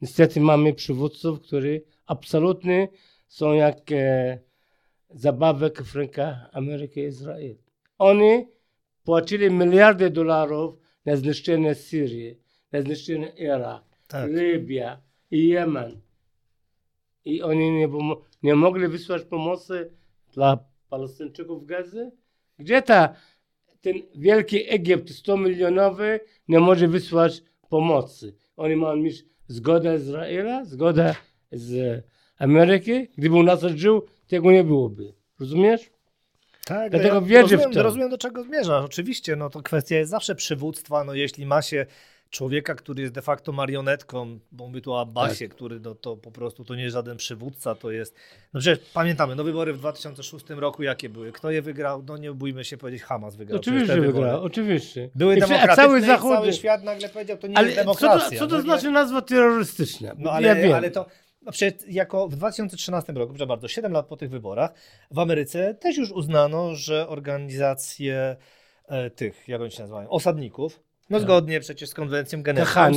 Niestety 0.00 0.40
mamy 0.40 0.74
przywódców, 0.74 1.40
którzy 1.40 1.82
absolutnie 2.06 2.88
są 3.28 3.52
jak 3.52 3.92
e, 3.92 4.38
zabawek 5.10 5.82
Franka 5.82 6.50
Ameryki 6.52 7.00
i 7.00 7.04
Izrael. 7.04 7.56
Oni 7.98 8.46
płacili 9.04 9.50
miliardy 9.50 10.10
dolarów 10.10 10.78
na 11.06 11.16
zniszczenie 11.16 11.74
Syrii, 11.74 12.38
na 12.72 12.82
zniszczenie 12.82 13.32
Irak, 13.38 13.82
tak. 14.08 14.30
Libia 14.30 15.00
i 15.30 15.48
Jemen. 15.48 16.00
I 17.24 17.42
oni 17.42 17.70
nie, 17.70 17.88
nie 18.42 18.54
mogli 18.54 18.88
wysłać 18.88 19.22
pomocy 19.24 19.90
dla 20.32 20.58
Palestyńczyków 20.88 21.62
w 21.62 21.66
Gazie? 21.66 22.10
Gdzie 22.58 22.82
ta, 22.82 23.14
ten 23.80 23.94
wielki 24.14 24.70
Egipt 24.70 25.10
100 25.10 25.36
milionowy 25.36 26.20
nie 26.48 26.60
może 26.60 26.88
wysłać 26.88 27.42
pomocy? 27.68 28.34
Oni 28.56 28.76
mają 28.76 28.96
mieć 28.96 29.24
zgodę 29.48 29.96
Izraela, 29.96 30.64
zgodę 30.64 31.14
z 31.52 32.04
Ameryki. 32.38 33.08
Gdyby 33.18 33.36
u 33.36 33.42
nas 33.42 33.62
żył, 33.62 34.06
tego 34.26 34.52
nie 34.52 34.64
byłoby. 34.64 35.12
Rozumiesz? 35.40 35.90
Tak, 36.66 36.90
Dlatego 36.90 37.14
ja 37.14 37.20
wierzę 37.20 37.46
w 37.48 37.50
rozumiem, 37.52 37.72
to. 37.72 37.82
Rozumiem, 37.82 38.10
do 38.10 38.18
czego 38.18 38.42
zmierzasz. 38.42 38.84
Oczywiście, 38.84 39.36
no 39.36 39.50
to 39.50 39.62
kwestia 39.62 39.96
jest 39.96 40.10
zawsze 40.10 40.34
przywództwa. 40.34 41.04
No 41.04 41.14
jeśli 41.14 41.46
ma 41.46 41.62
się 41.62 41.86
człowieka, 42.30 42.74
który 42.74 43.02
jest 43.02 43.14
de 43.14 43.22
facto 43.22 43.52
marionetką, 43.52 44.38
bo 44.52 44.66
mówię 44.68 44.80
tu 44.80 44.92
o 44.92 45.00
Abbasie, 45.00 45.48
Tak. 45.48 45.56
który 45.56 45.80
no, 45.80 45.94
to 45.94 46.16
po 46.16 46.30
prostu 46.30 46.64
to 46.64 46.74
nie 46.74 46.82
jest 46.82 46.94
żaden 46.94 47.16
przywódca, 47.16 47.74
to 47.74 47.90
jest... 47.90 48.14
No 48.54 48.60
przecież 48.60 48.84
pamiętamy, 48.94 49.34
no 49.34 49.44
wybory 49.44 49.72
w 49.72 49.78
2006 49.78 50.44
roku 50.50 50.82
jakie 50.82 51.08
były? 51.08 51.32
Kto 51.32 51.50
je 51.50 51.62
wygrał? 51.62 52.02
No 52.08 52.16
nie 52.16 52.32
bójmy 52.32 52.64
się 52.64 52.76
powiedzieć, 52.76 53.02
Hamas 53.02 53.36
wygrał. 53.36 53.60
Oczywiście 53.60 54.00
wygrał, 54.00 54.42
oczywiście. 54.44 55.10
Były 55.14 55.36
I 55.36 55.40
demokratyczne 55.40 55.72
a 55.72 55.76
cały 55.76 56.00
Zachód... 56.00 56.32
cały 56.34 56.52
świat 56.52 56.84
nagle 56.84 57.08
powiedział, 57.08 57.36
to 57.38 57.46
nie 57.46 57.58
Ale 57.58 57.66
jest 57.66 57.78
co 57.78 57.84
demokracja. 57.84 58.38
to, 58.38 58.44
co 58.44 58.46
to 58.46 58.52
No 58.56 58.56
nie- 58.56 58.62
znaczy 58.64 58.90
nazwa 58.90 59.22
terrorystyczna? 59.22 60.12
No 60.18 60.30
ja 60.30 60.36
ale, 60.36 60.56
wiem. 60.56 60.72
ale 60.72 60.90
to 60.90 61.06
no 61.46 61.52
przecież 61.52 61.88
jako 61.88 62.28
w 62.28 62.36
2013 62.36 63.12
roku, 63.12 63.32
proszę 63.32 63.46
bardzo, 63.46 63.68
7 63.68 63.92
lat 63.92 64.06
po 64.06 64.16
tych 64.16 64.30
wyborach, 64.30 64.70
w 65.10 65.18
Ameryce 65.18 65.74
też 65.74 65.96
już 65.96 66.10
uznano, 66.12 66.74
że 66.74 67.08
organizacje 67.08 68.36
e, 68.88 69.10
tych, 69.10 69.48
jak 69.48 69.60
oni 69.60 69.70
się 69.70 69.80
nazywają, 69.82 70.08
osadników, 70.08 70.80
no 71.10 71.18
Tak. 71.18 71.22
zgodnie 71.24 71.60
przecież 71.60 71.88
z 71.88 71.94
konwencją 71.94 72.42
genewską, 72.42 72.94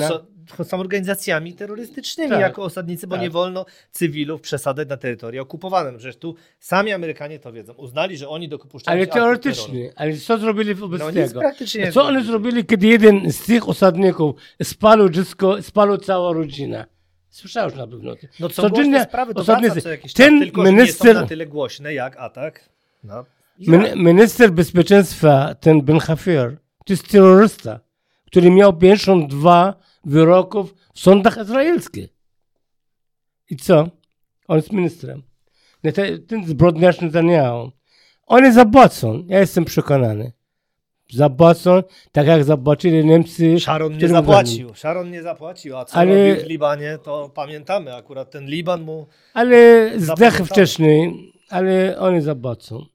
są, 0.58 0.64
są 0.64 0.80
organizacjami 0.80 1.54
terrorystycznymi 1.54 2.30
Tak. 2.30 2.40
jako 2.40 2.64
osadnicy, 2.64 3.08
bo 3.08 3.16
Tak. 3.16 3.22
nie 3.24 3.30
wolno 3.30 3.66
cywilów 3.92 4.42
przesadzać 4.42 4.90
na 4.90 4.98
terytoria 4.98 5.42
okupowane. 5.42 5.92
No 5.92 5.98
przecież 5.98 6.18
tu 6.18 6.36
sami 6.60 6.92
Amerykanie 6.92 7.40
to 7.40 7.52
wiedzą. 7.52 7.74
Uznali, 7.74 8.18
że 8.18 8.30
oni 8.30 8.50
dopuszczają 8.50 8.98
Ale 8.98 9.08
teoretycznie. 9.08 9.94
Ale 9.96 10.18
co 10.18 10.38
zrobili 10.38 10.76
wobec 10.76 11.00
No 11.02 11.12
tego? 11.12 11.40
praktycznie 11.40 11.84
nie 11.84 11.92
Co 11.92 12.02
oni 12.04 12.12
zrobili. 12.24 12.32
zrobili, 12.32 12.66
kiedy 12.66 12.88
jeden 12.88 13.32
z 13.32 13.46
tych 13.46 13.70
osadników 13.70 14.36
spalił 14.64 15.10
dziecko, 15.10 15.62
spalił 15.64 15.98
cała 15.98 16.34
rodzina? 16.34 16.86
Słyszałeś 17.30 17.76
na 17.76 17.88
pewno. 17.88 18.16
No 18.40 18.50
co 18.50 18.62
Codziennie 18.62 18.92
głośne 18.92 19.06
sprawy 19.10 19.34
to 19.34 19.44
wraca 19.44 19.82
co 19.82 19.90
jakiś 19.90 20.14
Ten 20.14 20.34
czas, 20.40 20.40
tylko 20.48 20.66
że 20.66 20.72
nie 20.74 20.78
minister- 20.78 21.14
są 21.16 21.22
na 21.22 21.28
tyle 21.28 21.46
głośne 21.46 21.94
jak 21.94 22.18
atak 22.18 22.70
Izrael. 23.58 23.96
Min- 23.96 24.04
minister 24.06 24.52
bezpieczeństwa, 24.52 25.56
ten 25.56 25.82
Ben 25.82 26.00
Hafir, 26.00 26.58
to 26.86 26.94
jest 26.94 27.08
terrorysta, 27.08 27.80
który 28.26 28.52
miał 28.52 28.78
52 28.78 29.74
wyroków 30.06 30.76
w 30.94 31.00
sądach 31.00 31.38
izraelskich. 31.38 32.10
I 33.50 33.56
co? 33.58 33.90
On 34.48 34.56
jest 34.56 34.72
ministrem. 34.72 35.24
Neta- 35.84 36.28
Ten 36.28 36.46
zbrodniarz 36.48 37.02
Netanyahu. 37.02 37.72
Oni 38.28 38.54
zapłacą, 38.54 39.24
ja 39.28 39.40
jestem 39.40 39.66
przekonany. 39.66 40.32
Zapłacą, 41.14 41.84
tak 42.12 42.28
jak 42.28 42.44
zapłacili 42.44 43.06
Niemcy. 43.06 43.60
Sharon 43.60 43.98
nie 43.98 44.08
zapłacił. 44.08 44.76
Sharon 44.76 45.12
nie 45.12 45.22
zapłacił, 45.22 45.78
a 45.78 45.86
co 45.86 45.96
Ale- 45.96 46.36
w 46.36 46.48
Libanie, 46.48 46.98
to 47.04 47.30
pamiętamy. 47.36 47.96
Akurat 47.96 48.32
ten 48.32 48.46
Liban 48.46 48.82
mu... 48.82 49.08
Ale 49.34 49.92
zdech 49.98 50.36
wcześniej, 50.36 51.32
ale 51.50 52.00
oni 52.00 52.22
zapłacą. 52.22 52.86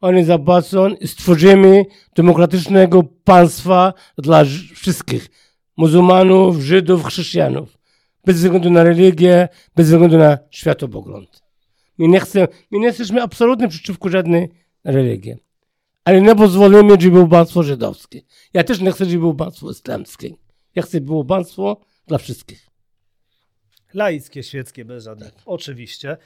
Oni 0.00 0.24
zapłacą 0.24 0.88
i 0.88 1.08
stworzymy 1.08 1.86
demokratycznego 2.16 3.02
państwa 3.24 3.92
dla 4.18 4.44
wszystkich. 4.74 5.28
Muzułmanów, 5.76 6.56
Żydów, 6.60 7.04
chrześcijanów. 7.04 7.78
Bez 8.24 8.36
względu 8.36 8.70
na 8.70 8.82
religię, 8.82 9.48
bez 9.76 9.86
względu 9.86 10.18
na 10.18 10.38
światopogląd. 10.50 11.42
My 11.98 12.08
nie, 12.08 12.20
chcemy, 12.20 12.48
my 12.70 12.78
nie 12.78 12.86
jesteśmy 12.86 13.22
absolutnie 13.22 13.68
przeciwko 13.68 14.08
żadnej 14.08 14.48
religii. 14.84 15.49
Ale 16.04 16.20
nie 16.20 16.34
pozwolimy, 16.34 16.90
żeby 16.90 17.10
było 17.10 17.28
państwo 17.28 17.62
żydowskie. 17.62 18.20
Ja 18.54 18.64
też 18.64 18.80
nie 18.80 18.92
chcę, 18.92 19.04
żeby 19.04 19.18
było 19.18 19.34
państwo 19.34 19.70
islamskie. 19.70 20.30
Ja 20.74 20.82
chcę, 20.82 20.92
żeby 20.92 21.06
było 21.06 21.24
państwo 21.24 21.80
dla 22.06 22.18
wszystkich. 22.18 22.66
Laickie, 23.94 24.42
świeckie, 24.42 24.84
bez 24.84 25.04
żadnych. 25.04 25.32
Oczywiście. 25.46 26.16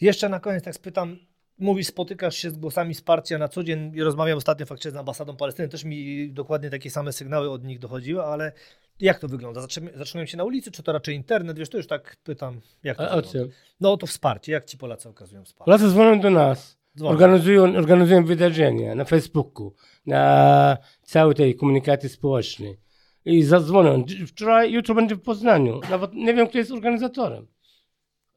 Jeszcze 0.00 0.28
na 0.28 0.40
koniec 0.40 0.64
tak 0.64 0.74
spytam, 0.74 1.16
mówisz, 1.58 1.86
spotykasz 1.86 2.36
się 2.36 2.50
z 2.50 2.56
głosami 2.56 2.94
wsparcia 2.94 3.38
na 3.38 3.48
co 3.48 3.64
dzień 3.64 3.92
i 3.94 4.02
rozmawiam 4.02 4.38
ostatnio 4.38 4.66
faktycznie 4.66 4.90
z 4.90 4.96
ambasadą 4.96 5.36
Palestyny, 5.36 5.68
też 5.68 5.84
mi 5.84 6.32
dokładnie 6.32 6.70
takie 6.70 6.90
same 6.90 7.12
sygnały 7.12 7.50
od 7.50 7.64
nich 7.64 7.78
dochodziły, 7.78 8.22
ale 8.24 8.52
jak 9.00 9.18
to 9.18 9.28
wygląda? 9.28 9.60
Zatrzymują 9.94 10.26
się 10.26 10.36
na 10.36 10.44
ulicy, 10.44 10.70
czy 10.70 10.82
to 10.82 10.92
raczej 10.92 11.14
internet? 11.14 11.58
Wiesz, 11.58 11.68
to 11.68 11.76
już 11.76 11.86
tak 11.86 12.16
pytam, 12.24 12.60
jak 12.82 12.96
to 12.96 13.10
A 13.10 13.16
wygląda? 13.22 13.54
No 13.80 13.96
to 13.96 14.06
wsparcie, 14.06 14.52
jak 14.52 14.64
ci 14.64 14.78
Polacy 14.78 15.08
okazują 15.08 15.44
wsparcie? 15.44 15.64
Polacy 15.64 15.88
dzwonią 15.88 16.20
do 16.20 16.30
nas. 16.30 16.79
Organizują, 17.02 17.76
organizują 17.76 18.24
wydarzenia 18.24 18.94
na 18.94 19.04
Facebooku, 19.04 19.74
na 20.06 20.76
całej 21.02 21.34
tej 21.34 21.56
komunikacji 21.56 22.08
społecznej. 22.08 22.76
I 23.24 23.42
zadzwonią. 23.42 24.04
Wczoraj, 24.26 24.72
jutro 24.72 24.94
będzie 24.94 25.14
w 25.14 25.20
Poznaniu. 25.20 25.80
Nawet 25.90 26.14
nie 26.14 26.34
wiem, 26.34 26.48
kto 26.48 26.58
jest 26.58 26.70
organizatorem. 26.70 27.46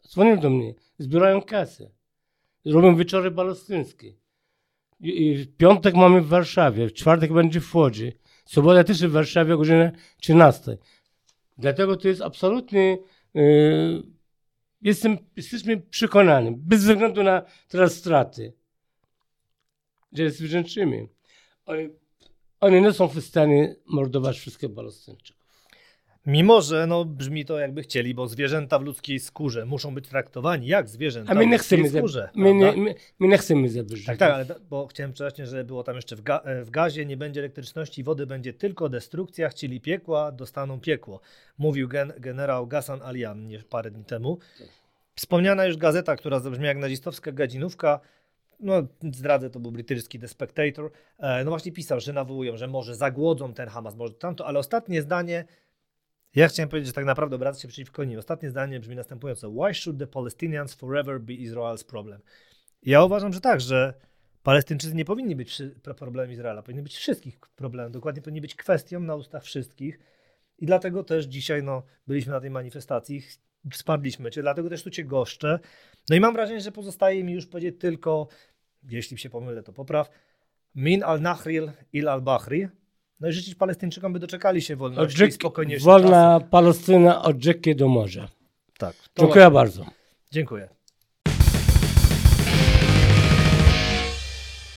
Dzwonią 0.08 0.40
do 0.40 0.50
mnie, 0.50 0.74
zbierają 0.98 1.42
kasę. 1.42 1.90
Robią 2.66 2.96
wieczory 2.96 3.32
palestyńskie. 3.32 4.14
I, 5.00 5.36
w 5.36 5.58
piątek 5.58 5.96
mamy 5.96 6.22
w 6.22 6.28
Warszawie, 6.28 6.88
w 6.88 6.94
czwartek 6.94 7.34
będzie 7.34 7.62
w 7.62 7.76
Łodzi. 7.76 8.12
Sobota 8.46 8.84
też 8.84 9.06
w 9.06 9.12
Warszawie 9.12 9.54
o 9.54 9.58
godzinie 9.58 9.92
13. 10.22 10.78
Dlatego 11.58 11.98
to 11.98 12.08
jest 12.08 12.22
absolutnie... 12.22 12.98
Yy, 13.34 14.13
jestem, 14.84 15.18
jesteśmy 15.36 15.78
przekonani, 15.78 16.52
bez 16.58 16.80
względu 16.86 17.24
na 17.24 17.42
teraz 17.68 17.96
straty, 17.96 18.54
że 20.12 20.30
zwierzęczymy. 20.30 21.08
Oni, 21.66 21.90
oni 22.60 22.82
nie 22.82 22.94
są 22.94 23.08
w 23.08 23.22
stanie 23.22 23.76
mordować 23.86 24.40
wszystkich 24.40 24.74
Palestyńczyków. 24.74 25.43
Mimo, 26.26 26.62
że 26.62 26.88
no, 26.88 27.06
brzmi 27.06 27.46
to 27.46 27.60
jakby 27.60 27.82
chcieli, 27.82 28.14
bo 28.14 28.28
zwierzęta 28.28 28.80
w 28.80 28.82
ludzkiej 28.82 29.20
skórze 29.20 29.66
muszą 29.66 29.96
być 29.96 30.08
traktowani 30.08 30.68
jak 30.68 30.90
zwierzęta 30.90 31.32
A 31.32 31.36
my 31.36 31.44
w 31.44 31.48
nie 31.48 31.58
ludzkiej 31.58 31.80
chcemy, 31.80 31.90
za, 31.90 31.98
skórze. 32.00 32.30
my, 32.36 32.54
nie, 32.54 32.72
my, 32.72 32.96
my 33.20 33.28
nie 33.28 33.38
chcemy 33.38 33.70
zabrać 33.70 34.06
Tak, 34.06 34.18
tak, 34.18 34.32
ale 34.34 34.46
bo 34.70 34.88
chciałem 34.88 35.12
wcześniej, 35.12 35.48
że 35.48 35.64
było 35.64 35.84
tam 35.84 35.96
jeszcze 35.96 36.16
w, 36.16 36.22
ga- 36.22 36.42
e, 36.44 36.64
w 36.64 36.70
gazie 36.70 37.06
nie 37.06 37.18
będzie 37.18 37.40
elektryczności 37.40 38.04
wody, 38.04 38.28
będzie 38.28 38.54
tylko 38.54 38.90
destrukcja, 38.90 39.50
chcieli 39.50 39.82
piekła, 39.82 40.32
dostaną 40.32 40.80
piekło. 40.80 41.20
Mówił 41.58 41.88
gen, 41.88 42.14
generał 42.18 42.68
Gasan 42.68 43.02
Alian 43.02 43.50
parę 43.70 43.92
dni 43.92 44.06
temu. 44.06 44.38
Wspomniana 45.16 45.66
już 45.66 45.78
gazeta, 45.78 46.16
która 46.16 46.40
zabrzmiała 46.40 46.68
jak 46.68 46.78
nazistowska 46.78 47.32
gadzinówka, 47.32 48.00
no 48.60 48.74
zdradzę, 49.14 49.50
to 49.50 49.60
był 49.60 49.72
brytyjski 49.72 50.20
The 50.20 50.28
Spectator, 50.28 50.92
e, 51.20 51.44
no 51.44 51.52
właśnie 51.52 51.72
pisał, 51.72 52.00
że 52.00 52.14
nawołują, 52.14 52.58
że 52.58 52.68
może 52.68 52.96
zagłodzą 52.96 53.54
ten 53.54 53.70
Hamas, 53.70 53.96
może 53.96 54.14
tamto, 54.14 54.48
ale 54.48 54.60
ostatnie 54.60 55.02
zdanie, 55.02 55.46
ja 56.36 56.48
chciałem 56.48 56.70
powiedzieć, 56.70 56.88
że 56.88 56.94
tak 56.94 57.06
naprawdę 57.06 57.36
obraca 57.36 57.60
się 57.60 57.68
przeciwko 57.68 58.04
nim. 58.04 58.20
Ostatnie 58.20 58.50
zdanie 58.50 58.80
brzmi 58.80 58.96
następująco. 58.96 59.52
Why 59.52 59.74
should 59.74 60.00
the 60.00 60.08
Palestinians 60.08 60.74
forever 60.74 61.22
be 61.22 61.34
Israel's 61.34 61.86
problem? 61.86 62.22
Ja 62.84 63.04
uważam, 63.04 63.34
że 63.34 63.42
tak, 63.42 63.62
że 63.62 63.94
Palestyńczycy 64.44 64.96
nie 64.96 65.06
powinni 65.06 65.36
być 65.36 65.62
problemem 65.98 66.32
Izraela, 66.32 66.64
powinni 66.64 66.84
być 66.84 66.96
wszystkich 66.96 67.40
problemem, 67.40 67.92
dokładnie 67.92 68.22
powinni 68.22 68.42
być 68.42 68.56
kwestią 68.56 69.00
na 69.00 69.16
ustach 69.16 69.44
wszystkich 69.44 70.00
i 70.60 70.66
dlatego 70.66 71.04
też 71.04 71.26
dzisiaj 71.26 71.64
no, 71.64 71.84
byliśmy 72.08 72.32
na 72.32 72.42
tej 72.42 72.50
manifestacji, 72.50 73.22
wsparliśmy 73.72 74.32
Cię, 74.32 74.42
dlatego 74.42 74.70
też 74.70 74.84
tu 74.84 74.90
Cię 74.90 75.06
goszczę. 75.06 75.60
No 76.10 76.16
i 76.16 76.20
mam 76.20 76.34
wrażenie, 76.34 76.62
że 76.62 76.72
pozostaje 76.72 77.24
mi 77.24 77.34
już 77.34 77.48
powiedzieć 77.48 77.76
tylko, 77.80 78.28
jeśli 78.84 79.18
się 79.18 79.30
pomylę, 79.30 79.64
to 79.64 79.74
popraw, 79.74 80.10
min 80.76 81.04
al-Nahril 81.04 81.72
il 81.94 82.08
al-Bahri, 82.08 82.68
no 83.24 83.30
i 83.30 83.34
życzyć 83.34 83.56
Palestyńczykom, 83.56 84.14
by 84.14 84.20
doczekali 84.20 84.62
się 84.62 84.76
wolności 84.76 85.16
i 85.16 85.18
rzeki, 85.18 85.34
spokojniejszych 85.34 85.86
wolna 85.86 86.40
Palestyna 86.40 87.24
od 87.24 87.44
rzeki 87.44 87.76
do 87.76 87.88
morza. 87.88 88.28
Tak, 88.78 88.96
Dziękuję 89.20 89.52
bardzo. 89.52 89.86
Dziękuję. 90.32 90.70